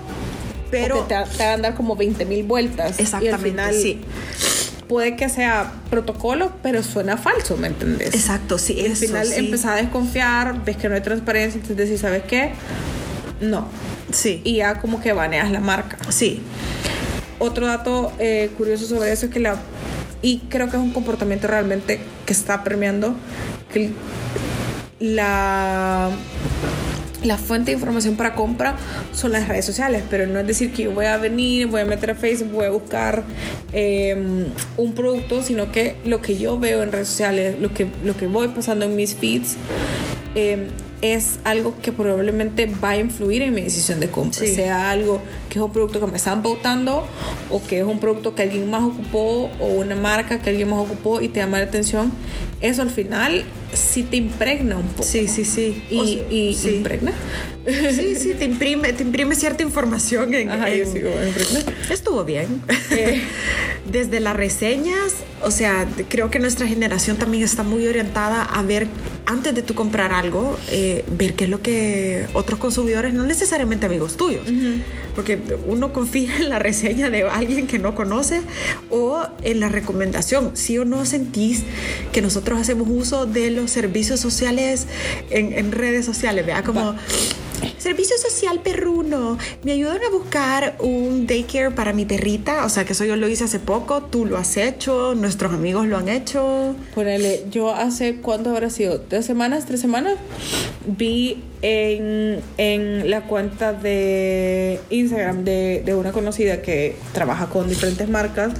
pero... 0.71 1.01
Te, 1.03 1.15
te 1.37 1.43
hagan 1.43 1.61
dar 1.61 1.75
como 1.75 1.95
20 1.95 2.25
mil 2.25 2.43
vueltas. 2.43 2.99
Exactamente, 2.99 3.25
Y 3.25 3.33
al 3.33 3.39
final 3.39 3.73
sí. 3.73 4.01
puede 4.87 5.15
que 5.15 5.29
sea 5.29 5.71
protocolo, 5.89 6.51
pero 6.63 6.83
suena 6.83 7.17
falso, 7.17 7.57
¿me 7.57 7.67
entendés? 7.67 8.13
Exacto, 8.13 8.57
sí, 8.57 8.73
Y 8.73 8.85
al 8.85 8.91
eso, 8.91 9.05
final 9.07 9.27
sí. 9.27 9.33
empezás 9.37 9.71
a 9.71 9.75
desconfiar, 9.75 10.63
ves 10.65 10.77
que 10.77 10.89
no 10.89 10.95
hay 10.95 11.01
transparencia, 11.01 11.59
entonces 11.59 11.77
decís, 11.87 12.01
¿sabes 12.01 12.23
qué? 12.23 12.51
No. 13.41 13.67
Sí, 14.11 14.41
Y 14.43 14.57
ya 14.57 14.79
como 14.79 15.01
que 15.01 15.13
baneas 15.13 15.51
la 15.51 15.59
marca. 15.59 15.97
sí, 16.09 16.41
Otro 17.39 17.67
dato 17.67 18.11
eh, 18.19 18.49
curioso 18.57 18.85
sobre 18.85 19.11
eso 19.11 19.25
es 19.25 19.31
que 19.31 19.39
la... 19.39 19.57
Y 20.21 20.39
creo 20.49 20.69
que 20.69 20.77
es 20.77 20.81
un 20.81 20.91
comportamiento 20.91 21.47
realmente 21.47 21.99
que 22.25 22.33
está 22.33 22.63
premiando 22.63 23.15
que 23.73 23.91
la... 24.99 26.09
La 27.25 27.37
fuente 27.37 27.71
de 27.71 27.77
información 27.77 28.15
para 28.15 28.35
compra 28.35 28.75
son 29.11 29.31
las 29.31 29.47
redes 29.47 29.65
sociales, 29.65 30.03
pero 30.09 30.27
no 30.27 30.39
es 30.39 30.47
decir 30.47 30.71
que 30.71 30.83
yo 30.83 30.91
voy 30.91 31.05
a 31.05 31.17
venir, 31.17 31.67
voy 31.67 31.81
a 31.81 31.85
meter 31.85 32.11
a 32.11 32.15
Facebook, 32.15 32.51
voy 32.51 32.65
a 32.65 32.69
buscar 32.69 33.23
eh, 33.73 34.45
un 34.77 34.93
producto, 34.93 35.41
sino 35.41 35.71
que 35.71 35.95
lo 36.05 36.21
que 36.21 36.37
yo 36.37 36.59
veo 36.59 36.83
en 36.83 36.91
redes 36.91 37.07
sociales, 37.07 37.59
lo 37.59 37.73
que, 37.73 37.87
lo 38.03 38.15
que 38.15 38.27
voy 38.27 38.49
pasando 38.49 38.85
en 38.85 38.95
mis 38.95 39.15
feeds, 39.15 39.57
eh, 40.35 40.67
es 41.13 41.39
algo 41.43 41.75
que 41.81 41.91
probablemente 41.91 42.65
va 42.83 42.91
a 42.91 42.97
influir 42.97 43.41
en 43.43 43.53
mi 43.53 43.61
decisión 43.61 43.99
de 43.99 44.09
compra. 44.09 44.39
Sí. 44.39 44.55
Sea 44.55 44.89
algo 44.91 45.21
que 45.49 45.59
es 45.59 45.63
un 45.63 45.71
producto 45.71 45.99
que 45.99 46.07
me 46.07 46.17
están 46.17 46.41
pautando 46.41 47.05
o 47.49 47.63
que 47.63 47.79
es 47.79 47.85
un 47.85 47.99
producto 47.99 48.33
que 48.35 48.41
alguien 48.43 48.69
más 48.69 48.83
ocupó 48.83 49.49
o 49.59 49.65
una 49.67 49.95
marca 49.95 50.39
que 50.39 50.49
alguien 50.49 50.69
más 50.69 50.79
ocupó 50.79 51.21
y 51.21 51.27
te 51.29 51.39
llama 51.39 51.59
la 51.59 51.65
atención. 51.65 52.11
Eso 52.61 52.81
al 52.81 52.89
final 52.89 53.43
sí 53.73 54.03
te 54.03 54.15
impregna 54.17 54.77
un 54.77 54.87
poco. 54.87 55.03
sí, 55.03 55.27
sí, 55.27 55.45
sí. 55.45 55.83
Y, 55.91 55.97
O 55.99 56.05
sea, 56.05 56.31
y 56.31 56.53
sí. 56.53 56.69
impregna. 56.75 57.13
Sí, 57.67 58.15
sí, 58.15 58.33
te 58.37 58.45
imprime, 58.45 58.93
te 58.93 59.01
imprime 59.03 59.35
cierta 59.35 59.63
información 59.63 60.33
en, 60.35 60.51
Ajá, 60.51 60.69
yo 60.69 60.83
en- 60.83 60.91
sigo, 60.91 61.09
impregna. 61.09 61.73
Estuvo 61.89 62.23
bien. 62.23 62.61
Eh. 62.91 63.21
Desde 63.91 64.19
las 64.19 64.35
reseñas, 64.35 65.13
o 65.43 65.51
sea, 65.51 65.87
creo 66.09 66.29
que 66.31 66.39
nuestra 66.39 66.67
generación 66.67 67.17
también 67.17 67.43
está 67.43 67.63
muy 67.63 67.85
orientada 67.87 68.43
a 68.43 68.61
ver, 68.63 68.87
antes 69.25 69.55
de 69.55 69.61
tú 69.61 69.73
comprar 69.75 70.11
algo, 70.11 70.57
eh, 70.69 71.03
ver 71.17 71.33
qué 71.33 71.45
es 71.45 71.49
lo 71.49 71.61
que 71.61 72.27
otros 72.33 72.59
consumidores, 72.59 73.13
no 73.13 73.23
necesariamente 73.23 73.85
amigos 73.85 74.17
tuyos, 74.17 74.43
porque 75.15 75.39
uno 75.65 75.93
confía 75.93 76.35
en 76.37 76.49
la 76.49 76.59
reseña 76.59 77.09
de 77.09 77.23
alguien 77.23 77.67
que 77.67 77.79
no 77.79 77.95
conoce 77.95 78.41
o 78.89 79.25
en 79.43 79.59
la 79.59 79.69
recomendación. 79.69 80.51
Si 80.55 80.77
o 80.77 80.85
no 80.85 81.05
sentís 81.05 81.63
que 82.11 82.21
nosotros 82.21 82.59
hacemos 82.59 82.87
uso 82.89 83.25
de 83.25 83.51
los 83.51 83.71
servicios 83.71 84.19
sociales 84.19 84.87
en, 85.29 85.53
en 85.53 85.71
redes 85.71 86.05
sociales, 86.05 86.45
vea 86.45 86.63
como... 86.63 86.95
Servicio 87.85 88.17
social 88.17 88.61
perruno. 88.61 89.37
Me 89.61 89.73
ayudan 89.73 89.99
a 90.03 90.09
buscar 90.09 90.75
un 90.79 91.27
daycare 91.27 91.69
para 91.69 91.93
mi 91.93 92.03
perrita. 92.03 92.65
O 92.65 92.69
sea, 92.69 92.83
que 92.83 92.93
eso 92.93 93.05
yo 93.05 93.15
lo 93.15 93.27
hice 93.27 93.43
hace 93.43 93.59
poco. 93.59 94.01
Tú 94.01 94.25
lo 94.25 94.37
has 94.39 94.57
hecho. 94.57 95.13
Nuestros 95.13 95.53
amigos 95.53 95.85
lo 95.85 95.97
han 95.99 96.09
hecho. 96.09 96.75
Ponele, 96.95 97.43
yo 97.51 97.75
hace, 97.75 98.15
¿cuánto 98.15 98.49
habrá 98.49 98.71
sido? 98.71 98.97
¿Dos 98.97 99.23
semanas? 99.23 99.67
¿Tres 99.67 99.81
semanas? 99.81 100.15
Vi 100.87 101.43
en, 101.61 102.39
en 102.57 103.11
la 103.11 103.27
cuenta 103.27 103.71
de 103.71 104.79
Instagram 104.89 105.43
de, 105.43 105.83
de 105.85 105.93
una 105.93 106.11
conocida 106.11 106.63
que 106.63 106.95
trabaja 107.13 107.49
con 107.49 107.69
diferentes 107.69 108.09
marcas, 108.09 108.53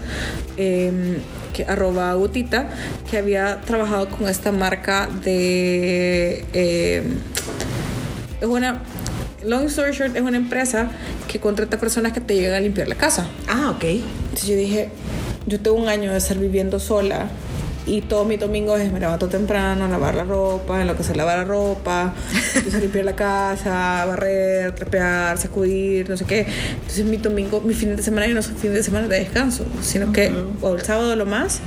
eh, 0.57 1.17
que, 1.51 1.63
arroba 1.63 2.13
gutita, 2.13 2.69
que 3.09 3.17
había 3.17 3.59
trabajado 3.61 4.07
con 4.07 4.29
esta 4.29 4.51
marca 4.51 5.09
de... 5.23 6.45
eh, 6.53 7.01
es 8.39 8.47
una... 8.47 8.83
Long 9.45 9.65
story 9.67 9.91
short, 9.91 10.15
es 10.15 10.21
una 10.21 10.37
empresa 10.37 10.89
que 11.27 11.39
contrata 11.39 11.79
personas 11.79 12.13
que 12.13 12.21
te 12.21 12.35
llegan 12.35 12.55
a 12.55 12.59
limpiar 12.59 12.87
la 12.87 12.95
casa. 12.95 13.27
Ah, 13.47 13.71
ok. 13.75 13.83
Entonces 13.83 14.47
yo 14.47 14.55
dije, 14.55 14.89
yo 15.45 15.59
tengo 15.59 15.77
un 15.77 15.87
año 15.87 16.11
de 16.11 16.17
estar 16.17 16.37
viviendo 16.37 16.79
sola 16.79 17.27
y 17.87 18.01
todo 18.01 18.25
mi 18.25 18.37
domingo 18.37 18.75
es 18.77 18.91
me 18.91 18.99
levanto 18.99 19.27
temprano, 19.27 19.87
lavar 19.87 20.15
la 20.15 20.23
ropa, 20.23 20.81
en 20.81 20.87
lo 20.87 20.97
que 20.97 21.03
se 21.03 21.15
lava 21.15 21.35
la 21.35 21.43
ropa, 21.43 22.13
limpiar 22.81 23.05
la 23.05 23.15
casa, 23.15 24.05
barrer, 24.05 24.73
trapear, 24.73 25.37
sacudir, 25.37 26.09
no 26.09 26.17
sé 26.17 26.25
qué. 26.25 26.47
Entonces 26.73 27.05
mi 27.05 27.17
domingo, 27.17 27.61
mi 27.61 27.75
fin 27.75 27.95
de 27.95 28.01
semana, 28.01 28.27
yo 28.27 28.33
no 28.33 28.41
son 28.41 28.55
fin 28.55 28.73
de 28.73 28.81
semana 28.81 29.07
de 29.07 29.19
descanso, 29.19 29.65
sino 29.81 30.11
que 30.11 30.33
o 30.61 30.73
el 30.73 30.81
sábado 30.81 31.15
lo 31.15 31.27
más, 31.27 31.59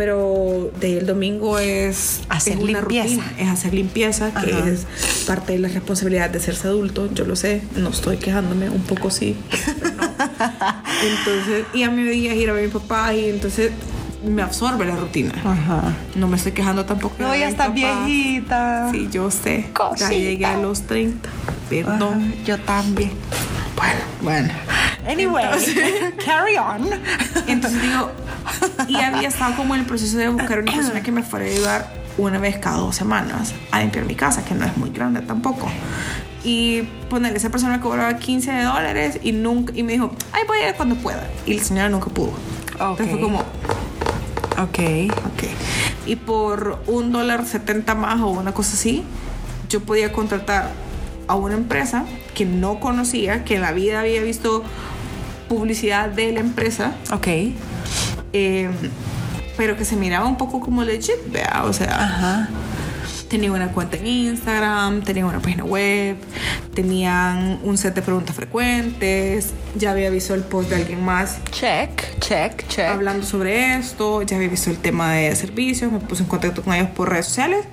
pero 0.00 0.70
de 0.80 0.96
el 0.96 1.06
domingo 1.06 1.58
es 1.58 2.22
Hacer 2.30 2.54
es 2.54 2.60
una 2.60 2.80
limpieza. 2.80 3.16
rutina, 3.16 3.32
es 3.38 3.48
hacer 3.50 3.74
limpieza, 3.74 4.30
que 4.32 4.50
Ajá. 4.54 4.66
es 4.70 4.86
parte 5.26 5.52
de 5.52 5.58
la 5.58 5.68
responsabilidad 5.68 6.30
de 6.30 6.40
serse 6.40 6.68
adulto, 6.68 7.12
yo 7.12 7.26
lo 7.26 7.36
sé, 7.36 7.60
no 7.76 7.90
estoy 7.90 8.16
quejándome, 8.16 8.70
un 8.70 8.80
poco 8.80 9.10
sí, 9.10 9.36
pero 9.78 9.92
no. 9.96 10.02
Entonces, 11.02 11.66
y 11.74 11.82
a 11.82 11.90
mí 11.90 12.00
me 12.00 12.12
digas 12.12 12.34
ir 12.34 12.48
a 12.48 12.54
ver 12.54 12.64
a 12.64 12.66
mi 12.68 12.72
papá 12.72 13.12
y 13.12 13.28
entonces 13.28 13.72
me 14.24 14.40
absorbe 14.40 14.86
la 14.86 14.96
rutina. 14.96 15.34
Ajá. 15.44 15.94
No 16.14 16.28
me 16.28 16.38
estoy 16.38 16.52
quejando 16.52 16.86
tampoco. 16.86 17.16
No, 17.18 17.36
ya 17.36 17.50
papá. 17.50 17.68
viejita. 17.68 18.88
Sí, 18.92 19.06
yo 19.12 19.30
sé. 19.30 19.68
Cosita. 19.74 20.10
Ya 20.12 20.16
llegué 20.16 20.46
a 20.46 20.56
los 20.56 20.80
30. 20.84 21.28
Perdón. 21.68 22.02
Ajá, 22.32 22.44
yo 22.46 22.58
también. 22.60 23.10
Bueno, 23.76 24.00
bueno. 24.22 24.48
Anyway, 25.06 25.44
carry 26.24 26.56
on. 26.56 26.88
Entonces 27.46 27.82
digo, 27.82 28.10
y 28.88 28.96
había 28.96 29.28
estado 29.28 29.56
como 29.56 29.74
en 29.74 29.80
el 29.82 29.86
proceso 29.86 30.16
de 30.18 30.28
buscar 30.28 30.60
una 30.60 30.72
persona 30.72 31.02
que 31.02 31.12
me 31.12 31.22
fuera 31.22 31.46
a 31.46 31.48
ayudar 31.48 31.92
una 32.18 32.38
vez 32.38 32.58
cada 32.58 32.78
dos 32.78 32.96
semanas 32.96 33.54
a 33.70 33.80
limpiar 33.80 34.04
mi 34.04 34.14
casa, 34.14 34.44
que 34.44 34.54
no 34.54 34.64
es 34.66 34.76
muy 34.76 34.90
grande 34.90 35.20
tampoco. 35.20 35.68
Y 36.42 36.82
poner 37.08 37.36
esa 37.36 37.50
persona 37.50 37.76
me 37.76 37.80
cobraba 37.80 38.16
15 38.16 38.62
dólares 38.62 39.20
y 39.22 39.32
nunca 39.32 39.72
y 39.76 39.82
me 39.82 39.92
dijo, 39.92 40.10
ay, 40.32 40.42
voy 40.46 40.58
a 40.58 40.70
ir 40.70 40.74
cuando 40.74 40.94
pueda. 40.96 41.28
Y 41.46 41.54
la 41.54 41.64
señora 41.64 41.88
nunca 41.88 42.08
pudo. 42.10 42.32
Entonces 42.72 43.10
fue 43.10 43.20
como, 43.20 43.40
Ok. 44.60 44.78
ok. 45.26 45.44
Y 46.06 46.16
por 46.16 46.82
un 46.86 47.12
dólar 47.12 47.46
70 47.46 47.94
más 47.94 48.20
o 48.20 48.28
una 48.28 48.52
cosa 48.52 48.74
así, 48.74 49.04
yo 49.68 49.80
podía 49.80 50.12
contratar 50.12 50.70
a 51.28 51.34
una 51.34 51.54
empresa 51.54 52.04
que 52.34 52.44
no 52.44 52.80
conocía, 52.80 53.44
que 53.44 53.56
en 53.56 53.62
la 53.62 53.72
vida 53.72 54.00
había 54.00 54.22
visto 54.22 54.64
publicidad 55.48 56.08
de 56.08 56.32
la 56.32 56.40
empresa 56.40 56.92
Ok. 57.12 57.26
Eh, 58.32 58.70
pero 59.56 59.76
que 59.76 59.84
se 59.84 59.96
miraba 59.96 60.26
un 60.26 60.36
poco 60.36 60.60
como 60.60 60.82
legit, 60.84 61.16
¿vea? 61.30 61.62
O 61.64 61.72
sea, 61.72 62.02
Ajá. 62.02 62.48
tenían 63.28 63.52
una 63.52 63.68
cuenta 63.72 63.96
en 63.96 64.06
Instagram, 64.06 65.02
tenían 65.02 65.26
una 65.26 65.40
página 65.40 65.64
web, 65.64 66.16
tenían 66.74 67.60
un 67.62 67.76
set 67.76 67.94
de 67.94 68.02
preguntas 68.02 68.34
frecuentes, 68.34 69.52
ya 69.76 69.90
había 69.90 70.08
visto 70.10 70.34
el 70.34 70.42
post 70.42 70.70
de 70.70 70.76
alguien 70.76 71.04
más 71.04 71.38
Check, 71.50 72.18
check, 72.20 72.66
check. 72.68 72.86
hablando 72.86 73.24
sobre 73.26 73.74
esto, 73.74 74.22
ya 74.22 74.36
había 74.36 74.48
visto 74.48 74.70
el 74.70 74.78
tema 74.78 75.12
de 75.12 75.34
servicios, 75.36 75.92
me 75.92 75.98
puse 76.00 76.22
en 76.22 76.28
contacto 76.28 76.62
con 76.62 76.72
ellos 76.74 76.88
por 76.90 77.10
redes 77.10 77.26
sociales, 77.26 77.66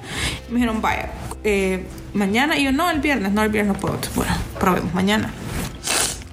me 0.50 0.56
dijeron, 0.56 0.82
vaya, 0.82 1.10
eh, 1.44 1.86
mañana, 2.14 2.58
y 2.58 2.66
yo, 2.66 2.72
no, 2.72 2.90
el 2.90 3.00
viernes, 3.00 3.32
no, 3.32 3.44
el 3.44 3.50
viernes 3.50 3.74
no 3.76 3.80
puedo, 3.80 3.98
bueno, 4.16 4.34
probemos 4.60 4.94
mañana. 4.94 5.32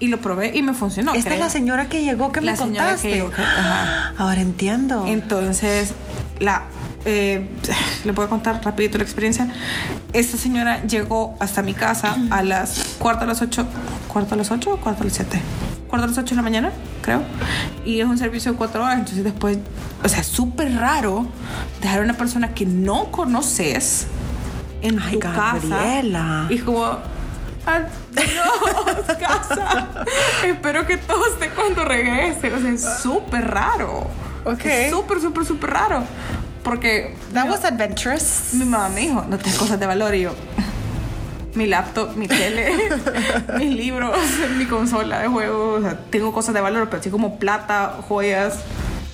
Y 0.05 0.09
lo 0.09 0.21
probé 0.21 0.53
y 0.55 0.63
me 0.63 0.75
funcionó. 0.75 1.13
Esta 1.15 1.31
es 1.31 1.35
creo. 1.37 1.45
la 1.47 1.51
señora 1.51 1.89
que 1.89 2.03
llegó 2.03 2.31
que 2.31 2.41
La 2.43 2.53
me 2.53 2.59
contaste. 2.59 3.09
que 3.09 3.15
llegó, 3.15 3.31
que- 3.31 3.41
ajá. 3.43 4.13
Ahora 4.19 4.41
entiendo. 4.41 5.07
Entonces, 5.07 5.95
la, 6.41 6.65
eh, 7.07 7.49
le 8.05 8.13
voy 8.13 8.27
a 8.27 8.29
contar 8.29 8.61
rapidito 8.63 8.99
la 8.99 9.05
experiencia. 9.05 9.49
Esta 10.13 10.37
señora 10.37 10.83
llegó 10.85 11.37
hasta 11.41 11.63
mi 11.63 11.73
casa 11.73 12.17
a 12.31 12.43
las 12.43 12.97
cuarto 12.99 13.25
a 13.25 13.27
las 13.27 13.41
ocho, 13.41 13.67
cuarto 14.09 14.35
a 14.35 14.37
las 14.39 14.51
ocho 14.51 14.75
o 14.75 14.77
cuarto 14.77 15.03
a 15.03 15.05
las 15.05 15.15
siete. 15.15 15.41
Cuarto 15.89 16.05
a 16.07 16.09
las 16.11 16.19
ocho 16.19 16.31
de 16.31 16.37
la 16.37 16.43
mañana, 16.43 16.71
creo. 17.03 17.23
Y 17.87 18.01
es 18.01 18.07
un 18.07 18.19
servicio 18.19 18.53
de 18.53 18.59
cuatro 18.59 18.83
horas. 18.85 18.99
Entonces 18.99 19.25
después, 19.25 19.59
o 20.03 20.09
sea, 20.09 20.21
es 20.21 20.27
súper 20.27 20.75
raro 20.77 21.27
dejar 21.81 22.01
a 22.01 22.03
una 22.03 22.15
persona 22.15 22.53
que 22.53 22.67
no 22.67 23.11
conoces 23.11 24.07
en 24.83 24.99
Ay, 25.01 25.15
tu 25.15 25.19
Gabriela. 25.21 26.19
casa. 26.49 26.53
Y 26.53 26.59
como, 26.59 26.99
adiós, 27.67 29.19
casa. 29.19 29.89
Espero 30.45 30.87
que 30.87 30.97
todo 30.97 31.27
esté 31.27 31.49
cuando 31.51 31.85
regrese. 31.85 32.53
O 32.53 32.61
sea, 32.61 32.71
es 32.71 32.85
súper 33.03 33.51
raro. 33.51 34.07
Ok. 34.45 34.65
Es 34.65 34.91
súper, 34.91 35.21
súper, 35.21 35.45
súper 35.45 35.71
raro. 35.71 36.05
Porque 36.63 37.15
That 37.33 37.49
was 37.49 37.65
adventurous. 37.65 38.55
mi 38.55 38.65
mamá 38.65 38.89
me 38.89 39.01
dijo, 39.03 39.25
no 39.29 39.37
tienes 39.39 39.59
cosas 39.59 39.79
de 39.79 39.87
valor. 39.87 40.15
Y 40.15 40.23
yo, 40.23 40.35
mi 41.55 41.67
laptop, 41.67 42.17
mi 42.17 42.27
tele, 42.27 42.91
mis 43.59 43.75
libros, 43.77 44.17
mi 44.57 44.67
consola 44.67 45.21
de 45.21 45.29
juegos. 45.29 45.81
O 45.81 45.83
sea, 45.83 45.99
tengo 46.11 46.33
cosas 46.33 46.55
de 46.55 46.61
valor, 46.61 46.89
pero 46.89 47.01
así 47.01 47.11
como 47.11 47.39
plata, 47.39 47.97
joyas. 48.09 48.59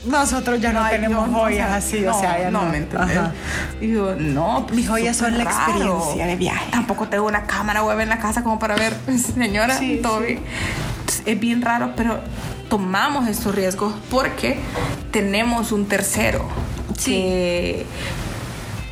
Nosotros 0.05 0.61
ya 0.61 0.73
no, 0.73 0.89
tenemos 0.89 1.29
joyas 1.31 1.69
sea, 1.69 1.77
así, 1.77 2.01
no, 2.01 2.17
o 2.17 2.21
sea, 2.21 2.39
ya 2.41 2.51
no, 2.51 2.63
no. 2.65 2.71
me 2.71 2.79
entiendes. 2.79 3.17
Ajá. 3.19 3.33
Y 3.81 3.93
yo, 3.93 4.15
no, 4.17 4.65
pues, 4.67 4.77
Mis 4.77 4.89
joyas 4.89 5.17
son 5.17 5.37
la 5.37 5.45
raro. 5.45 5.59
experiencia 5.59 6.27
de 6.27 6.37
viaje. 6.37 6.71
Tampoco 6.71 7.09
tengo 7.09 7.27
una 7.27 7.45
cámara 7.45 7.85
web 7.85 8.01
en 8.01 8.09
la 8.09 8.19
casa 8.19 8.43
como 8.43 8.59
para 8.59 8.77
ver, 8.77 8.95
señora, 9.35 9.77
Sí, 9.79 10.01
todo 10.03 10.21
sí. 10.21 10.27
bien. 10.27 10.39
Entonces, 11.01 11.23
es 11.27 11.41
bien 11.41 11.61
raro, 11.61 11.93
pero 11.97 12.21
tomamos 12.71 13.29
estos 13.29 13.55
riesgos 13.55 13.93
porque 14.11 14.59
tenemos 15.11 15.71
un 15.73 15.87
tercero 15.87 16.47
Sí. 16.97 17.13
que 17.13 17.87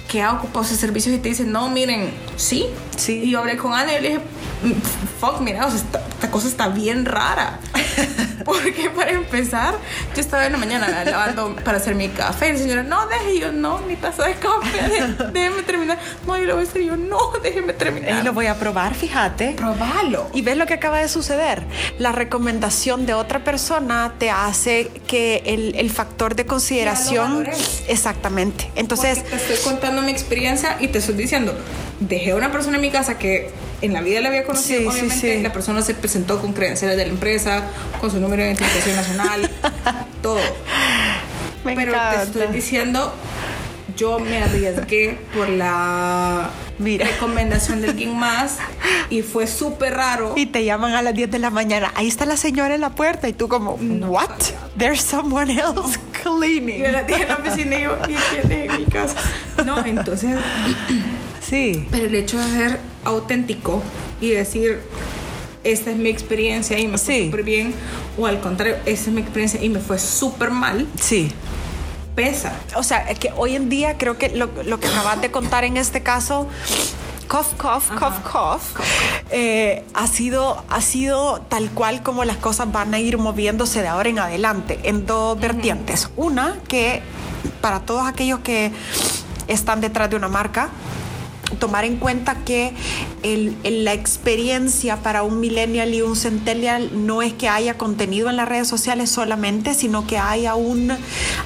que 0.08 0.22
ha 0.22 0.32
ocupado 0.32 0.64
sus 0.64 0.78
servicios 0.78 1.14
y 1.14 1.18
te 1.18 1.28
dice, 1.28 1.44
no, 1.44 1.68
miren, 1.68 2.10
sí. 2.36 2.64
Sí. 2.98 3.22
Y 3.24 3.30
yo 3.30 3.38
hablé 3.40 3.56
con 3.56 3.72
Ana 3.72 3.94
y 3.96 4.02
le 4.02 4.08
dije, 4.10 4.20
"Mm, 4.64 4.72
fuck, 5.20 5.40
mira, 5.40 5.66
o 5.66 5.70
sea, 5.70 5.78
esta, 5.78 6.00
esta 6.08 6.30
cosa 6.30 6.48
está 6.48 6.68
bien 6.68 7.04
rara. 7.06 7.58
Porque 8.44 8.90
para 8.90 9.10
empezar, 9.10 9.74
yo 10.14 10.20
estaba 10.20 10.46
en 10.46 10.52
la 10.52 10.58
mañana 10.58 11.04
lavando 11.04 11.56
para 11.64 11.78
hacer 11.78 11.94
mi 11.94 12.08
café 12.08 12.48
y 12.48 12.52
la 12.52 12.58
señora, 12.58 12.82
no, 12.82 13.06
deje, 13.06 13.34
y 13.34 13.40
yo, 13.40 13.52
no, 13.52 13.78
mi 13.78 13.96
taza 13.96 14.24
de 14.26 14.34
café, 14.34 15.28
déjeme 15.32 15.62
terminar. 15.62 15.98
No, 16.26 16.36
yo 16.38 16.44
lo 16.44 16.54
voy 16.56 16.64
a 16.64 16.68
hacer, 16.68 16.82
y 16.82 16.86
yo, 16.86 16.96
no, 16.96 17.18
déjeme 17.42 17.72
terminar. 17.72 18.20
Y 18.20 18.24
lo 18.24 18.32
voy 18.32 18.46
a 18.46 18.54
probar, 18.58 18.94
fíjate. 18.94 19.52
Probalo. 19.52 20.28
Y 20.32 20.42
ves 20.42 20.56
lo 20.56 20.66
que 20.66 20.74
acaba 20.74 20.98
de 20.98 21.08
suceder. 21.08 21.62
La 21.98 22.12
recomendación 22.12 23.06
de 23.06 23.14
otra 23.14 23.44
persona 23.44 24.14
te 24.18 24.30
hace 24.30 24.90
que 25.06 25.42
el, 25.46 25.74
el 25.76 25.90
factor 25.90 26.34
de 26.34 26.46
consideración. 26.46 27.46
Exactamente. 27.88 28.70
Entonces, 28.76 29.18
Porque 29.18 29.36
te 29.36 29.54
estoy 29.54 29.72
contando 29.72 30.02
mi 30.02 30.10
experiencia 30.10 30.76
y 30.80 30.88
te 30.88 30.98
estoy 30.98 31.14
diciendo, 31.16 31.54
dejé 32.00 32.32
a 32.32 32.36
una 32.36 32.52
persona 32.52 32.76
en 32.76 32.82
mi 32.82 32.90
casa 32.90 33.18
que 33.18 33.50
en 33.80 33.92
la 33.92 34.00
vida 34.00 34.20
la 34.20 34.28
había 34.28 34.44
conocido, 34.44 34.78
Sí, 34.78 34.84
sí, 34.84 34.90
obviamente 35.04 35.36
sí. 35.36 35.42
la 35.42 35.52
persona 35.52 35.82
se 35.82 35.94
presentó 35.94 36.40
con 36.40 36.52
credenciales 36.52 36.96
de 36.96 37.04
la 37.06 37.12
empresa, 37.12 37.62
con 38.00 38.10
su 38.10 38.18
número 38.20 38.42
de 38.42 38.50
identificación 38.50 38.96
nacional, 38.96 39.50
todo. 40.22 40.40
me 41.64 41.74
Pero 41.74 41.92
encanta. 41.92 42.16
te 42.18 42.40
estoy 42.40 42.46
diciendo, 42.54 43.12
yo 43.96 44.18
me 44.20 44.42
arriesgué 44.42 45.18
por 45.34 45.48
la 45.48 46.50
Mira. 46.78 47.06
recomendación 47.06 47.80
de 47.80 47.88
alguien 47.88 48.16
más 48.16 48.58
y 49.10 49.22
fue 49.22 49.46
súper 49.48 49.94
raro. 49.94 50.34
Y 50.36 50.46
te 50.46 50.64
llaman 50.64 50.94
a 50.94 51.02
las 51.02 51.14
10 51.14 51.30
de 51.32 51.38
la 51.40 51.50
mañana. 51.50 51.90
Ahí 51.96 52.06
está 52.06 52.24
la 52.26 52.36
señora 52.36 52.74
en 52.76 52.80
la 52.80 52.90
puerta. 52.90 53.28
Y 53.28 53.32
tú, 53.32 53.48
como, 53.48 53.72
¿what? 53.74 54.28
There's 54.76 55.02
someone 55.02 55.50
else 55.52 55.98
cleaning. 56.22 56.80
Yo 56.82 56.92
la 56.92 57.02
dije 57.02 57.22
en 57.22 57.28
la 57.28 57.34
oficina 57.36 57.76
y 57.78 57.82
yo, 57.82 57.96
¿y 58.08 58.14
quién 58.14 58.52
es 58.52 58.70
en 58.70 58.76
mi 58.78 58.84
casa? 58.86 59.16
No, 59.64 59.84
entonces 59.84 60.36
Sí. 61.48 61.86
Pero 61.90 62.06
el 62.06 62.14
hecho 62.14 62.38
de 62.38 62.50
ser 62.50 62.80
auténtico 63.04 63.82
y 64.20 64.30
decir, 64.30 64.80
esta 65.64 65.90
es 65.90 65.96
mi 65.96 66.08
experiencia 66.08 66.78
y 66.78 66.86
me 66.88 66.98
fue 66.98 67.14
Sí. 67.14 67.24
súper 67.26 67.42
bien, 67.42 67.74
o 68.18 68.26
al 68.26 68.40
contrario, 68.40 68.76
esta 68.86 69.08
es 69.10 69.14
mi 69.14 69.20
experiencia 69.20 69.62
y 69.62 69.68
me 69.68 69.80
fue 69.80 69.98
súper 69.98 70.50
mal, 70.50 70.86
Sí. 71.00 71.30
pesa. 72.14 72.52
O 72.76 72.82
sea, 72.82 72.98
es 73.10 73.18
que 73.18 73.30
hoy 73.36 73.54
en 73.56 73.68
día 73.68 73.96
creo 73.96 74.18
que 74.18 74.30
lo, 74.30 74.50
lo 74.64 74.80
que 74.80 74.88
acabas 74.88 75.20
de 75.20 75.30
contar 75.30 75.64
en 75.64 75.76
este 75.76 76.02
caso, 76.02 76.48
cough, 77.28 77.54
cough, 77.56 77.84
cough, 77.98 78.20
cough, 78.32 78.62
eh, 79.30 79.84
ha, 79.94 80.06
sido, 80.08 80.64
ha 80.68 80.80
sido 80.80 81.40
tal 81.48 81.70
cual 81.70 82.02
como 82.02 82.24
las 82.24 82.36
cosas 82.38 82.72
van 82.72 82.92
a 82.94 82.98
ir 82.98 83.18
moviéndose 83.18 83.82
de 83.82 83.88
ahora 83.88 84.08
en 84.08 84.18
adelante, 84.18 84.80
en 84.82 85.06
dos 85.06 85.38
vertientes. 85.38 86.08
Una, 86.16 86.56
que 86.66 87.02
para 87.60 87.80
todos 87.80 88.06
aquellos 88.06 88.40
que 88.40 88.72
están 89.46 89.80
detrás 89.80 90.10
de 90.10 90.16
una 90.16 90.28
marca, 90.28 90.70
tomar 91.58 91.84
en 91.84 91.96
cuenta 91.96 92.36
que 92.44 92.72
el- 93.22 93.56
el- 93.64 93.84
la 93.84 93.92
experiencia 93.94 94.96
para 94.98 95.22
un 95.22 95.40
millennial 95.40 95.94
y 95.94 96.02
un 96.02 96.14
centennial 96.16 96.90
no 97.06 97.22
es 97.22 97.32
que 97.32 97.48
haya 97.48 97.78
contenido 97.78 98.28
en 98.30 98.36
las 98.36 98.48
redes 98.48 98.68
sociales 98.68 99.10
solamente, 99.10 99.74
sino 99.74 100.06
que 100.06 100.18
haya 100.18 100.54
un 100.54 100.92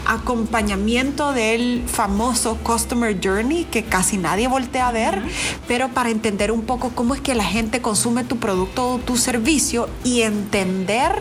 acompañamiento 0.07 1.33
del 1.33 1.83
famoso 1.87 2.57
Customer 2.63 3.17
Journey 3.23 3.65
que 3.65 3.85
casi 3.85 4.17
nadie 4.19 4.49
voltea 4.49 4.89
a 4.89 4.93
ver, 4.93 5.23
pero 5.69 5.89
para 5.89 6.11
entender 6.11 6.53
un 6.53 6.63
poco 6.63 6.91
cómo 6.95 7.15
es 7.15 7.21
que 7.21 7.35
la 7.35 7.45
gente 7.45 7.81
consume 7.81 8.25
tu 8.25 8.39
producto 8.39 8.95
o 8.95 8.99
tu 8.99 9.17
servicio 9.17 9.89
y 10.05 10.23
entender 10.23 11.13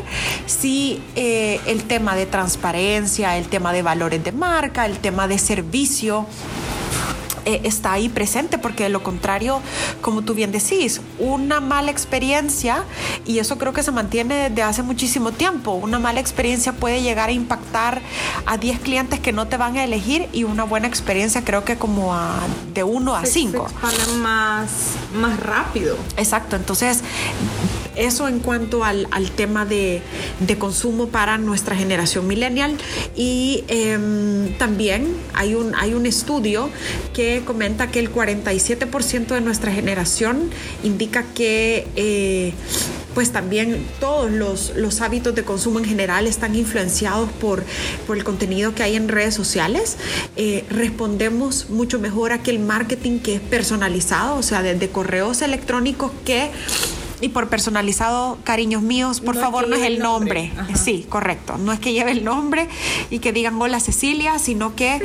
si 0.46 1.02
eh, 1.15 1.60
el 1.67 1.84
tema 1.84 2.15
de 2.15 2.26
transparencia, 2.26 3.38
el 3.38 3.48
tema 3.48 3.74
de 3.74 3.82
valores 3.82 4.24
de 4.24 4.32
marca, 4.32 4.86
el 4.86 4.98
tema 4.98 5.28
de 5.28 5.38
servicio, 5.38 6.26
eh, 7.45 7.62
está 7.63 7.93
ahí 7.93 8.10
presente, 8.10 8.58
porque 8.58 8.84
de 8.84 8.89
lo 8.89 9.04
contrario, 9.04 9.60
como 10.01 10.21
tú 10.21 10.34
bien 10.34 10.51
decís, 10.51 11.01
una 11.19 11.60
mala 11.60 11.91
experiencia, 11.91 12.84
y 13.25 13.39
eso 13.39 13.58
creo 13.58 13.73
que 13.73 13.84
se 13.84 13.91
mantiene 13.91 14.49
desde 14.49 14.63
hace 14.63 14.84
muchísimo 14.84 15.32
tiempo, 15.32 15.71
una 15.73 15.99
mala 15.99 16.19
experiencia 16.19 16.73
puede 16.73 17.01
llegar 17.01 17.30
a 17.30 17.32
impactar 17.32 18.01
a 18.45 18.58
10 18.58 18.80
clientes 18.80 19.19
que 19.19 19.32
no 19.32 19.47
te 19.47 19.58
van 19.58 19.77
a 19.77 19.84
elegir 19.84 20.27
y 20.34 20.43
una 20.43 20.63
buena 20.63 20.88
experiencia 20.88 21.43
creo 21.43 21.63
que 21.65 21.77
como 21.77 22.13
a 22.13 22.39
de 22.73 22.84
1 22.84 23.15
a 23.15 23.21
Se- 23.25 23.32
5. 23.32 23.67
Se 23.67 23.73
expande 23.73 24.13
más, 24.21 24.69
más 25.15 25.39
rápido. 25.39 25.97
Exacto, 26.17 26.56
entonces 26.56 27.01
eso 27.95 28.27
en 28.27 28.39
cuanto 28.39 28.84
al, 28.84 29.08
al 29.12 29.32
tema 29.32 29.65
de, 29.65 30.01
de 30.39 30.58
consumo 30.58 31.08
para 31.08 31.38
nuestra 31.38 31.75
generación 31.75 32.27
millennial 32.27 32.75
y 33.15 33.63
em, 33.67 34.58
también 34.58 35.15
hay 35.34 35.56
un, 35.56 35.75
hay 35.75 35.93
un 35.93 36.06
estudio 36.06 36.69
que 37.13 37.41
comenta 37.45 37.91
que 37.91 37.99
el 37.99 38.13
47% 38.13 39.27
de 39.27 39.41
nuestra 39.41 39.71
generación 39.71 40.49
indica 40.84 41.25
que 41.34 41.88
eh, 41.95 42.54
pues 43.13 43.32
también 43.32 43.86
todos 43.99 44.32
los, 44.32 44.73
los 44.75 45.01
hábitos 45.01 45.36
de 45.36 45.43
consumo 45.43 45.80
en 45.80 45.86
general 45.86 46.27
están 46.27 46.56
influenciados 46.56 47.30
por, 47.34 47.63
por 48.08 48.17
el 48.17 48.23
contenido 48.23 48.73
que 48.73 48.84
hay 48.84 48.95
en 48.95 49.10
redes 49.10 49.34
sociales. 49.34 49.97
Eh, 50.38 50.65
respondemos 50.69 51.69
mucho 51.69 51.99
mejor 51.99 52.32
a 52.32 52.36
aquel 52.36 52.60
marketing 52.60 53.19
que 53.19 53.36
es 53.36 53.41
personalizado, 53.41 54.38
o 54.38 54.43
sea, 54.43 54.62
desde 54.62 54.89
correos 54.89 55.41
electrónicos 55.41 56.12
que... 56.25 56.51
Y 57.22 57.30
por 57.30 57.48
personalizado, 57.50 58.38
cariños 58.44 58.82
míos, 58.82 59.22
por 59.22 59.36
No 59.36 59.42
favor, 59.42 59.68
no 59.68 59.76
es 59.76 59.84
el 59.84 60.00
nombre. 60.00 60.52
nombre. 60.56 60.76
Sí, 60.76 61.06
correcto. 61.08 61.58
No 61.58 61.72
es 61.72 61.80
que 61.80 61.94
lleve 61.94 62.12
el 62.12 62.24
nombre 62.24 62.68
y 63.10 63.20
que 63.20 63.32
digan 63.32 63.62
hola 63.62 63.80
Cecilia, 63.80 64.40
sino 64.40 64.76
que 64.76 65.00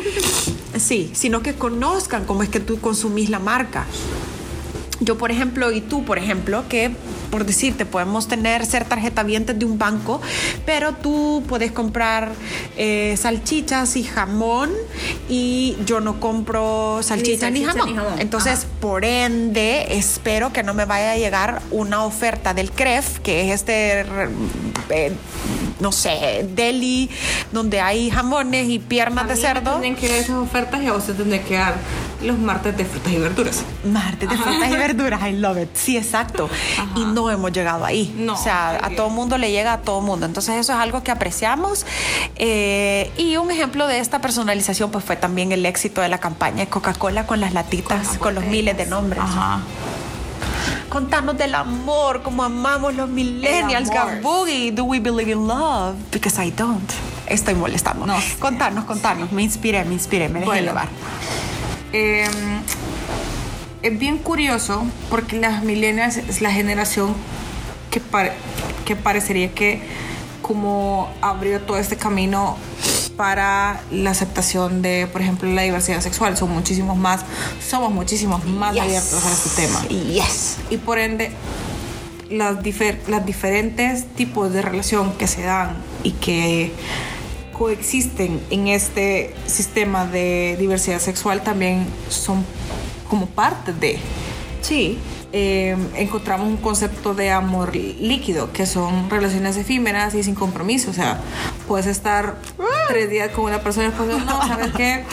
sí, 0.79 1.11
sino 1.15 1.43
que 1.43 1.55
conozcan 1.55 2.25
cómo 2.25 2.43
es 2.43 2.49
que 2.49 2.61
tú 2.61 2.81
consumís 2.81 3.29
la 3.31 3.39
marca. 3.39 3.85
Yo, 5.01 5.19
por 5.19 5.31
ejemplo, 5.31 5.73
y 5.73 5.81
tú, 5.81 6.05
por 6.05 6.19
ejemplo, 6.19 6.65
que 6.69 6.93
por 7.31 7.45
decirte, 7.45 7.85
podemos 7.85 8.29
tener, 8.29 8.65
ser 8.67 8.85
tarjetavientes 8.85 9.59
de 9.59 9.65
un 9.65 9.79
banco, 9.79 10.21
pero 10.65 10.95
tú 10.95 11.43
puedes 11.49 11.73
comprar 11.73 12.33
eh, 12.77 13.15
salchichas 13.19 13.97
y 13.97 14.05
jamón 14.05 14.71
y 15.29 15.77
yo 15.85 16.01
no 16.01 16.21
compro 16.21 17.01
salchicha 17.03 17.51
ni, 17.51 17.61
salchicha 17.61 17.73
jamón. 17.73 17.95
ni 17.95 17.97
jamón. 17.97 18.21
Entonces, 18.21 18.67
por 18.81 19.05
ende, 19.05 19.99
espero 19.99 20.53
que 20.53 20.63
no 20.63 20.75
me 20.75 20.85
vaya 20.85 21.13
a 21.13 21.17
llegar 21.17 21.61
una 21.71 22.05
oferta 22.05 22.55
del 22.55 22.71
CREF, 22.71 23.19
que 23.21 23.49
es 23.49 23.61
este, 23.61 24.07
eh, 24.91 25.13
no 25.81 25.93
sé, 25.93 26.49
deli, 26.55 27.11
donde 27.53 27.81
hay 27.81 28.11
jamones 28.11 28.69
y 28.69 28.79
piernas 28.79 29.25
A 29.25 29.29
de 29.29 29.35
mí 29.35 29.41
cerdo. 29.41 29.73
Tendrían 29.73 29.97
que 29.97 30.19
esas 30.19 30.37
ofertas 30.37 30.83
y 30.83 30.87
a 30.87 30.93
vos 30.93 31.05
te 31.05 31.41
que 31.43 31.55
dar 31.55 31.75
los 32.23 32.39
martes 32.39 32.77
de 32.77 32.85
frutas 32.85 33.13
y 33.13 33.19
verduras. 33.19 33.63
Martes 33.85 34.29
de 34.29 34.37
frutas 34.37 34.71
y 34.71 34.77
verduras, 34.77 35.21
I 35.29 35.33
love 35.33 35.59
it. 35.59 35.69
Sí, 35.75 35.97
exacto. 35.97 36.49
Y 36.95 37.05
no 37.05 37.31
hemos 37.31 37.53
llegado 37.53 37.85
ahí. 37.85 38.15
No, 38.17 38.35
o 38.35 38.37
sea, 38.37 38.79
a 38.83 38.91
todo 38.91 39.11
mundo 39.11 39.39
le 39.39 39.51
llega 39.51 39.75
a 39.75 39.79
todo 39.79 40.01
mundo. 40.01 40.27
Entonces 40.27 40.57
eso 40.57 40.73
es 40.73 40.79
algo 40.79 41.03
que 41.03 41.11
apreciamos. 41.11 41.87
Eh, 42.37 43.11
y 43.17 43.37
un 43.37 43.51
ejemplo 43.51 43.87
de 43.87 43.99
esta 43.99 44.21
personalización 44.21 44.91
pues 44.91 45.05
fue 45.05 45.17
también 45.17 45.53
el 45.53 45.65
éxito 45.67 46.01
de 46.01 46.09
la 46.09 46.19
campaña 46.19 46.59
de 46.59 46.69
Coca-Cola 46.69 47.27
con 47.27 47.41
las 47.41 47.53
latitas, 47.53 48.19
con, 48.19 48.35
los 48.35 48.45
miles 48.45 48.77
de 48.77 48.87
nombres. 48.87 49.23
Ajá. 49.23 49.61
Contanos 50.89 51.37
del 51.37 51.55
amor, 51.55 52.23
como 52.23 52.43
amamos 52.43 52.95
los 52.95 53.09
millennials. 53.09 53.91
Gabugi. 53.91 54.71
Do 54.71 54.85
we 54.85 55.01
believe 55.01 55.31
in 55.31 55.47
love? 55.47 55.97
Because 56.11 56.43
I 56.43 56.51
don't. 56.51 56.91
Estoy 57.27 57.55
molestando. 57.55 58.07
No 58.07 58.17
contanos, 58.39 58.85
contanos. 58.85 59.33
Me 59.33 59.43
inspiré, 59.43 59.85
me 59.85 59.95
inspiré, 59.95 60.29
me 60.29 60.41
dejé 60.41 60.47
Bueno. 60.47 60.69
llevar. 60.69 60.89
Eh, 61.99 62.27
es 63.83 63.99
bien 63.99 64.19
curioso 64.19 64.85
porque 65.09 65.39
las 65.41 65.63
millennials 65.63 66.19
es 66.19 66.43
la 66.43 66.51
generación 66.51 67.15
que, 67.91 68.03
que 68.85 68.97
parecería 68.97 69.53
que 69.55 69.81
como 70.43 71.09
abrió 71.23 71.61
todo 71.63 71.79
este 71.79 71.97
camino 71.97 72.59
para 73.17 73.81
la 73.91 74.11
aceptación 74.11 74.83
de, 74.83 75.07
por 75.11 75.23
ejemplo, 75.23 75.51
la 75.51 75.63
diversidad 75.63 76.01
sexual. 76.03 76.37
Son 76.37 76.51
muchísimos 76.51 76.99
más, 76.99 77.23
somos 77.67 77.91
muchísimos 77.93 78.45
más 78.45 78.75
Yes. 78.75 78.83
abiertos 78.83 79.25
a 79.25 79.33
este 79.33 79.63
tema. 79.67 79.81
Yes. 79.89 80.57
Y 80.69 80.77
por 80.77 80.99
ende, 80.99 81.31
las, 82.31 82.57
difer- 82.59 82.99
las 83.09 83.25
diferentes 83.25 84.05
tipos 84.15 84.53
de 84.53 84.61
relación 84.61 85.15
que 85.15 85.27
se 85.29 85.43
dan 85.43 85.77
y 86.03 86.11
que 86.13 86.73
coexisten 87.57 88.41
en 88.51 88.69
este 88.69 89.35
sistema 89.47 90.05
de 90.05 90.57
diversidad 90.59 91.01
sexual 91.01 91.43
también 91.43 91.87
son 92.09 92.45
como 93.09 93.27
parte 93.27 93.73
de. 93.73 93.99
Sí. 94.61 94.99
Eh, 95.33 95.77
encontramos 95.97 96.49
un 96.49 96.57
concepto 96.57 97.15
de 97.15 97.31
amor 97.31 97.75
líquido, 97.75 98.53
que 98.53 98.65
son 98.65 99.11
relaciones 99.11 99.57
efímeras 99.57 100.15
y 100.15 100.23
sin 100.23 100.35
compromiso. 100.35 100.91
O 100.91 100.95
sea, 100.95 101.21
puedes 101.67 101.87
estar 101.87 102.37
tres 102.89 103.11
días 103.11 103.31
con 103.31 103.45
una 103.45 103.61
persona 103.61 103.87
y 103.87 103.91
después 103.91 104.25
no, 104.25 104.39
¿sabes 104.47 104.73
qué? 104.77 105.05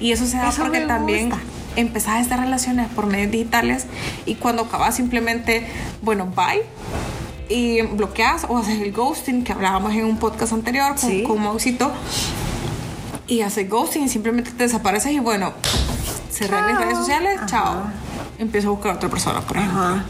Y 0.00 0.12
eso 0.12 0.26
se 0.26 0.38
da 0.38 0.48
Eso 0.48 0.62
porque 0.62 0.80
también 0.80 1.30
empezás 1.76 2.20
estas 2.20 2.40
relaciones 2.40 2.88
por 2.88 3.06
medios 3.06 3.30
digitales 3.30 3.86
y 4.26 4.36
cuando 4.36 4.62
acabas 4.62 4.96
simplemente, 4.96 5.66
bueno, 6.02 6.26
bye. 6.34 6.62
Y 7.50 7.82
bloqueas 7.82 8.46
o 8.48 8.56
haces 8.58 8.80
el 8.80 8.92
ghosting 8.92 9.42
que 9.44 9.52
hablábamos 9.52 9.92
en 9.92 10.04
un 10.04 10.16
podcast 10.18 10.52
anterior 10.52 10.94
con, 10.98 11.10
Sí. 11.10 11.22
con 11.24 11.42
Mausito. 11.42 11.90
Y 13.26 13.42
haces 13.42 13.68
ghosting 13.68 14.04
y 14.04 14.08
simplemente 14.08 14.50
te 14.52 14.62
desapareces 14.64 15.12
y 15.12 15.18
bueno, 15.18 15.52
cerré 16.30 16.62
mis 16.62 16.78
redes 16.78 16.96
sociales, 16.96 17.36
Ajá. 17.38 17.46
chao. 17.46 17.82
Empiezo 18.38 18.68
a 18.68 18.70
buscar 18.70 18.92
a 18.92 18.94
otra 18.94 19.08
persona, 19.08 19.40
por 19.40 19.56
ejemplo. 19.58 19.80
Ajá. 19.82 20.04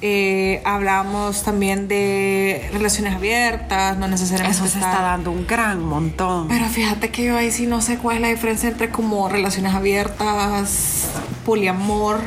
Eh, 0.00 0.62
hablamos 0.64 1.42
también 1.42 1.88
de 1.88 2.70
relaciones 2.72 3.16
abiertas, 3.16 3.98
no 3.98 4.06
necesariamente 4.08 4.56
Eso 4.56 4.66
se 4.68 4.78
estar- 4.78 4.92
está 4.92 5.02
dando 5.02 5.32
un 5.32 5.44
gran 5.46 5.84
montón. 5.84 6.46
Pero 6.48 6.66
fíjate 6.66 7.10
que 7.10 7.24
yo 7.24 7.36
ahí 7.36 7.50
sí 7.50 7.66
no 7.66 7.82
sé 7.82 7.98
cuál 7.98 8.16
es 8.16 8.22
la 8.22 8.28
diferencia 8.28 8.68
entre 8.68 8.90
como 8.90 9.28
relaciones 9.28 9.74
abiertas, 9.74 11.08
poliamor, 11.44 12.20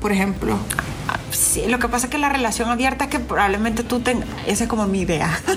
por 0.00 0.10
ejemplo. 0.12 0.58
Sí, 1.34 1.66
lo 1.66 1.78
que 1.78 1.88
pasa 1.88 2.06
es 2.06 2.10
que 2.10 2.18
la 2.18 2.28
relación 2.28 2.70
abierta 2.70 3.04
es 3.04 3.10
que 3.10 3.18
probablemente 3.18 3.82
tú 3.82 4.00
tengas. 4.00 4.28
Esa 4.46 4.64
es 4.64 4.70
como 4.70 4.86
mi 4.86 5.00
idea. 5.00 5.40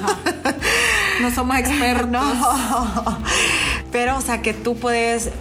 No 1.21 1.31
somos 1.31 1.57
expertos. 1.57 2.11
No. 2.11 3.17
Pero, 3.91 4.17
o 4.17 4.21
sea, 4.21 4.41
que 4.41 4.53
tú 4.53 4.77
puedes 4.77 5.31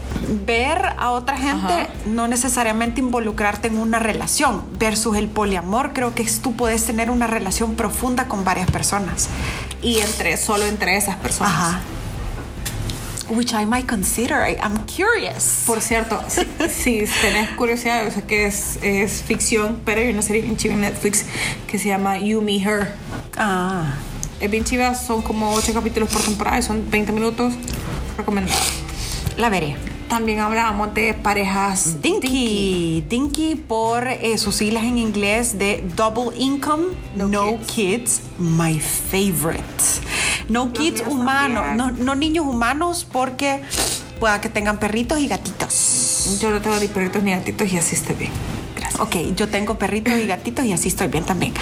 ver 0.47 0.81
a 0.97 1.11
otra 1.11 1.37
gente, 1.37 1.73
Ajá. 1.73 1.89
no 2.07 2.29
necesariamente 2.29 3.01
involucrarte 3.01 3.69
en 3.69 3.79
una 3.79 3.99
relación. 3.99 4.65
Versus 4.79 5.17
el 5.17 5.29
poliamor, 5.29 5.93
creo 5.93 6.15
que 6.15 6.23
es, 6.23 6.41
tú 6.41 6.57
puedes 6.57 6.87
tener 6.87 7.11
una 7.11 7.27
relación 7.27 7.75
profunda 7.75 8.27
con 8.27 8.45
varias 8.45 8.71
personas. 8.71 9.29
Y 9.83 9.99
entre, 9.99 10.37
solo 10.37 10.65
entre 10.65 10.97
esas 10.97 11.17
personas. 11.17 11.53
Ajá. 11.53 11.81
Which 13.29 13.53
I 13.55 13.65
might 13.67 13.87
consider. 13.89 14.37
I- 14.49 14.57
I'm 14.63 14.79
curious. 14.87 15.65
Por 15.67 15.81
cierto, 15.81 16.21
si, 16.29 17.07
si 17.07 17.21
tenés 17.21 17.51
curiosidad, 17.57 18.05
yo 18.05 18.11
sé 18.13 18.23
que 18.23 18.47
es, 18.47 18.79
es 18.83 19.23
ficción, 19.23 19.81
pero 19.85 20.01
hay 20.01 20.11
una 20.11 20.23
serie 20.23 20.43
bien 20.43 20.57
chiva 20.57 20.75
en 20.75 20.83
Netflix 20.83 21.25
que 21.67 21.79
se 21.79 21.89
llama 21.89 22.19
You, 22.19 22.41
Me, 22.41 22.57
Her. 22.63 22.93
Ah. 23.37 23.95
Es 24.39 24.51
bien 24.51 24.65
chiva, 24.65 24.95
son 24.95 25.23
como 25.23 25.53
8 25.55 25.73
capítulos 25.75 26.09
por 26.11 26.23
temporada 26.23 26.59
y 26.59 26.63
son 26.63 26.89
20 26.91 27.11
minutos. 27.13 27.55
Recomendado. 28.17 28.59
La 29.39 29.49
veré. 29.49 29.77
También 30.09 30.39
hablábamos 30.39 30.95
de 30.95 31.15
parejas 31.15 32.01
Dinky. 32.01 33.05
Dinky 33.09 33.57
por 33.57 34.07
eh, 34.07 34.39
sus 34.39 34.55
siglas 34.55 34.85
en 34.85 34.99
inglés 34.99 35.59
de 35.59 35.83
Double 35.97 36.37
Income, 36.39 36.85
No, 37.17 37.27
No 37.27 37.59
kids. 37.67 38.21
kids. 38.21 38.21
my 38.39 38.79
favorite. 38.79 39.65
No 40.49 40.73
kids 40.73 41.03
humanos, 41.07 41.77
no, 41.77 41.91
no 41.91 42.15
niños 42.15 42.47
humanos 42.47 43.07
porque 43.11 43.63
pueda 44.21 44.41
que 44.41 44.49
tengan 44.49 44.79
perritos 44.79 45.19
y 45.19 45.29
gatitos. 45.29 46.39
Yo 46.41 46.51
no 46.51 46.61
tengo 46.61 46.77
ni 46.79 46.89
perritos 46.89 47.23
ni 47.23 47.33
gatitos 47.33 47.73
y 47.73 47.79
así 47.79 47.97
estoy 47.97 48.15
bien. 48.17 48.33
Gracias. 48.77 49.01
Ok, 49.01 49.17
yo 49.35 49.49
tengo 49.49 49.79
perritos 49.79 50.15
y 50.15 50.27
gatitos 50.27 50.65
y 50.65 50.73
así 50.73 50.89
estoy 50.89 51.09
bien 51.09 51.25
también. 51.25 51.53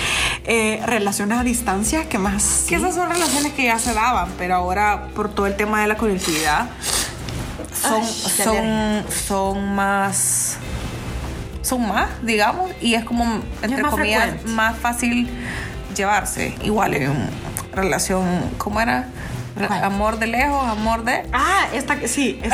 Eh, 0.45 0.81
relaciones 0.87 1.39
a 1.39 1.45
distancia, 1.45 2.09
¿qué 2.09 2.19
más? 2.19 2.65
Que 2.69 2.77
esas 2.77 2.95
son 2.95 3.09
relaciones 3.09 3.53
que 3.53 3.65
ya 3.65 3.79
se 3.79 3.95
daban, 3.95 4.31
pero 4.39 4.55
ahora 4.55 5.09
por 5.15 5.31
todo 5.31 5.47
el 5.47 5.57
tema 5.57 5.81
de 5.81 5.89
la 5.89 5.97
conectividad 5.97 6.69
son, 7.81 8.03
Ay, 8.03 8.45
son, 8.45 9.05
son 9.27 9.75
más 9.75 10.59
son 11.63 11.89
más, 11.89 12.09
digamos, 12.23 12.71
y 12.81 12.95
es 12.95 13.05
como 13.05 13.25
entre 13.63 13.83
más 13.83 13.91
comillas 13.91 14.23
frecuente. 14.25 14.51
más 14.53 14.77
fácil 14.77 15.29
llevarse. 15.97 16.55
Igual 16.63 16.95
en 16.95 17.11
una 17.11 17.31
relación, 17.75 18.51
¿cómo 18.59 18.81
era? 18.81 19.07
Amor 19.83 20.19
de 20.19 20.27
lejos, 20.27 20.67
amor 20.69 21.05
de 21.05 21.23
Ah, 21.33 21.67
esta 21.73 21.97
que 21.97 22.09
sí. 22.09 22.41
es- 22.43 22.53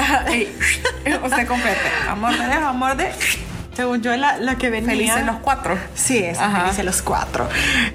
o 1.23 1.29
sea, 1.29 1.47
complete. 1.47 1.79
Amor 2.09 2.37
de 2.37 2.47
lejos, 2.47 2.65
amor 2.65 2.97
de 2.97 3.11
según 3.75 4.03
yo, 4.03 4.15
la, 4.17 4.37
la 4.37 4.57
que 4.57 4.69
venía. 4.69 4.91
felices 4.91 5.25
los 5.25 5.37
cuatro. 5.37 5.79
Sí, 5.95 6.19
esa 6.19 6.47
Ajá. 6.47 6.61
felices 6.65 6.85
los 6.85 7.01
cuatro. 7.01 7.49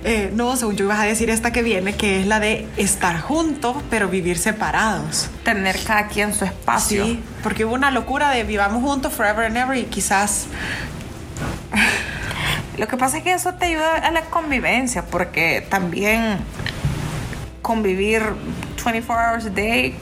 Eh, 0.03 0.31
no, 0.33 0.55
según 0.55 0.75
yo 0.75 0.85
ibas 0.85 0.99
a 0.99 1.03
decir 1.03 1.29
esta 1.29 1.51
que 1.51 1.61
viene, 1.61 1.93
que 1.95 2.21
es 2.21 2.25
la 2.25 2.39
de 2.39 2.67
estar 2.77 3.21
juntos, 3.21 3.75
pero 3.91 4.07
vivir 4.07 4.39
separados. 4.39 5.29
Tener 5.43 5.77
cada 5.83 6.07
quien 6.07 6.33
su 6.33 6.43
espacio. 6.45 7.05
Sí, 7.05 7.21
porque 7.43 7.65
hubo 7.65 7.75
una 7.75 7.91
locura 7.91 8.31
de 8.31 8.43
vivamos 8.43 8.81
juntos 8.81 9.13
forever 9.13 9.45
and 9.45 9.57
ever 9.57 9.77
y 9.77 9.83
quizás 9.83 10.47
Lo 12.77 12.87
que 12.87 12.97
pasa 12.97 13.17
es 13.17 13.23
que 13.23 13.33
eso 13.33 13.53
te 13.53 13.67
ayuda 13.67 13.95
a 13.97 14.11
la 14.11 14.21
convivencia, 14.23 15.05
porque 15.05 15.65
también 15.69 16.39
convivir 17.65 18.21
24 18.83 19.31
hours 19.31 19.45
a 19.47 19.49
day, 19.49 19.95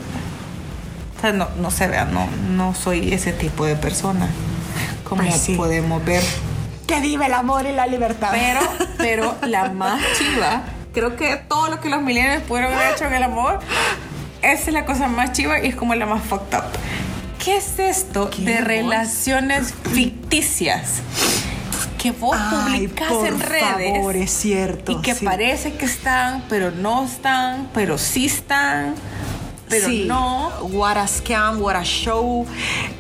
o 1.18 1.22
sea, 1.22 1.32
no, 1.32 1.48
no 1.62 1.72
se 1.72 1.88
vea, 1.88 2.04
no, 2.04 2.28
no 2.50 2.76
soy 2.76 3.14
ese 3.14 3.32
tipo 3.32 3.66
de 3.66 3.78
persona, 3.78 4.28
como 5.06 5.32
sí. 5.32 5.56
podemos 5.56 6.04
ver. 6.04 6.22
que 6.86 7.00
vive 7.00 7.28
el 7.28 7.34
amor 7.34 7.66
y 7.66 7.72
la 7.72 7.88
libertad. 7.88 8.32
Pero, 8.34 8.60
pero 8.98 9.36
la 9.48 9.70
más 9.70 10.02
chiva, 10.18 10.64
creo 10.94 11.16
que 11.16 11.38
todo 11.38 11.70
lo 11.70 11.80
que 11.80 11.88
los 11.88 12.02
millennials 12.02 12.44
pudieron 12.44 12.74
haber 12.74 12.96
hecho 12.96 13.06
en 13.06 13.14
el 13.14 13.24
amor, 13.24 13.62
esa 14.42 14.64
es 14.68 14.74
la 14.74 14.84
cosa 14.84 15.08
más 15.08 15.32
chiva 15.32 15.64
y 15.64 15.68
es 15.70 15.76
como 15.78 15.96
la 15.96 16.06
más 16.06 16.22
fucked 16.22 16.58
up. 16.58 16.66
¿Qué 17.42 17.56
es 17.56 17.80
esto 17.80 18.30
¿Qué 18.30 18.42
de 18.42 18.60
relaciones 18.60 19.74
ficticias? 19.94 21.02
Que 22.04 22.12
vos 22.12 22.38
Ay, 22.38 22.88
publicás 22.90 23.14
por 23.14 23.28
en 23.28 23.40
redes. 23.40 23.94
favor, 23.96 24.16
es 24.18 24.30
cierto. 24.32 24.92
Y 24.92 25.02
que 25.02 25.16
sí. 25.16 25.24
parece 25.24 25.76
que 25.76 25.86
están, 25.86 26.44
pero 26.50 26.70
no 26.70 27.06
están, 27.06 27.70
pero 27.74 27.98
sí 27.98 28.26
están, 28.26 28.94
pero 29.74 29.88
Sí. 29.88 30.06
no. 30.08 30.50
What 30.72 30.98
a 30.98 31.08
scam, 31.08 31.60
what 31.62 31.76
a 31.76 31.84
show. 31.84 32.46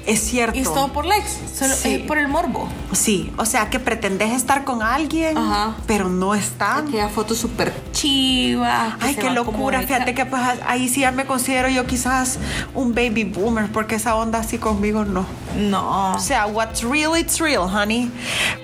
Es 0.05 0.19
cierto. 0.21 0.57
Y 0.57 0.61
es 0.61 0.73
todo 0.73 0.91
por 0.91 1.05
likes, 1.05 1.29
solo 1.55 1.73
Sí. 1.75 1.93
es 1.95 2.01
por 2.01 2.17
el 2.17 2.27
morbo. 2.27 2.67
Sí, 2.91 3.31
o 3.37 3.45
sea 3.45 3.69
que 3.69 3.79
pretendes 3.79 4.31
estar 4.31 4.63
con 4.65 4.81
alguien, 4.81 5.37
Ajá. 5.37 5.75
pero 5.87 6.09
no 6.09 6.35
están. 6.35 6.87
Aquella 6.87 7.09
foto 7.09 7.35
súper 7.35 7.73
chiva. 7.91 8.97
Ay, 8.99 9.15
qué 9.15 9.29
locura. 9.29 9.81
Fíjate 9.81 10.13
que 10.13 10.25
pues 10.25 10.41
ahí 10.67 10.89
sí 10.89 11.01
ya 11.01 11.11
me 11.11 11.25
considero 11.25 11.69
yo 11.69 11.85
quizás 11.85 12.37
un 12.73 12.93
baby 12.93 13.23
boomer, 13.23 13.71
porque 13.71 13.95
esa 13.95 14.15
onda 14.15 14.39
así 14.39 14.57
conmigo 14.57 15.05
no. 15.05 15.25
No. 15.57 16.13
O 16.15 16.19
sea, 16.19 16.47
what's 16.47 16.81
real, 16.83 17.15
it's 17.17 17.39
real, 17.39 17.63
honey. 17.73 18.11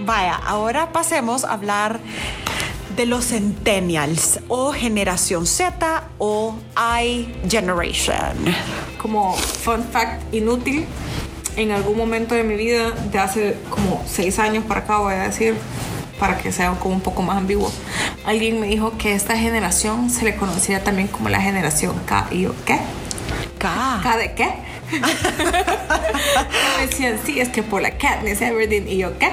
Vaya, 0.02 0.36
ahora 0.36 0.92
pasemos 0.92 1.44
a 1.44 1.54
hablar 1.54 2.00
de 3.00 3.06
los 3.06 3.28
centennials 3.28 4.42
o 4.50 4.74
generación 4.74 5.48
Z 5.48 6.04
o 6.18 6.54
I 6.78 7.34
generation. 7.50 8.54
Como 9.02 9.38
fun 9.38 9.86
fact 9.86 10.34
inútil, 10.34 10.86
en 11.56 11.72
algún 11.72 11.98
momento 11.98 12.36
de 12.36 12.44
mi 12.44 12.56
vida, 12.56 12.92
de 12.92 13.18
hace 13.18 13.56
como 13.70 14.04
seis 14.06 14.38
años 14.38 14.66
para 14.66 14.82
acá, 14.82 14.98
voy 14.98 15.14
a 15.14 15.30
decir, 15.30 15.56
para 16.20 16.40
que 16.40 16.52
sea 16.52 16.72
como 16.72 16.96
un 16.96 17.00
poco 17.00 17.22
más 17.22 17.38
ambiguo, 17.38 17.72
alguien 18.26 18.60
me 18.60 18.68
dijo 18.68 18.92
que 18.98 19.14
esta 19.14 19.38
generación 19.38 20.10
se 20.10 20.26
le 20.26 20.36
conocía 20.36 20.84
también 20.84 21.08
como 21.08 21.30
la 21.30 21.40
generación 21.40 21.96
K. 22.06 22.28
Y 22.32 22.42
yo, 22.42 22.56
¿qué? 22.66 22.80
K. 23.60 24.02
¿K 24.04 24.18
de 24.18 24.34
qué? 24.34 24.56
me 26.78 26.88
decían, 26.88 27.20
sí, 27.26 27.40
es 27.40 27.50
que 27.50 27.64
por 27.64 27.82
la 27.82 27.92
Katniss 27.92 28.42
Everdeen. 28.42 28.88
Y 28.88 28.98
yo, 28.98 29.18
¿qué? 29.18 29.30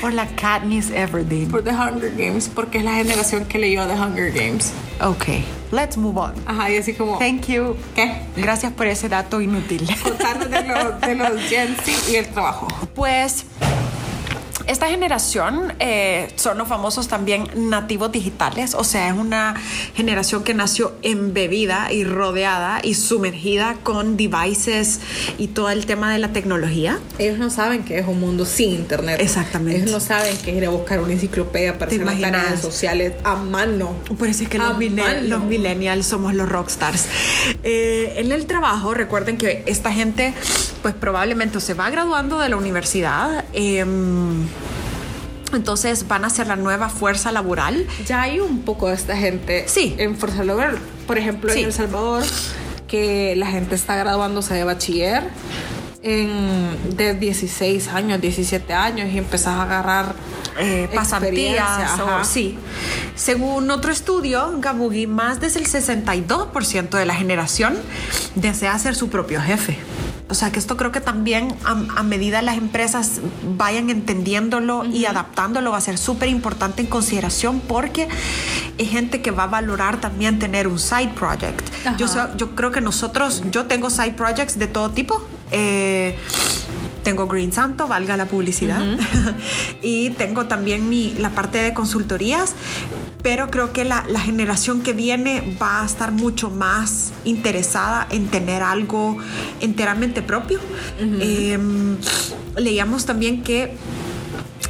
Por 0.00 0.12
la 0.12 0.26
Katniss 0.26 0.90
Everdeen. 0.90 1.50
Por 1.50 1.64
The 1.64 1.70
Hunger 1.70 2.12
Games, 2.16 2.50
porque 2.54 2.78
es 2.78 2.84
la 2.84 2.94
generación 2.94 3.44
que 3.46 3.58
leyó 3.58 3.86
The 3.86 3.94
Hunger 3.94 4.32
Games. 4.32 4.72
Ok, 5.00 5.26
let's 5.72 5.96
move 5.96 6.18
on. 6.18 6.34
Ajá, 6.46 6.70
y 6.70 6.76
así 6.76 6.94
como, 6.94 7.18
Thank 7.18 7.46
you. 7.46 7.76
¿qué? 7.94 8.22
Gracias 8.36 8.72
por 8.72 8.86
ese 8.86 9.08
dato 9.08 9.40
inútil. 9.40 9.88
Contarnos 10.02 10.50
de 10.50 10.62
los, 10.62 11.00
de 11.00 11.14
los 11.14 11.42
Gen 11.48 11.76
Z 11.76 12.10
y 12.10 12.16
el 12.16 12.26
trabajo. 12.26 12.68
Pues 12.94 13.44
esta 14.68 14.88
generación 14.88 15.72
eh, 15.80 16.30
son 16.36 16.58
los 16.58 16.68
famosos 16.68 17.08
también 17.08 17.48
nativos 17.56 18.12
digitales, 18.12 18.74
o 18.74 18.84
sea, 18.84 19.08
es 19.08 19.14
una 19.14 19.54
generación 19.94 20.44
que 20.44 20.54
nació 20.54 20.92
embebida 21.02 21.90
y 21.92 22.04
rodeada 22.04 22.80
y 22.82 22.94
sumergida 22.94 23.76
con 23.82 24.16
devices 24.16 25.00
y 25.38 25.48
todo 25.48 25.70
el 25.70 25.86
tema 25.86 26.12
de 26.12 26.18
la 26.18 26.32
tecnología. 26.32 26.98
Ellos 27.18 27.38
no 27.38 27.48
saben 27.50 27.82
que 27.82 27.98
es 27.98 28.06
un 28.06 28.20
mundo 28.20 28.44
sin 28.44 28.72
internet. 28.72 29.20
Exactamente. 29.20 29.80
Ellos 29.80 29.90
no 29.90 30.00
saben 30.00 30.36
que 30.36 30.50
es 30.50 30.56
ir 30.58 30.66
a 30.66 30.70
buscar 30.70 31.00
una 31.00 31.14
enciclopedia 31.14 31.78
para 31.78 31.88
¿Te 31.88 31.96
hacer 31.96 32.06
las 32.06 32.20
tareas 32.20 32.60
sociales 32.60 33.14
a 33.24 33.36
mano. 33.36 33.94
Por 34.18 34.28
eso 34.28 34.42
es 34.42 34.50
que 34.50 34.58
los, 34.58 34.78
mano. 34.78 35.20
los 35.22 35.44
millennials 35.44 36.06
somos 36.06 36.34
los 36.34 36.48
rockstars. 36.48 37.06
Eh, 37.64 38.14
en 38.16 38.30
el 38.32 38.46
trabajo, 38.46 38.94
recuerden 38.94 39.36
que 39.36 39.62
esta 39.66 39.92
gente, 39.92 40.32
pues 40.82 40.94
probablemente 40.94 41.60
se 41.60 41.74
va 41.74 41.90
graduando 41.90 42.38
de 42.38 42.48
la 42.48 42.56
universidad. 42.56 43.44
em, 43.52 44.46
entonces 45.52 46.06
van 46.06 46.24
a 46.24 46.30
ser 46.30 46.46
la 46.46 46.56
nueva 46.56 46.88
fuerza 46.90 47.32
laboral. 47.32 47.86
Ya 48.06 48.22
hay 48.22 48.38
un 48.40 48.62
poco 48.62 48.88
de 48.88 48.94
esta 48.94 49.16
gente 49.16 49.64
Sí. 49.66 49.94
en 49.98 50.16
fuerza 50.16 50.44
laboral. 50.44 50.78
Por 51.06 51.16
ejemplo, 51.18 51.52
Sí. 51.52 51.60
en 51.60 51.66
El 51.66 51.72
Salvador, 51.72 52.22
que 52.86 53.34
la 53.36 53.46
gente 53.46 53.74
está 53.74 53.96
graduándose 53.96 54.54
de 54.54 54.64
bachiller 54.64 55.24
en, 56.02 56.96
de 56.96 57.14
16 57.14 57.88
años, 57.88 58.20
17 58.20 58.72
años 58.74 59.08
y 59.12 59.18
empezás 59.18 59.54
a 59.54 59.62
agarrar 59.64 60.14
eh, 60.58 60.88
pasantías. 60.94 61.98
o- 62.00 62.24
sí. 62.24 62.58
Según 63.14 63.70
otro 63.70 63.90
estudio, 63.92 64.52
Gabugi, 64.58 65.06
más 65.06 65.40
del 65.40 65.52
62% 65.52 66.96
de 66.96 67.06
la 67.06 67.14
generación 67.14 67.76
desea 68.34 68.78
ser 68.78 68.94
su 68.94 69.08
propio 69.08 69.40
jefe. 69.40 69.78
O 70.30 70.34
sea 70.34 70.52
que 70.52 70.58
esto 70.58 70.76
creo 70.76 70.92
que 70.92 71.00
también 71.00 71.56
a, 71.64 72.00
a 72.00 72.02
medida 72.02 72.42
las 72.42 72.58
empresas 72.58 73.20
vayan 73.56 73.88
entendiéndolo 73.88 74.84
y 74.84 75.06
adaptándolo 75.06 75.70
va 75.70 75.78
a 75.78 75.80
ser 75.80 75.96
súper 75.96 76.28
importante 76.28 76.82
en 76.82 76.88
consideración 76.88 77.60
porque 77.60 78.08
es 78.76 78.90
gente 78.90 79.22
que 79.22 79.30
va 79.30 79.44
a 79.44 79.46
valorar 79.46 80.02
también 80.02 80.38
tener 80.38 80.68
un 80.68 80.78
side 80.78 81.12
project. 81.18 81.66
Yo 82.36 82.54
creo 82.54 82.70
que 82.70 82.82
nosotros, 82.82 83.42
yo 83.50 83.64
tengo 83.64 83.88
side 83.88 84.12
projects 84.12 84.58
de 84.58 84.66
todo 84.66 84.90
tipo. 84.90 85.26
Eh, 85.50 86.18
tengo 87.08 87.26
Green 87.26 87.54
Santo, 87.54 87.88
valga 87.88 88.18
la 88.18 88.26
publicidad. 88.26 88.82
y 89.82 90.10
tengo 90.10 90.44
también 90.44 90.90
mi, 90.90 91.14
la 91.14 91.30
parte 91.30 91.56
de 91.56 91.72
consultorías. 91.72 92.54
Pero 93.22 93.50
creo 93.50 93.72
que 93.72 93.86
la, 93.86 94.04
la 94.10 94.20
generación 94.20 94.82
que 94.82 94.92
viene 94.92 95.56
va 95.60 95.82
a 95.82 95.86
estar 95.86 96.12
mucho 96.12 96.50
más 96.50 97.14
interesada 97.24 98.06
en 98.10 98.28
tener 98.28 98.62
algo 98.62 99.16
enteramente 99.60 100.20
propio. 100.20 100.60
Em, 100.98 101.96
leíamos 102.58 103.06
también 103.06 103.42
que 103.42 103.74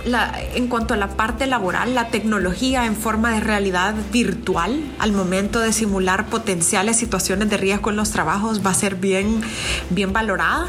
la- 0.08 0.32
en 0.54 0.66
cuanto 0.68 0.94
a 0.94 0.96
la 0.96 1.08
parte 1.08 1.46
laboral, 1.46 1.94
la 1.94 2.08
tecnología 2.08 2.86
en 2.86 2.96
forma 2.96 3.32
de 3.32 3.40
realidad 3.40 3.94
virtual 4.12 4.80
al 4.98 5.12
momento 5.12 5.60
de 5.60 5.72
simular 5.72 6.26
potenciales 6.26 6.96
situaciones 6.96 7.48
de 7.50 7.56
riesgo 7.56 7.90
en 7.90 7.96
los 7.96 8.10
trabajos 8.10 8.64
va 8.64 8.70
a 8.70 8.74
ser 8.74 8.96
bien, 8.96 9.40
bien 9.90 10.12
valorada. 10.12 10.66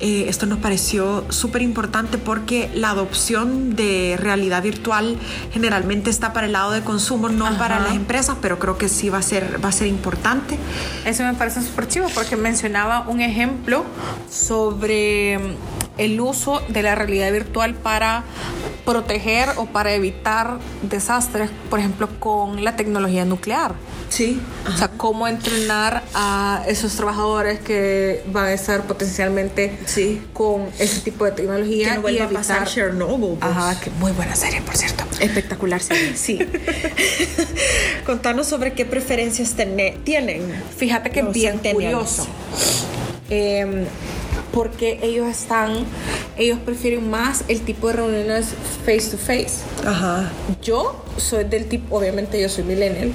Eh, 0.00 0.26
esto 0.28 0.46
nos 0.46 0.58
pareció 0.58 1.24
súper 1.30 1.62
importante 1.62 2.18
porque 2.18 2.70
la 2.74 2.90
adopción 2.90 3.76
de 3.76 4.16
realidad 4.18 4.62
virtual 4.62 5.16
generalmente 5.52 6.10
está 6.10 6.32
para 6.32 6.46
el 6.46 6.52
lado 6.52 6.72
de 6.72 6.82
consumo, 6.82 7.28
no 7.28 7.46
Ajá. 7.46 7.58
para 7.58 7.80
las 7.80 7.94
empresas, 7.94 8.36
pero 8.42 8.58
creo 8.58 8.76
que 8.78 8.88
sí 8.88 9.08
va 9.08 9.18
a 9.18 9.22
ser, 9.22 9.60
va 9.64 9.68
a 9.68 9.72
ser 9.72 9.86
importante. 9.86 10.58
Eso 11.04 11.22
me 11.24 11.34
parece 11.34 11.62
súper 11.62 11.88
chivo 11.88 12.06
porque 12.14 12.36
mencionaba 12.36 13.04
un 13.08 13.20
ejemplo 13.20 13.84
sobre 14.30 15.38
el 15.98 16.20
uso 16.20 16.62
de 16.68 16.82
la 16.82 16.94
realidad 16.94 17.30
virtual 17.32 17.74
para 17.74 18.22
proteger 18.84 19.48
o 19.56 19.66
para 19.66 19.92
evitar 19.94 20.58
desastres, 20.82 21.50
por 21.68 21.78
ejemplo, 21.78 22.08
con 22.18 22.64
la 22.64 22.76
tecnología 22.76 23.24
nuclear. 23.24 23.74
Sí. 24.08 24.40
O 24.68 24.76
sea, 24.76 24.88
cómo 24.88 25.28
entrenar 25.28 26.02
a 26.14 26.64
esos 26.66 26.96
trabajadores 26.96 27.60
que 27.60 28.24
van 28.32 28.46
a 28.46 28.52
estar 28.52 28.82
potencialmente 28.82 29.78
Sí. 29.86 30.20
con 30.32 30.66
ese 30.80 31.00
tipo 31.00 31.24
de 31.24 31.30
tecnología 31.32 31.90
Que 31.90 31.94
no 31.94 32.02
vuelva 32.02 32.18
y 32.18 32.26
a 32.26 32.28
pasar 32.28 32.56
evitar 32.58 32.74
Chernobyl. 32.74 33.38
pues. 33.38 33.50
Ajá, 33.52 33.78
que 33.80 33.90
muy 33.90 34.10
buena 34.12 34.34
serie, 34.34 34.60
por 34.62 34.76
cierto. 34.76 35.04
Espectacular, 35.20 35.80
sí. 35.82 35.94
sí. 36.16 36.38
Contanos 38.06 38.46
sobre 38.48 38.72
qué 38.72 38.84
preferencias 38.84 39.54
tienen. 40.04 40.42
Fíjate 40.76 41.10
que 41.10 41.22
bien 41.22 41.58
curioso. 41.58 42.26
Eh, 43.28 43.86
porque 44.52 44.98
ellos 45.02 45.28
están, 45.28 45.84
ellos 46.36 46.58
prefieren 46.64 47.08
más 47.10 47.44
el 47.48 47.60
tipo 47.60 47.86
de 47.88 47.92
reuniones 47.94 48.46
face 48.84 49.10
to 49.10 49.16
face. 49.18 49.62
Ajá. 49.86 50.30
Yo 50.62 51.04
soy 51.16 51.44
del 51.44 51.66
tipo, 51.66 51.96
obviamente 51.98 52.40
yo 52.40 52.48
soy 52.48 52.64
millennial, 52.64 53.12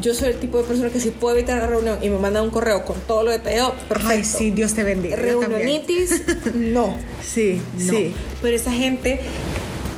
yo 0.00 0.14
soy 0.14 0.28
el 0.30 0.38
tipo 0.40 0.58
de 0.58 0.64
persona 0.64 0.90
que 0.90 1.00
si 1.00 1.10
puedo 1.10 1.36
evitar 1.36 1.58
la 1.60 1.66
reunión 1.66 1.98
y 2.02 2.08
me 2.08 2.18
manda 2.18 2.42
un 2.42 2.50
correo 2.50 2.84
con 2.84 2.96
todo 3.06 3.22
lo 3.22 3.30
detallado, 3.30 3.74
perfecto. 3.88 4.08
Ay, 4.12 4.24
sí, 4.24 4.50
Dios 4.50 4.74
te 4.74 4.82
bendiga. 4.84 5.16
Reunionitis, 5.16 6.22
no. 6.54 6.96
Sí, 7.22 7.60
No. 7.78 7.92
sí. 7.92 8.14
Pero 8.42 8.56
esa 8.56 8.72
gente 8.72 9.20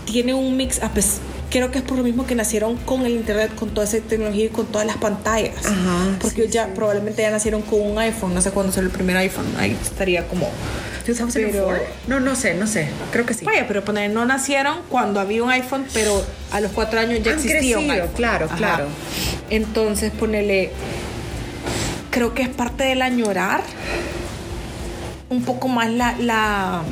tiene 0.05 0.35
un 0.35 0.57
mix, 0.57 0.83
a 0.83 0.93
pes- 0.93 1.19
creo 1.55 1.71
que 1.71 1.79
es 1.79 1.85
por 1.85 1.97
lo 1.97 2.03
mismo 2.03 2.27
que 2.27 2.35
nacieron 2.35 2.77
con 2.79 3.07
el 3.07 3.13
internet, 3.13 3.55
con 3.55 3.71
toda 3.71 3.87
esa 3.87 3.99
tecnología 4.01 4.47
y 4.47 4.49
con 4.49 4.67
todas 4.67 4.89
las 4.89 4.97
pantallas. 4.97 5.65
Ajá, 5.65 6.17
Porque 6.21 6.43
sí, 6.47 6.49
ya 6.51 6.65
sí. 6.65 6.73
probablemente 6.75 7.23
ya 7.23 7.31
nacieron 7.31 7.63
con 7.63 7.81
un 7.81 7.97
iPhone, 7.97 8.35
no 8.35 8.43
sé 8.43 8.51
cuándo 8.51 8.73
salió 8.73 8.89
el 8.91 8.93
primer 8.93 9.17
iPhone, 9.19 9.47
ahí 9.57 9.79
estaría 9.81 10.27
como... 10.27 10.49
2004? 11.07 11.85
No, 12.09 12.19
no 12.19 12.35
sé, 12.35 12.55
no 12.55 12.67
sé. 12.67 12.89
Creo 13.13 13.25
que 13.25 13.35
sí. 13.35 13.45
Vaya, 13.45 13.69
pero 13.69 13.85
poner, 13.85 14.11
no 14.11 14.25
nacieron 14.25 14.79
cuando 14.89 15.21
había 15.21 15.45
un 15.45 15.51
iPhone, 15.51 15.87
pero 15.95 16.25
a 16.51 16.61
los 16.61 16.73
cuatro 16.73 16.99
años 16.99 17.21
ya 17.23 17.31
Han 17.33 17.39
existía 17.39 17.79
un 17.79 17.85
crecido, 17.85 18.03
iPhone. 18.03 18.17
claro, 18.17 18.47
Ajá. 18.47 18.57
claro. 18.57 18.87
Entonces, 19.51 20.11
ponele, 20.11 20.73
creo 22.11 22.35
que 22.35 22.43
es 22.43 22.49
parte 22.49 22.83
del 22.83 23.01
añorar 23.03 23.63
un 25.29 25.45
poco 25.45 25.69
más 25.69 25.89
la, 25.91 26.17
la, 26.19 26.83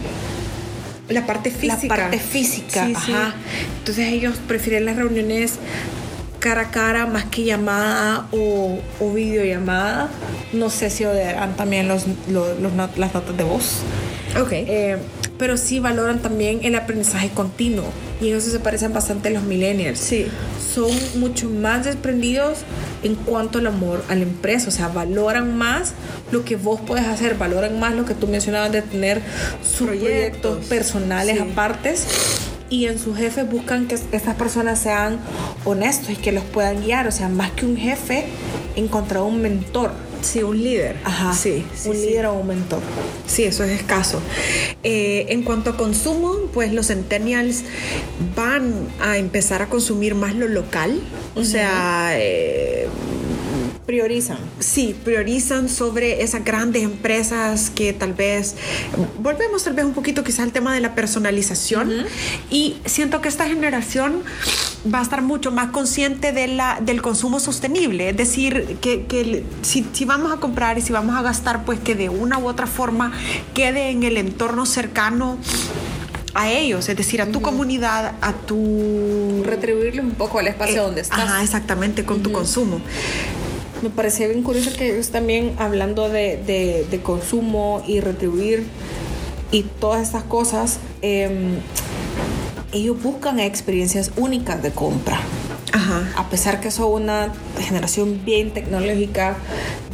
la 1.09 1.27
parte 1.27 1.51
física. 1.51 1.97
la 1.97 2.03
parte 2.03 2.19
física. 2.19 2.87
Sí, 2.87 2.95
sí. 3.05 3.13
ajá. 3.13 3.35
Entonces 3.79 4.09
ellos 4.09 4.37
prefieren 4.47 4.85
las 4.87 4.97
reuniones 4.97 5.55
cara 6.39 6.63
a 6.63 6.71
cara 6.71 7.07
más 7.07 7.25
que 7.27 7.45
llamada 7.45 8.27
o, 8.33 8.79
o 9.01 9.13
videollamada. 9.13 10.09
No 10.53 10.71
sé 10.71 10.91
si 10.91 11.05
odiarán 11.05 11.55
también 11.57 11.89
los, 11.89 12.05
los- 12.29 12.59
las 12.97 13.15
notas 13.15 13.37
de 13.37 13.45
voz. 13.45 13.83
Ok. 14.41 14.53
Eh, 14.53 14.97
pero 15.39 15.57
sí 15.57 15.81
valoran 15.81 16.21
también 16.23 16.61
el 16.63 16.75
aprendizaje 16.77 17.31
continuo. 17.31 17.85
Y 18.21 18.31
en 18.31 18.37
eso 18.37 18.51
se 18.51 18.61
parecen 18.61 18.93
bastante 18.93 19.29
a 19.29 19.33
los 19.33 19.43
millennials. 19.43 19.99
Sí. 19.99 20.27
Son 20.75 20.91
mucho 21.17 21.51
más 21.51 21.85
desprendidos 21.85 22.59
en 23.03 23.17
cuanto 23.17 23.59
al 23.59 23.67
amor 23.67 24.05
a 24.09 24.15
la 24.15 24.23
empresa. 24.23 24.69
O 24.69 24.71
sea, 24.71 24.89
valoran 24.89 25.57
más 25.57 25.93
lo 26.31 26.45
que 26.45 26.55
vos 26.57 26.81
puedes 26.87 27.07
hacer, 27.07 27.35
valoran 27.37 27.81
más 27.81 27.95
lo 27.95 28.05
que 28.05 28.15
tú 28.15 28.29
mencionabas 28.29 28.71
de 28.71 28.83
tener 28.83 29.21
sus 29.63 29.89
proyectos, 29.89 30.53
Proyectos. 30.53 30.67
personales 30.67 31.37
Sí. 31.39 31.43
apartes. 31.51 32.07
Y 32.71 32.87
en 32.87 32.99
sus 32.99 33.19
jefes 33.19 33.51
buscan 33.51 33.87
que 33.87 33.97
estas 33.97 34.35
personas 34.37 34.79
sean 34.79 35.19
honestos 35.65 36.11
y 36.11 36.17
que 36.17 36.33
los 36.33 36.45
puedan 36.45 36.81
guiar. 36.83 37.07
O 37.09 37.13
sea, 37.13 37.29
más 37.29 37.51
que 37.51 37.67
un 37.67 37.77
jefe, 37.77 38.25
encontrar 38.77 39.25
un 39.25 39.43
mentor. 39.43 39.91
Sí, 40.23 40.43
un 40.43 40.63
líder. 40.63 40.97
Ajá. 41.05 41.35
Sí, 41.35 41.65
sí, 41.75 41.89
un 41.89 41.97
sí. 41.97 42.07
líder 42.07 42.27
o 42.27 42.35
un 42.35 42.47
mentor. 42.47 42.81
Sí, 43.27 43.45
eso 43.45 43.65
es 43.65 43.71
escaso. 43.71 44.21
Eh, 44.83 45.27
en 45.29 45.43
cuanto 45.43 45.71
a 45.71 45.77
consumo, 45.77 46.37
pues 46.55 46.73
los 46.73 46.87
centennials 46.87 47.65
van 48.35 48.73
a 49.01 49.19
empezar 49.19 49.63
a 49.63 49.69
consumir 49.69 50.15
más 50.15 50.35
lo 50.35 50.49
local. 50.49 51.01
O 51.35 51.45
sea, 51.45 52.13
eh, 52.15 52.87
Priorizan. 53.87 54.39
sí, 54.61 54.95
priorizan 55.05 55.69
sobre 55.69 56.23
esas 56.23 56.45
grandes 56.45 56.85
empresas 56.85 57.69
que 57.71 57.93
tal 57.93 58.13
vez, 58.13 58.55
volvemos 59.19 59.65
tal 59.65 59.75
vez 59.75 59.85
un 59.85 59.93
poquito 59.93 60.23
quizás 60.23 60.41
al 60.41 60.53
tema 60.53 60.73
de 60.73 60.81
la 60.81 60.95
personalización 60.95 62.07
y 62.49 62.77
siento 62.85 63.21
que 63.21 63.29
esta 63.29 63.47
generación 63.47 64.23
va 64.93 65.01
a 65.01 65.03
estar 65.03 65.23
mucho 65.23 65.51
más 65.51 65.71
consciente 65.71 66.33
de 66.33 66.47
la, 66.47 66.81
del 66.81 67.03
consumo 67.03 67.41
sostenible, 67.41 68.11
es 68.11 68.17
decir, 68.17 68.79
que, 68.81 69.45
si, 69.63 69.87
si 69.93 70.05
vamos 70.05 70.33
a 70.33 70.37
comprar 70.37 70.79
y 70.79 70.81
si 70.81 70.93
vamos 70.93 71.17
a 71.17 71.23
gastar, 71.23 71.65
pues 71.65 71.81
que 71.81 71.97
de 71.97 72.09
una 72.09 72.39
u 72.39 72.47
otra 72.47 72.69
forma 72.69 73.13
quede 73.53 73.91
en 73.91 74.05
el 74.05 74.17
entorno 74.17 74.65
cercano 74.65 75.39
a 76.35 76.51
ellos, 76.51 76.89
es 76.89 76.97
decir, 76.97 77.21
a 77.21 77.27
tu 77.27 77.43
comunidad, 77.43 78.15
a 78.21 78.33
tu... 78.33 79.43
Retribuirles 79.45 80.05
un 80.05 80.13
poco 80.13 80.41
el 80.41 80.49
espacio 80.49 80.77
Eh, 80.77 80.85
donde 80.85 81.01
estás. 81.03 81.19
Ajá, 81.19 81.43
exactamente, 81.43 82.05
con 82.05 82.23
tu 82.23 82.33
consumo. 82.33 82.81
Me 83.83 83.91
parecía 83.91 84.29
bien 84.29 84.43
curioso 84.43 84.71
que 84.77 84.93
ellos 84.95 85.11
también 85.11 85.55
hablando 85.59 86.09
de, 86.09 86.37
de- 86.37 86.87
de 86.91 87.01
consumo 87.03 87.83
y 87.87 88.01
retribuir 88.01 88.65
y 89.51 89.65
todas 89.65 90.03
estas 90.03 90.23
cosas, 90.23 90.79
eh, 91.03 91.59
ellos 92.73 93.03
buscan 93.03 93.41
experiencias 93.41 94.13
únicas 94.17 94.63
de 94.63 94.71
compra. 94.71 95.21
Ajá. 95.73 96.13
A 96.17 96.29
pesar 96.31 96.61
que 96.61 96.71
son 96.71 96.93
una 97.03 97.33
generación 97.61 98.25
bien 98.25 98.53
tecnológica, 98.53 99.37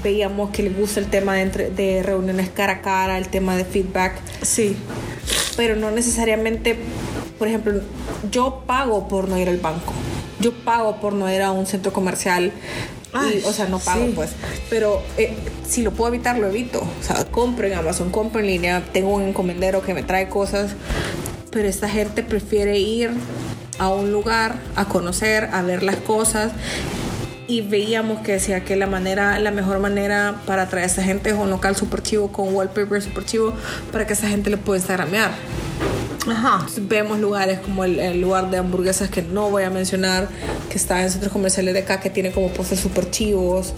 veíamos 0.03 0.51
que 0.51 0.62
les 0.64 0.77
gusta 0.77 1.01
el 1.01 1.07
tema 1.07 1.35
de, 1.35 1.42
entre- 1.42 1.70
de 1.70 2.03
reuniones 2.03 2.51
cara 2.51 2.74
a 2.74 2.81
cara, 2.83 3.16
el 3.18 3.29
tema 3.29 3.57
de 3.57 3.64
feedback, 3.64 4.20
Sí. 4.42 4.77
pero 5.57 5.77
no 5.77 5.90
necesariamente, 5.90 6.77
por 7.38 7.48
ejemplo, 7.48 7.81
yo 8.31 8.62
pago 8.66 9.09
por 9.09 9.29
no 9.29 9.38
ir 9.38 9.48
al 9.48 9.57
banco, 9.59 9.92
yo 10.40 10.53
pago 10.53 10.96
por 11.01 11.12
no 11.12 11.33
ir 11.33 11.42
a 11.42 11.53
un 11.53 11.66
centro 11.66 11.92
comercial. 11.92 12.53
y, 13.14 13.44
o 13.44 13.53
sea, 13.53 13.66
no 13.66 13.79
pago 13.79 14.07
sí. 14.07 14.12
pues, 14.14 14.31
pero 14.68 15.03
eh, 15.16 15.35
si 15.66 15.83
lo 15.83 15.92
puedo 15.92 16.12
evitar, 16.12 16.38
lo 16.38 16.46
evito. 16.46 16.81
O 16.81 17.03
sea, 17.03 17.25
compro 17.25 17.67
en 17.67 17.75
Amazon, 17.75 18.10
compro 18.10 18.40
en 18.40 18.46
línea, 18.46 18.85
tengo 18.92 19.15
un 19.15 19.23
encomendero 19.23 19.83
que 19.83 19.94
me 19.94 20.02
trae 20.02 20.29
cosas, 20.29 20.73
pero 21.50 21.69
esta 21.69 21.88
gente 21.88 22.23
prefiere 22.23 22.79
ir 22.79 23.10
a 23.79 23.88
un 23.88 24.12
lugar 24.12 24.56
a 24.77 24.87
conocer, 24.87 25.48
a 25.52 25.62
ver 25.62 25.83
las 25.83 25.96
cosas 25.96 26.52
y 27.48 27.62
veíamos 27.62 28.21
que 28.21 28.33
decía 28.33 28.62
que 28.62 28.77
la 28.77 28.87
manera, 28.87 29.38
la 29.38 29.50
mejor 29.50 29.79
manera 29.81 30.35
para 30.46 30.65
atraer 30.65 30.85
a 30.85 30.87
esa 30.87 31.02
gente 31.02 31.31
es 31.31 31.37
un 31.37 31.48
local 31.48 31.75
super 31.75 32.02
chivo 32.02 32.31
con 32.31 32.54
wallpaper 32.54 33.00
super 33.00 33.25
chivo 33.25 33.54
para 33.90 34.06
que 34.06 34.12
esa 34.12 34.29
gente 34.29 34.50
le 34.50 34.58
pueda 34.58 34.79
instagramear. 34.79 35.31
Ajá. 36.27 36.66
Vemos 36.83 37.19
lugares 37.21 37.58
como 37.60 37.85
el, 37.85 37.98
el 38.00 38.21
lugar 38.21 38.50
de 38.50 38.58
hamburguesas 38.58 39.08
que 39.08 39.23
no 39.23 39.50
voy 39.50 39.62
a 39.62 39.71
mencionar, 39.71 40.29
que 40.71 40.77
está 40.77 41.02
en 41.02 41.10
centros 41.10 41.33
comerciales 41.33 41.73
de 41.75 41.81
acá, 41.81 42.00
que 42.00 42.10
tiene 42.10 42.31
como 42.33 42.48
postes 42.48 42.81
super 42.81 43.10
chivos. 43.10 43.73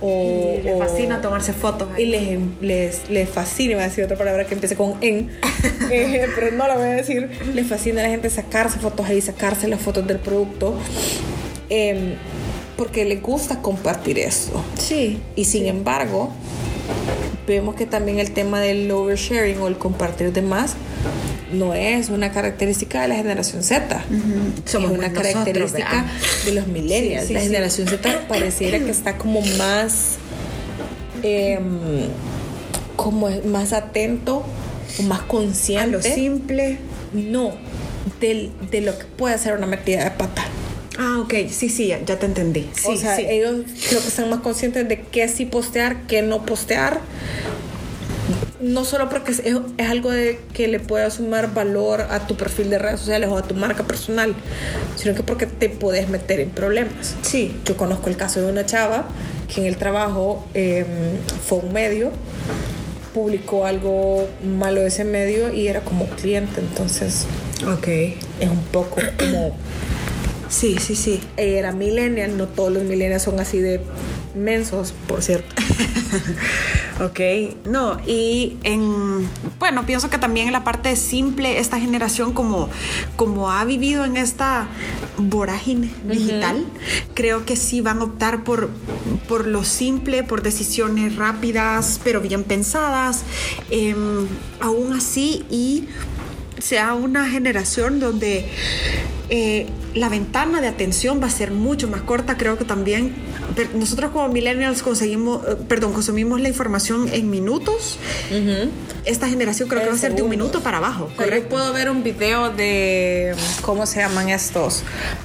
O, 0.00 0.58
Le 0.62 0.74
o- 0.74 0.78
fascina 0.78 1.20
tomarse 1.22 1.52
fotos. 1.52 1.88
Y 1.98 2.06
les, 2.06 2.38
les, 2.60 3.08
les 3.10 3.28
fascina, 3.28 3.72
iba 3.72 3.82
a 3.82 3.88
decir 3.88 4.04
otra 4.04 4.16
palabra 4.18 4.44
que 4.46 4.54
empiece 4.54 4.76
con 4.76 4.94
en, 5.00 5.30
eh, 5.90 6.26
pero 6.34 6.50
no 6.56 6.66
la 6.68 6.74
voy 6.74 6.84
a 6.86 6.90
decir. 6.90 7.30
Les 7.54 7.66
fascina 7.66 8.00
a 8.00 8.04
la 8.04 8.10
gente 8.10 8.28
sacarse 8.28 8.78
fotos 8.78 9.06
ahí, 9.06 9.20
sacarse 9.20 9.68
las 9.68 9.80
fotos 9.80 10.06
del 10.06 10.18
producto, 10.18 10.74
em, 11.70 12.14
porque 12.76 13.04
les 13.04 13.22
gusta 13.22 13.62
compartir 13.62 14.18
eso. 14.18 14.62
Sí. 14.78 15.20
Y 15.36 15.44
sin 15.46 15.66
embargo, 15.66 16.30
vemos 17.46 17.76
que 17.76 17.86
también 17.86 18.18
el 18.18 18.32
tema 18.32 18.60
del 18.60 18.90
oversharing 18.90 19.58
o 19.60 19.68
el 19.68 19.78
compartir 19.78 20.32
de 20.32 20.42
más 20.42 20.74
no 21.52 21.74
es 21.74 22.08
una 22.08 22.32
característica 22.32 23.02
de 23.02 23.08
la 23.08 23.16
generación 23.16 23.62
Z. 23.62 24.02
Somos 24.66 24.92
es 24.92 24.98
una 24.98 25.12
característica 25.12 26.06
de 26.44 26.52
los 26.52 26.66
millennials. 26.66 27.22
Sí, 27.22 27.28
sí, 27.28 27.34
la 27.34 27.40
sí. 27.40 27.46
generación 27.46 27.88
Z 27.88 28.26
pareciera 28.28 28.78
que 28.78 28.90
está 28.90 29.16
como 29.18 29.40
más 29.58 30.16
em, 31.22 31.62
como 32.96 33.28
más 33.46 33.72
atento 33.72 34.44
o 34.98 35.02
más 35.02 35.20
A 35.22 35.26
consciente 35.26 35.90
lo 35.90 36.02
simple. 36.02 36.78
no 37.12 37.52
del- 38.20 38.50
de 38.70 38.80
lo 38.80 38.98
que 38.98 39.04
puede 39.04 39.34
hacer 39.34 39.54
una 39.56 39.66
metida 39.66 40.04
de 40.04 40.10
pata. 40.10 40.44
Ah, 40.98 41.18
ok. 41.22 41.34
Sí, 41.50 41.68
sí, 41.68 41.88
ya, 41.88 41.98
te 42.04 42.26
entendí. 42.26 42.68
Sí, 42.74 42.88
o 42.88 42.96
sea, 42.96 43.16
sí. 43.16 43.24
ellos 43.28 43.62
creo 43.88 44.00
que 44.00 44.08
están 44.08 44.30
más 44.30 44.40
conscientes 44.40 44.88
de 44.88 45.00
qué 45.00 45.26
sí 45.28 45.44
postear, 45.46 46.02
qué 46.06 46.22
no 46.22 46.44
postear. 46.46 47.00
No 48.64 48.84
solo 48.84 49.08
porque 49.10 49.32
es, 49.32 49.40
es 49.44 49.88
algo 49.90 50.10
de 50.10 50.38
que 50.54 50.68
le 50.68 50.80
pueda 50.80 51.10
sumar 51.10 51.52
valor 51.52 52.00
a 52.02 52.26
tu 52.26 52.34
perfil 52.36 52.70
de 52.70 52.78
redes 52.78 53.00
sociales 53.00 53.28
o 53.30 53.36
a 53.36 53.42
tu 53.42 53.54
marca 53.54 53.82
personal, 53.84 54.34
sino 54.96 55.14
que 55.14 55.22
porque 55.22 55.46
te 55.46 55.68
puedes 55.68 56.08
meter 56.08 56.40
en 56.40 56.48
problemas. 56.50 57.14
Sí. 57.22 57.54
Yo 57.66 57.76
conozco 57.76 58.08
el 58.08 58.16
caso 58.16 58.40
de 58.40 58.50
una 58.50 58.64
chava 58.64 59.06
que 59.52 59.60
en 59.60 59.66
el 59.66 59.76
trabajo 59.76 60.46
eh, 60.54 60.86
fue 61.46 61.58
un 61.58 61.72
medio, 61.72 62.10
publicó 63.12 63.66
algo 63.66 64.26
malo 64.42 64.80
de 64.80 64.88
ese 64.88 65.04
medio 65.04 65.52
y 65.52 65.68
era 65.68 65.80
como 65.82 66.06
cliente, 66.06 66.60
entonces 66.60 67.26
Ok. 67.70 67.86
es 67.88 68.50
un 68.50 68.62
poco 68.72 68.96
como 69.18 69.56
Sí, 70.48 70.76
sí, 70.80 70.94
sí. 70.96 71.20
ella 71.36 71.58
era 71.58 71.72
millennial, 71.72 72.36
no 72.36 72.46
todos 72.48 72.72
los 72.72 72.82
millennials 72.84 73.22
son 73.24 73.40
así 73.40 73.58
de 73.58 73.80
mensos, 74.34 74.94
por 75.06 75.22
cierto. 75.22 75.54
Ok, 77.00 77.18
no, 77.64 77.98
y 78.06 78.56
en, 78.62 79.28
bueno, 79.58 79.84
pienso 79.84 80.10
que 80.10 80.18
también 80.18 80.46
en 80.46 80.52
la 80.52 80.62
parte 80.62 80.94
simple, 80.94 81.58
esta 81.58 81.80
generación 81.80 82.32
como, 82.32 82.68
como 83.16 83.50
ha 83.50 83.64
vivido 83.64 84.04
en 84.04 84.16
esta 84.16 84.68
vorágine 85.16 85.90
digital, 86.04 86.64
creo 87.14 87.44
que 87.44 87.56
sí 87.56 87.80
van 87.80 87.98
a 87.98 88.04
optar 88.04 88.44
por, 88.44 88.70
por 89.28 89.48
lo 89.48 89.64
simple, 89.64 90.22
por 90.22 90.42
decisiones 90.42 91.16
rápidas, 91.16 92.00
pero 92.04 92.20
bien 92.20 92.44
pensadas, 92.44 93.24
em, 93.70 94.28
aún 94.60 94.92
así, 94.92 95.44
y 95.50 95.88
sea 96.64 96.94
una 96.94 97.28
generación 97.28 98.00
donde 98.00 98.46
eh, 99.28 99.66
la 99.94 100.08
ventana 100.08 100.60
de 100.60 100.68
atención 100.68 101.20
va 101.22 101.26
a 101.26 101.30
ser 101.30 101.50
mucho 101.50 101.88
más 101.88 102.00
corta. 102.02 102.36
Creo 102.36 102.56
que 102.56 102.64
también 102.64 103.14
nosotros 103.74 104.10
como 104.12 104.28
millennials 104.28 104.82
conseguimos, 104.82 105.46
eh, 105.46 105.56
perdón, 105.68 105.92
consumimos 105.92 106.40
la 106.40 106.48
información 106.48 107.08
en 107.12 107.28
minutos. 107.30 107.98
Esta 109.04 109.28
generación 109.28 109.68
creo 109.68 109.82
que 109.82 109.86
En 109.88 109.92
va 109.92 109.96
a 109.96 110.00
ser 110.00 110.14
de 110.14 110.22
un 110.22 110.30
minuto 110.30 110.60
para 110.62 110.78
abajo. 110.78 111.10
O 111.16 111.22
sea, 111.22 111.36
yo 111.38 111.48
puedo 111.48 111.72
ver 111.74 111.90
un 111.90 112.02
video 112.02 112.50
de, 112.50 113.34
¿cómo 113.60 113.84
se 113.86 114.00
llaman 114.00 114.30
estos? 114.30 114.82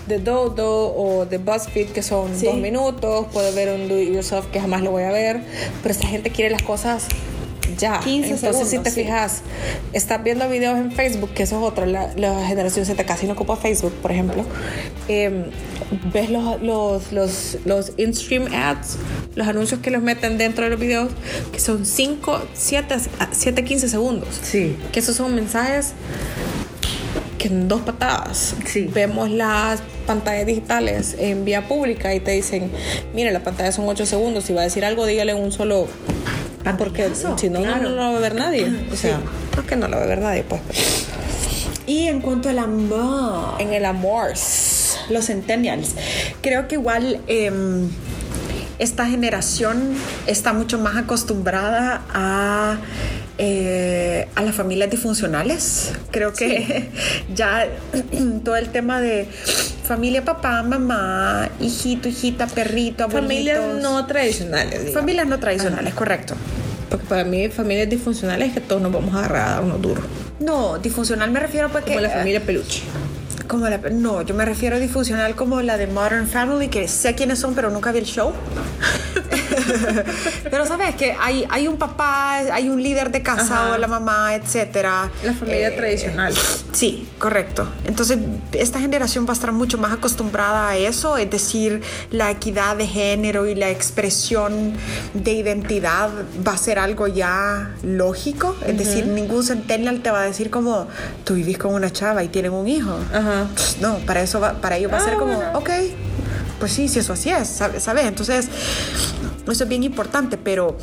De 0.07 0.19
Dodo 0.19 0.93
o 0.93 1.25
de 1.25 1.37
BuzzFeed, 1.37 1.87
que 1.89 2.03
son 2.03 2.37
Sí. 2.37 2.45
dos 2.45 2.55
minutos. 2.57 3.27
Puedo 3.31 3.53
ver 3.53 3.73
un 3.73 3.87
Do 3.87 3.97
It 3.99 4.13
Yourself, 4.13 4.47
que 4.47 4.59
jamás 4.59 4.81
lo 4.81 4.91
voy 4.91 5.03
a 5.03 5.11
ver. 5.11 5.41
Pero 5.81 5.93
esta 5.93 6.07
gente 6.07 6.29
quiere 6.31 6.51
las 6.51 6.61
cosas 6.63 7.07
ya. 7.77 7.99
15 7.99 8.29
Entonces, 8.29 8.63
si 8.63 8.69
segundos, 8.69 8.83
te 8.83 8.91
sí. 8.91 9.03
fijas, 9.03 9.41
estás 9.93 10.23
viendo 10.23 10.47
videos 10.49 10.77
en 10.77 10.91
Facebook, 10.91 11.31
que 11.33 11.43
eso 11.43 11.57
es 11.57 11.63
otro, 11.63 11.85
la, 11.85 12.11
la 12.15 12.45
generación 12.47 12.85
Z 12.85 13.03
casi 13.03 13.27
no 13.27 13.33
ocupa 13.33 13.55
Facebook, 13.55 13.93
por 14.01 14.11
ejemplo. 14.11 14.45
Em, 15.07 15.45
ves 16.13 16.29
los, 16.29 16.61
los, 16.61 17.11
los, 17.11 17.57
los 17.65 17.93
in-stream 17.97 18.53
ads, 18.53 18.97
los 19.35 19.47
anuncios 19.47 19.79
que 19.81 19.91
los 19.91 20.01
meten 20.01 20.37
dentro 20.37 20.63
de 20.63 20.71
los 20.71 20.79
videos, 20.79 21.11
que 21.51 21.59
son 21.59 21.85
5, 21.85 22.41
7, 22.53 22.95
7, 23.31 23.63
15 23.63 23.89
segundos. 23.89 24.27
Sí. 24.41 24.75
Que 24.91 24.99
esos 24.99 25.15
son 25.15 25.35
mensajes 25.35 25.93
que 27.39 27.47
en 27.47 27.67
dos 27.67 27.81
patadas. 27.81 28.55
Sí. 28.65 28.89
Vemos 28.93 29.31
las 29.31 29.81
pantallas 30.05 30.45
digitales 30.45 31.15
en 31.17 31.45
vía 31.45 31.67
pública 31.67 32.13
y 32.13 32.19
te 32.19 32.31
dicen, 32.31 32.69
mire, 33.13 33.31
la 33.31 33.43
pantalla 33.43 33.71
son 33.71 33.87
8 33.87 34.05
segundos, 34.05 34.43
si 34.43 34.53
va 34.53 34.61
a 34.61 34.63
decir 34.65 34.85
algo, 34.85 35.05
dígale 35.05 35.33
un 35.33 35.51
solo... 35.51 35.87
Porque 36.77 37.03
Pantallazo, 37.03 37.37
si 37.37 37.49
no, 37.49 37.59
no, 37.59 37.65
claro. 37.65 37.83
no 37.83 37.95
lo 37.95 38.11
va 38.11 38.17
a 38.17 38.19
ver 38.19 38.35
nadie. 38.35 38.67
O 38.91 38.95
sea, 38.95 39.17
Sí. 39.17 39.23
creo 39.51 39.65
que 39.65 39.75
no 39.75 39.87
lo 39.87 39.97
va 39.97 40.03
a 40.03 40.07
ver 40.07 40.19
nadie, 40.21 40.43
pues. 40.43 40.61
Y 41.85 42.07
en 42.07 42.21
cuanto 42.21 42.49
al 42.49 42.59
amor, 42.59 43.55
En 43.59 43.73
el 43.73 43.85
amor. 43.85 44.31
los 45.09 45.25
centennials, 45.25 45.95
creo 46.41 46.67
que 46.67 46.75
igual 46.75 47.19
em, 47.27 47.89
esta 48.77 49.05
generación 49.07 49.93
está 50.27 50.53
mucho 50.53 50.77
más 50.79 50.95
acostumbrada 50.97 52.01
a, 52.13 52.77
eh, 53.41 54.27
a 54.35 54.41
las 54.43 54.53
familias 54.53 54.89
disfuncionales. 54.91 55.93
Creo 56.11 56.33
que 56.33 56.89
ya 57.33 57.67
todo 58.43 58.57
el 58.57 58.67
tema 58.67 58.99
de 58.99 59.27
familia, 59.85 60.25
papá, 60.25 60.61
mamá, 60.61 61.49
hijito, 61.61 62.09
hijita, 62.09 62.47
perrito, 62.47 63.05
abuelitos. 63.05 63.29
Familias 63.29 63.81
no 63.81 64.05
tradicionales. 64.05 64.71
digamos. 64.71 64.93
Familias 64.93 65.27
no 65.27 65.39
tradicionales, 65.39 65.93
correcto. 65.93 66.35
Porque 66.89 67.05
para 67.05 67.23
mí, 67.23 67.47
familias 67.47 67.89
disfuncionales 67.89 68.49
es 68.49 68.53
que 68.55 68.61
todos 68.61 68.81
nos 68.81 68.91
vamos 68.91 69.15
a 69.15 69.19
agarrar 69.19 69.59
a 69.59 69.61
unos 69.61 69.81
duros. 69.81 70.03
No, 70.41 70.77
disfuncional 70.77 71.31
me 71.31 71.39
refiero 71.39 71.69
porque... 71.69 71.93
Como 71.93 72.01
la 72.01 72.09
familia 72.09 72.41
peluche. 72.41 72.81
Como 73.47 73.69
la, 73.69 73.77
no, 73.77 74.21
yo 74.21 74.35
me 74.35 74.43
refiero 74.43 74.75
a 74.75 74.79
disfuncional 74.79 75.35
como 75.35 75.61
la 75.61 75.77
de 75.77 75.87
Modern 75.87 76.27
Family, 76.27 76.67
que 76.67 76.89
sé 76.89 77.15
quiénes 77.15 77.39
son, 77.39 77.55
pero 77.55 77.69
nunca 77.69 77.93
vi 77.93 77.99
el 77.99 78.05
show. 78.05 78.33
pero 80.51 80.65
sabes 80.65 80.95
que 80.95 81.15
hay, 81.19 81.45
hay 81.49 81.67
un 81.67 81.77
papá, 81.77 82.37
hay 82.51 82.69
un 82.69 82.81
líder 82.81 83.11
de 83.11 83.21
casa 83.21 83.65
Ajá. 83.65 83.73
o 83.73 83.77
la 83.77 83.87
mamá, 83.87 84.35
etcétera. 84.35 85.09
La 85.23 85.33
familia 85.33 85.67
Eh, 85.69 85.71
tradicional. 85.71 86.33
Sí, 86.71 87.07
correcto. 87.17 87.67
Entonces, 87.85 88.17
esta 88.53 88.79
generación 88.79 89.25
va 89.25 89.31
a 89.31 89.33
estar 89.33 89.51
mucho 89.51 89.77
más 89.77 89.91
acostumbrada 89.93 90.69
a 90.69 90.77
eso, 90.77 91.17
es 91.17 91.29
decir, 91.29 91.81
la 92.11 92.31
equidad 92.31 92.75
de 92.77 92.87
género 92.87 93.47
y 93.47 93.55
la 93.55 93.69
expresión 93.69 94.73
de 95.13 95.31
identidad 95.33 96.09
va 96.47 96.53
a 96.53 96.57
ser 96.57 96.79
algo 96.79 97.07
ya 97.07 97.71
lógico. 97.83 98.55
Es 98.65 98.77
decir, 98.77 99.07
ningún 99.07 99.43
centennial 99.43 100.01
te 100.01 100.11
va 100.11 100.21
a 100.21 100.25
decir 100.25 100.49
como 100.49 100.87
tú 101.23 101.33
vivís 101.35 101.57
con 101.57 101.73
una 101.73 101.91
chava 101.91 102.23
y 102.23 102.27
tienen 102.29 102.51
un 102.53 102.67
hijo. 102.67 102.95
No, 103.81 103.97
para 104.05 104.21
eso 104.21 104.39
va, 104.39 104.53
para 104.53 104.77
ellos 104.77 104.91
va 104.91 104.97
a 104.97 104.99
Ah, 105.01 105.03
ser 105.03 105.13
como, 105.15 105.33
bueno. 105.35 105.57
ok, 105.57 105.69
pues 106.59 106.73
sí, 106.73 106.87
si 106.87 106.99
eso 106.99 107.13
así 107.13 107.29
es, 107.29 107.47
¿sabe- 107.47 107.79
¿sabes? 107.79 108.05
Entonces, 108.05 108.47
eso 109.47 109.63
es 109.63 109.69
bien 109.69 109.83
importante, 109.83 110.37
pero 110.37 110.77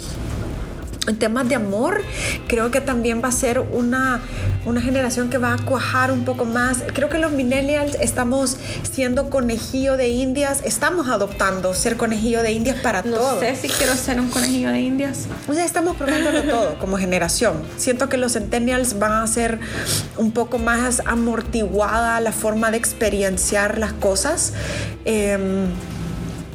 en 1.07 1.19
temas 1.19 1.49
de 1.49 1.55
amor, 1.55 2.03
creo 2.49 2.71
que 2.71 2.81
también 2.81 3.23
va 3.23 3.29
a 3.29 3.33
ser 3.33 3.61
una, 3.61 4.21
una 4.65 4.81
generación 4.81 5.31
que 5.31 5.39
va 5.39 5.55
a 5.55 5.59
cuajar 5.59 6.11
un 6.11 6.25
poco 6.25 6.45
más. 6.45 6.79
Creo 6.95 7.09
que 7.09 7.19
los 7.19 7.33
millennials 7.33 7.97
estamos 8.01 8.57
siendo 8.91 9.31
conejillo 9.31 9.97
de 9.97 10.09
indias, 10.09 10.63
estamos 10.65 11.09
adoptando 11.09 11.75
ser 11.75 11.97
conejillo 11.97 12.43
de 12.43 12.53
indias 12.53 12.81
para 12.81 13.03
No 13.03 13.17
todo. 13.17 13.41
sé 13.41 13.55
si 13.57 13.69
quiero 13.69 13.95
ser 13.95 14.21
un 14.21 14.31
conejillo 14.31 14.71
de 14.71 14.81
indias. 14.81 15.27
O 15.49 15.55
sea, 15.55 15.65
estamos 15.65 15.97
probándolo 15.97 16.43
todo 16.43 16.79
como 16.79 16.99
generación. 16.99 17.63
Siento 17.77 18.09
que 18.09 18.17
los 18.17 18.33
centennials 18.33 18.99
van 18.99 19.13
a 19.13 19.27
ser 19.27 19.61
un 20.17 20.33
poco 20.33 20.59
más 20.59 21.03
amortiguada 21.07 22.21
la 22.21 22.33
forma 22.33 22.71
de 22.71 22.79
experienciar 22.79 23.79
las 23.79 23.93
cosas. 23.93 24.55
Em, 25.05 25.67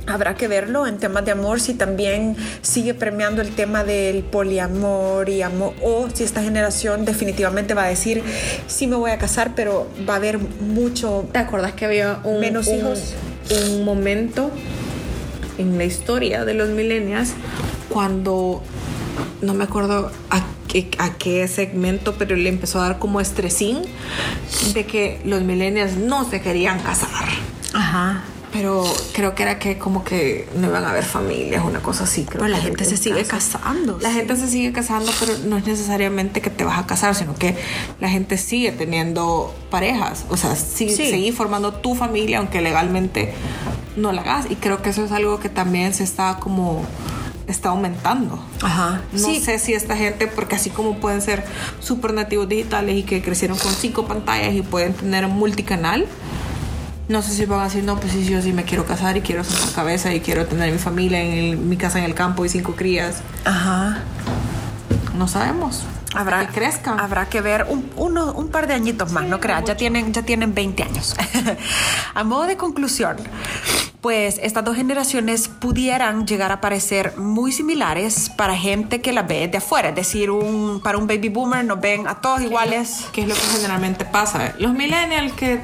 Habrá 0.08 0.36
que 0.36 0.48
verlo 0.48 0.88
en 0.88 0.98
temas 0.98 1.24
de 1.26 1.32
amor 1.32 1.60
si 1.62 1.74
también 1.76 2.36
sigue 2.64 2.94
premiando 2.94 3.42
el 3.42 3.52
tema 3.54 3.84
del 3.84 4.24
poliamor 4.24 5.30
y 5.30 5.42
amor 5.42 5.74
o 5.82 6.08
si 6.14 6.24
esta 6.24 6.42
generación 6.42 7.06
definitivamente 7.06 7.74
va 7.76 7.84
a 7.86 7.88
decir 7.88 8.24
sí 8.68 8.88
me 8.88 8.96
voy 8.96 9.12
a 9.12 9.18
casar 9.20 9.54
pero 9.56 9.88
va 10.10 10.14
a 10.14 10.18
haber 10.18 10.40
mucho 10.40 11.26
¿Te 11.32 11.40
acuerdas 11.40 11.74
que 11.74 11.86
había 11.86 12.20
un, 12.24 12.40
Menos 12.40 12.68
un- 12.68 12.78
hijos. 12.80 13.14
un 13.68 13.86
momento 13.86 14.50
en 15.60 15.78
la 15.78 15.84
historia 15.86 16.46
de 16.46 16.56
los 16.56 16.70
millennials 16.70 17.34
cuando 17.90 18.64
no 19.42 19.54
me 19.54 19.64
acuerdo 19.66 20.12
a 20.32 20.44
qué, 20.68 20.90
a 20.98 21.14
qué 21.14 21.48
segmento, 21.48 22.16
pero 22.18 22.36
le 22.36 22.50
empezó 22.50 22.80
a 22.80 22.84
dar 22.84 23.00
como 23.00 23.22
estresín 23.22 23.82
de 24.74 24.86
que 24.86 25.20
los 25.26 25.42
millennials 25.44 25.96
no 25.98 26.28
se 26.30 26.42
querían 26.42 26.80
casar. 26.80 27.26
ajá 27.74 28.24
pero 28.52 28.84
creo 29.14 29.34
que 29.36 29.44
era 29.44 29.60
que 29.60 29.78
como 29.78 30.04
que 30.04 30.48
no 30.56 30.68
iban 30.68 30.84
a 30.84 30.90
haber 30.92 31.04
familias, 31.06 31.64
una 31.66 31.80
cosa 31.82 32.04
así. 32.04 32.24
Creo 32.26 32.42
Pero 32.42 32.48
la 32.48 32.60
gente 32.60 32.86
se 32.86 32.98
sigue 32.98 33.24
caso. 33.26 33.58
casando. 33.60 33.98
La 34.02 34.10
sí. 34.10 34.16
gente 34.16 34.36
se 34.36 34.48
sigue 34.48 34.72
casando, 34.72 35.12
pero 35.20 35.34
no 35.46 35.58
es 35.58 35.66
necesariamente 35.66 36.42
que 36.42 36.50
te 36.50 36.64
vas 36.64 36.80
a 36.80 36.86
casar, 36.86 37.16
sino 37.16 37.36
que 37.36 37.56
la 38.00 38.10
gente 38.10 38.38
sigue 38.38 38.72
teniendo 38.72 39.54
parejas. 39.70 40.26
O 40.30 40.38
sea, 40.38 40.56
Sí. 40.56 40.90
seguir 40.90 41.34
formando 41.34 41.74
tu 41.74 41.96
familia, 41.96 42.40
aunque 42.40 42.62
legalmente 42.62 43.34
no 43.96 44.12
la 44.12 44.22
hagas. 44.22 44.46
Y 44.50 44.56
creo 44.56 44.82
que 44.82 44.90
eso 44.90 45.04
es 45.06 45.12
algo 45.12 45.40
que 45.40 45.50
también 45.50 45.94
se 45.94 46.04
está 46.04 46.38
como 46.40 46.86
está 47.48 47.70
aumentando. 47.70 48.42
Ajá. 48.62 49.02
No 49.12 49.20
sí. 49.28 49.42
sé 49.42 49.60
si 49.60 49.74
esta 49.74 49.98
gente, 49.98 50.28
porque 50.28 50.56
así 50.56 50.70
como 50.70 50.98
pueden 51.00 51.22
ser 51.22 51.44
super 51.82 52.14
nativos 52.14 52.48
digitales 52.48 52.96
y 52.96 53.04
que 53.04 53.22
crecieron 53.22 53.58
con 53.58 53.74
cinco 53.74 54.06
pantallas 54.06 54.54
y 54.54 54.62
pueden 54.62 54.94
tener 54.94 55.28
multicanal, 55.28 56.06
no 57.12 57.22
sé 57.22 57.32
si 57.34 57.46
van 57.46 57.60
a 57.60 57.64
decir, 57.66 57.84
no, 57.84 57.98
pues 58.00 58.14
sí, 58.14 58.26
yo 58.26 58.42
sí 58.42 58.54
me 58.54 58.64
quiero 58.64 58.86
casar 58.86 59.18
y 59.18 59.22
quiero 59.22 59.44
sentar 59.44 59.74
cabeza 59.74 60.14
y 60.14 60.22
quiero 60.22 60.46
tener 60.46 60.72
mi 60.72 60.80
familia 60.80 61.22
en 61.22 61.34
el- 61.34 61.58
mi 61.58 61.78
casa 61.78 62.00
en 62.00 62.06
el 62.06 62.14
campo 62.16 62.46
y 62.46 62.50
cinco 62.50 62.76
crías. 62.76 63.18
Ajá. 63.46 64.00
No 65.18 65.28
sabemos. 65.28 65.84
Habrá 66.14 66.46
que 66.48 66.54
crezcan. 66.54 67.00
Habrá 67.00 67.28
que 67.30 67.40
ver 67.42 67.66
un, 67.70 67.90
uno- 67.96 68.34
un 68.34 68.50
par 68.50 68.68
de 68.68 68.74
añitos 68.74 69.12
más, 69.12 69.24
Sí, 69.24 69.30
no 69.30 69.40
creas, 69.40 69.64
ya 69.66 69.78
tienen, 69.78 70.12
ya 70.14 70.24
tienen 70.24 70.54
20 70.54 70.84
años. 70.84 71.16
a 72.14 72.24
modo 72.24 72.44
de 72.48 72.58
conclusión, 72.58 73.16
pues 74.02 74.40
estas 74.42 74.66
dos 74.66 74.76
generaciones 74.76 75.48
pudieran 75.48 76.26
llegar 76.26 76.52
a 76.52 76.60
parecer 76.60 77.16
muy 77.18 77.52
similares 77.52 78.32
para 78.36 78.58
gente 78.58 79.00
que 79.00 79.14
las 79.14 79.28
ve 79.28 79.48
de 79.48 79.60
afuera. 79.60 79.90
Es 79.90 79.96
decir, 79.96 80.32
un, 80.32 80.82
para 80.82 80.98
un 80.98 81.06
baby 81.06 81.30
boomer 81.30 81.64
nos 81.64 81.80
ven 81.80 82.08
a 82.08 82.20
todos 82.20 82.42
iguales. 82.42 83.06
Que 83.12 83.22
es 83.22 83.28
lo 83.28 83.36
que 83.36 83.42
generalmente 83.42 84.04
pasa. 84.04 84.56
Los 84.58 84.74
millennials 84.74 85.34
que 85.34 85.62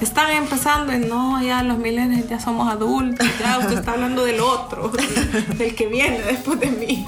están 0.00 0.30
empezando 0.30 0.92
y 0.92 0.98
no, 0.98 1.42
ya 1.42 1.64
los 1.64 1.78
millennials 1.78 2.28
ya 2.28 2.38
somos 2.38 2.72
adultos, 2.72 3.26
ya 3.40 3.58
usted 3.58 3.78
está 3.78 3.92
hablando 3.92 4.24
del 4.24 4.40
otro, 4.40 4.92
del 5.58 5.74
que 5.74 5.86
viene 5.86 6.20
después 6.20 6.60
de 6.60 6.70
mí. 6.70 7.06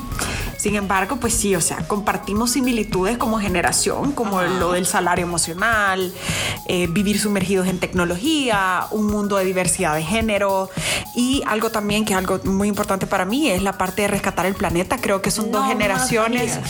Sin 0.63 0.77
embargo, 0.77 1.17
pues 1.17 1.35
sí, 1.35 1.57
o 1.57 1.61
sea, 1.61 1.79
compartimos 1.89 2.53
similitudes 2.53 3.19
como 3.19 3.41
generación, 3.41 4.13
como 4.13 4.41
lo 4.43 4.71
del 4.75 4.87
salario 4.87 5.27
emocional, 5.27 6.15
eh, 6.69 6.87
vivir 6.87 7.19
sumergidos 7.19 7.67
en 7.67 7.81
tecnología, 7.81 8.87
un 8.93 9.09
mundo 9.09 9.39
de 9.39 9.45
diversidad 9.45 9.97
de 9.97 10.05
género 10.05 10.71
y 11.17 11.43
algo 11.47 11.71
también 11.73 12.05
que 12.05 12.13
es 12.13 12.19
algo 12.21 12.39
muy 12.45 12.69
importante 12.69 13.09
para 13.09 13.25
mí 13.25 13.51
es 13.51 13.61
la 13.61 13.77
parte 13.77 14.03
de 14.03 14.09
rescatar 14.09 14.47
el 14.47 14.55
planeta. 14.55 14.99
Creo 14.99 15.21
que 15.21 15.33
son 15.33 15.51
No 15.51 15.59
dos 15.59 15.67
generaciones. 15.67 16.61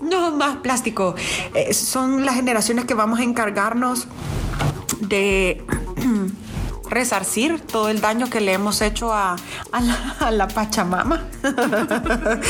No 0.00 0.30
más 0.30 0.56
plástico. 0.56 1.14
Eh, 1.52 1.74
son 1.74 2.24
las 2.24 2.36
generaciones 2.36 2.86
que 2.86 2.94
vamos 2.94 3.20
a 3.20 3.22
encargarnos 3.22 4.06
de 4.98 5.62
resarcir 6.92 7.60
todo 7.60 7.88
el 7.88 8.00
daño 8.00 8.28
que 8.30 8.40
le 8.40 8.52
hemos 8.52 8.80
hecho 8.82 9.12
a, 9.12 9.36
a 9.72 9.80
la, 9.80 10.16
a 10.20 10.30
la 10.30 10.48
Pachamama. 10.48 11.24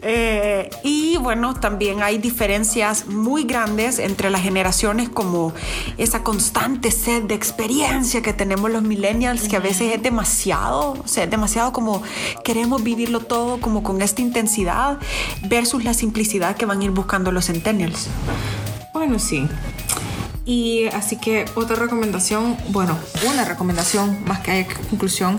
Eh, 0.00 0.70
y 0.84 1.16
bueno, 1.16 1.54
también 1.54 2.02
hay 2.02 2.18
diferencias 2.18 3.06
muy 3.06 3.42
grandes 3.42 3.98
entre 3.98 4.30
las 4.30 4.42
generaciones, 4.42 5.08
como 5.08 5.52
esa 5.96 6.22
constante 6.22 6.92
sed 6.92 7.24
de 7.24 7.34
experiencia 7.34 8.22
que 8.22 8.32
tenemos 8.32 8.70
los 8.70 8.82
millennials, 8.82 9.48
que 9.48 9.56
a 9.56 9.60
veces 9.60 9.92
es 9.94 10.02
demasiado, 10.02 10.92
o 10.92 11.08
sea, 11.08 11.24
es 11.24 11.30
demasiado 11.30 11.72
como 11.72 12.02
queremos 12.44 12.84
vivirlo 12.84 13.20
todo 13.20 13.60
como 13.60 13.82
con 13.82 14.00
esta 14.00 14.22
intensidad, 14.22 14.98
versus 15.48 15.82
la 15.82 15.94
simplicidad 15.94 16.56
que 16.56 16.64
van 16.64 16.80
a 16.80 16.84
ir 16.84 16.90
buscando 16.92 17.32
los 17.32 17.46
centennials. 17.46 18.08
Bueno, 18.92 19.18
sí. 19.18 19.48
Y 20.50 20.86
así 20.94 21.18
que 21.18 21.44
otra 21.56 21.76
recomendación, 21.76 22.56
bueno, 22.70 22.96
una 23.30 23.44
recomendación 23.44 24.24
más 24.24 24.38
que 24.40 24.50
hay 24.50 24.64
conclusión, 24.64 25.36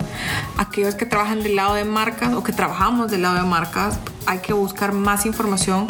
aquellos 0.55 0.93
que 0.93 1.07
trabajan 1.07 1.41
del 1.41 1.55
lado 1.55 1.73
de 1.73 1.83
marcas 1.83 2.31
o 2.35 2.43
que 2.43 2.53
trabajamos 2.53 3.09
del 3.09 3.23
lado 3.23 3.33
de 3.37 3.41
marcas, 3.41 3.97
hay 4.27 4.37
que 4.37 4.53
buscar 4.53 4.93
más 4.93 5.25
información 5.25 5.87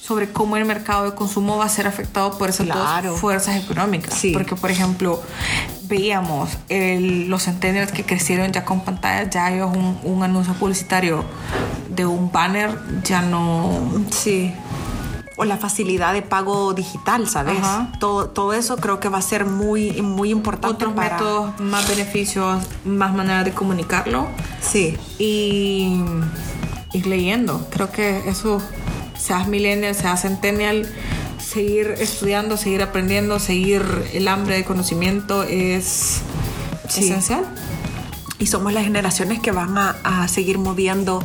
sobre 0.00 0.32
cómo 0.32 0.56
el 0.56 0.64
mercado 0.64 1.04
de 1.04 1.14
consumo 1.14 1.58
va 1.58 1.66
a 1.66 1.68
ser 1.68 1.86
afectado 1.86 2.38
por 2.38 2.48
esas 2.48 2.64
Claro. 2.64 3.10
dos 3.10 3.20
fuerzas 3.20 3.56
económicas. 3.62 4.14
Sí. 4.14 4.32
Porque, 4.32 4.56
por 4.56 4.70
ejemplo, 4.70 5.22
veíamos 5.82 6.48
el- 6.70 7.28
los 7.28 7.42
centennials 7.44 7.92
que 7.92 8.04
crecieron 8.06 8.52
ya 8.52 8.64
con 8.64 8.80
pantallas, 8.80 9.28
ya 9.28 9.52
ellos 9.52 9.70
un, 9.76 9.98
un 10.02 10.22
anuncio 10.22 10.54
publicitario 10.54 11.22
de 11.90 12.06
un 12.06 12.32
banner 12.32 12.78
ya 13.04 13.20
no 13.20 13.78
Sí. 14.10 14.54
O 15.36 15.44
la 15.44 15.56
facilidad 15.56 16.12
de 16.12 16.22
pago 16.22 16.74
digital, 16.74 17.26
¿sabes? 17.28 17.58
Ajá. 17.58 17.90
Todo, 17.98 18.28
todo 18.28 18.52
eso 18.52 18.76
creo 18.76 19.00
que 19.00 19.08
va 19.08 19.18
a 19.18 19.22
ser 19.22 19.46
muy, 19.46 20.02
muy 20.02 20.30
importante. 20.30 20.74
otros 20.74 20.92
para- 20.92 21.16
métodos, 21.16 21.58
más 21.60 21.88
beneficios, 21.88 22.62
más 22.84 23.14
maneras 23.14 23.44
de 23.44 23.52
comunicarlo 23.52 24.26
Sí. 24.60 24.96
y 25.18 25.96
ir 26.92 27.06
leyendo. 27.06 27.66
Creo 27.70 27.90
que 27.90 28.28
eso, 28.28 28.60
seas 29.18 29.48
millennial, 29.48 29.94
seas 29.94 30.20
centennial, 30.22 30.86
seguir 31.38 31.94
estudiando, 31.98 32.56
seguir 32.56 32.82
aprendiendo, 32.82 33.38
seguir 33.38 33.82
el 34.12 34.28
hambre 34.28 34.56
de 34.56 34.64
conocimiento 34.64 35.42
es 35.44 36.20
Sí. 36.88 37.04
esencial. 37.04 37.44
Y 38.38 38.46
somos 38.48 38.72
las 38.72 38.84
generaciones 38.84 39.40
que 39.40 39.52
van 39.52 39.78
a, 39.78 39.96
a 40.04 40.26
seguir 40.28 40.58
moviendo 40.58 41.22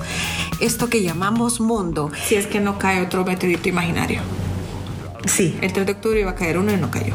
esto 0.60 0.90
que 0.90 1.02
llamamos 1.02 1.60
mundo. 1.60 2.12
Si 2.26 2.36
es 2.36 2.48
que 2.48 2.60
no 2.60 2.80
cae 2.80 3.02
otro 3.02 3.24
meteorito 3.26 3.70
imaginario. 3.70 4.22
Sí. 5.26 5.58
El 5.62 5.74
3 5.74 5.86
de 5.86 5.92
octubre 5.94 6.20
iba 6.20 6.32
a 6.32 6.36
caer 6.36 6.58
uno 6.58 6.72
y 6.72 6.78
no 6.78 6.90
cayó. 6.90 7.14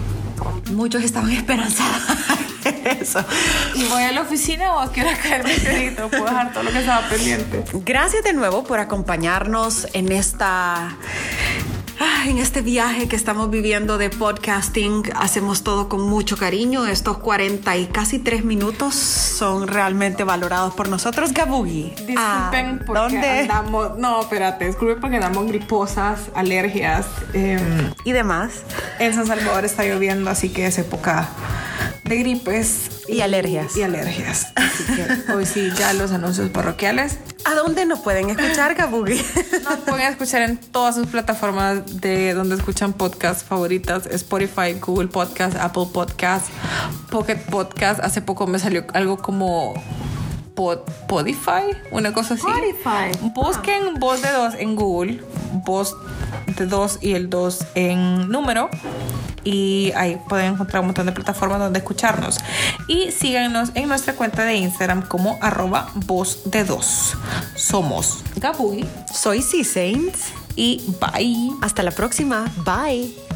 Muchos 0.72 1.02
estaban 1.02 1.30
esperanzados. 1.30 2.02
Eso. 3.00 3.24
¿Y 3.74 3.84
voy 3.84 4.02
a 4.02 4.12
la 4.12 4.22
oficina 4.22 4.74
o 4.74 4.80
a 4.80 4.92
qué 4.92 5.02
hora 5.02 5.16
cae 5.20 5.36
el 5.40 5.44
meteorito? 5.44 6.08
Puedo 6.08 6.24
dejar 6.24 6.52
todo 6.52 6.62
lo 6.62 6.72
que 6.72 6.78
estaba 6.78 7.08
pendiente. 7.08 7.64
Gracias 7.84 8.24
de 8.24 8.32
nuevo 8.32 8.64
por 8.64 8.80
acompañarnos 8.80 9.88
en 9.92 10.12
esta 10.12 10.96
en 12.26 12.38
este 12.38 12.62
viaje 12.62 13.08
que 13.08 13.16
estamos 13.16 13.50
viviendo 13.50 13.98
de 13.98 14.10
podcasting. 14.10 15.04
Hacemos 15.14 15.62
todo 15.62 15.88
con 15.88 16.02
mucho 16.02 16.36
cariño. 16.36 16.86
Estos 16.86 17.18
40 17.18 17.76
y 17.76 17.86
casi 17.86 18.18
3 18.18 18.44
minutos 18.44 18.94
son 18.94 19.68
realmente 19.68 20.24
valorados 20.24 20.74
por 20.74 20.88
nosotros. 20.88 21.32
Gabugi. 21.32 21.92
Disculpen 22.06 22.80
¿a 22.82 22.84
porque 22.86 23.00
¿Dónde? 23.14 23.40
andamos. 23.40 23.98
No, 23.98 24.20
espérate, 24.22 24.66
disculpen 24.66 25.00
porque 25.00 25.16
andamos 25.16 25.46
griposas, 25.46 26.20
alergias. 26.34 27.06
em, 27.34 27.92
Y 28.04 28.12
demás. 28.12 28.62
en 28.98 29.14
San 29.14 29.26
Salvador 29.26 29.64
está 29.64 29.84
lloviendo, 29.84 30.30
así 30.30 30.48
que 30.48 30.66
es 30.66 30.78
época 30.78 31.28
de 32.04 32.16
gripes 32.16 32.90
Y 33.12 33.20
alergias. 33.20 33.76
Y 33.76 33.82
alergias. 33.82 34.52
Así 34.56 34.84
que 34.84 35.32
hoy 35.32 35.46
sí, 35.46 35.70
ya 35.76 35.92
los 35.92 36.12
anuncios 36.12 36.50
parroquiales. 36.50 37.18
¿A 37.44 37.54
dónde 37.54 37.84
nos 37.86 38.00
pueden 38.00 38.30
escuchar, 38.30 38.74
Gabugi? 38.74 39.20
Nos 39.64 39.78
pueden 39.80 40.06
escuchar 40.06 40.42
en 40.42 40.58
todas 40.58 40.94
sus 40.94 41.06
plataformas 41.08 42.00
de 42.00 42.34
donde 42.34 42.54
escuchan 42.54 42.92
podcasts 42.92 43.42
favoritas: 43.44 44.06
Spotify, 44.06 44.74
Google 44.80 45.08
Podcast, 45.08 45.56
Apple 45.56 45.86
Podcast, 45.92 46.46
Pocket 47.10 47.36
Podcast. 47.50 48.00
Hace 48.00 48.22
poco 48.22 48.46
me 48.46 48.58
salió 48.58 48.84
algo 48.94 49.18
como 49.18 49.74
Pod- 50.54 50.84
Podify, 51.08 51.64
una 51.90 52.12
cosa 52.12 52.34
así. 52.34 52.44
Spotify. 52.46 53.18
Busquen 53.34 53.94
voz 53.98 54.22
de 54.22 54.30
dos 54.30 54.54
en 54.58 54.76
Google, 54.76 55.20
voz 55.64 55.96
de 56.56 56.66
dos 56.66 56.98
y 57.00 57.14
el 57.14 57.28
dos 57.28 57.64
en 57.74 58.28
número. 58.30 58.70
Y 59.44 59.92
ahí 59.96 60.20
pueden 60.28 60.54
encontrar 60.54 60.80
un 60.80 60.86
montón 60.86 61.06
de 61.06 61.12
plataformas 61.12 61.58
donde 61.58 61.78
escucharnos. 61.78 62.38
Y 62.88 63.10
síganos 63.10 63.70
en 63.74 63.88
nuestra 63.88 64.14
cuenta 64.14 64.44
de 64.44 64.54
Instagram 64.56 65.02
como 65.02 65.38
arroba 65.40 65.90
voz 65.94 66.50
de 66.50 66.64
dos. 66.64 67.14
Somos 67.54 68.18
Gabugi 68.36 68.84
Soy 69.12 69.42
C 69.42 69.64
Saints. 69.64 70.32
y 70.54 70.82
bye. 71.00 71.50
Hasta 71.62 71.82
la 71.82 71.90
próxima. 71.90 72.44
Bye. 72.64 73.31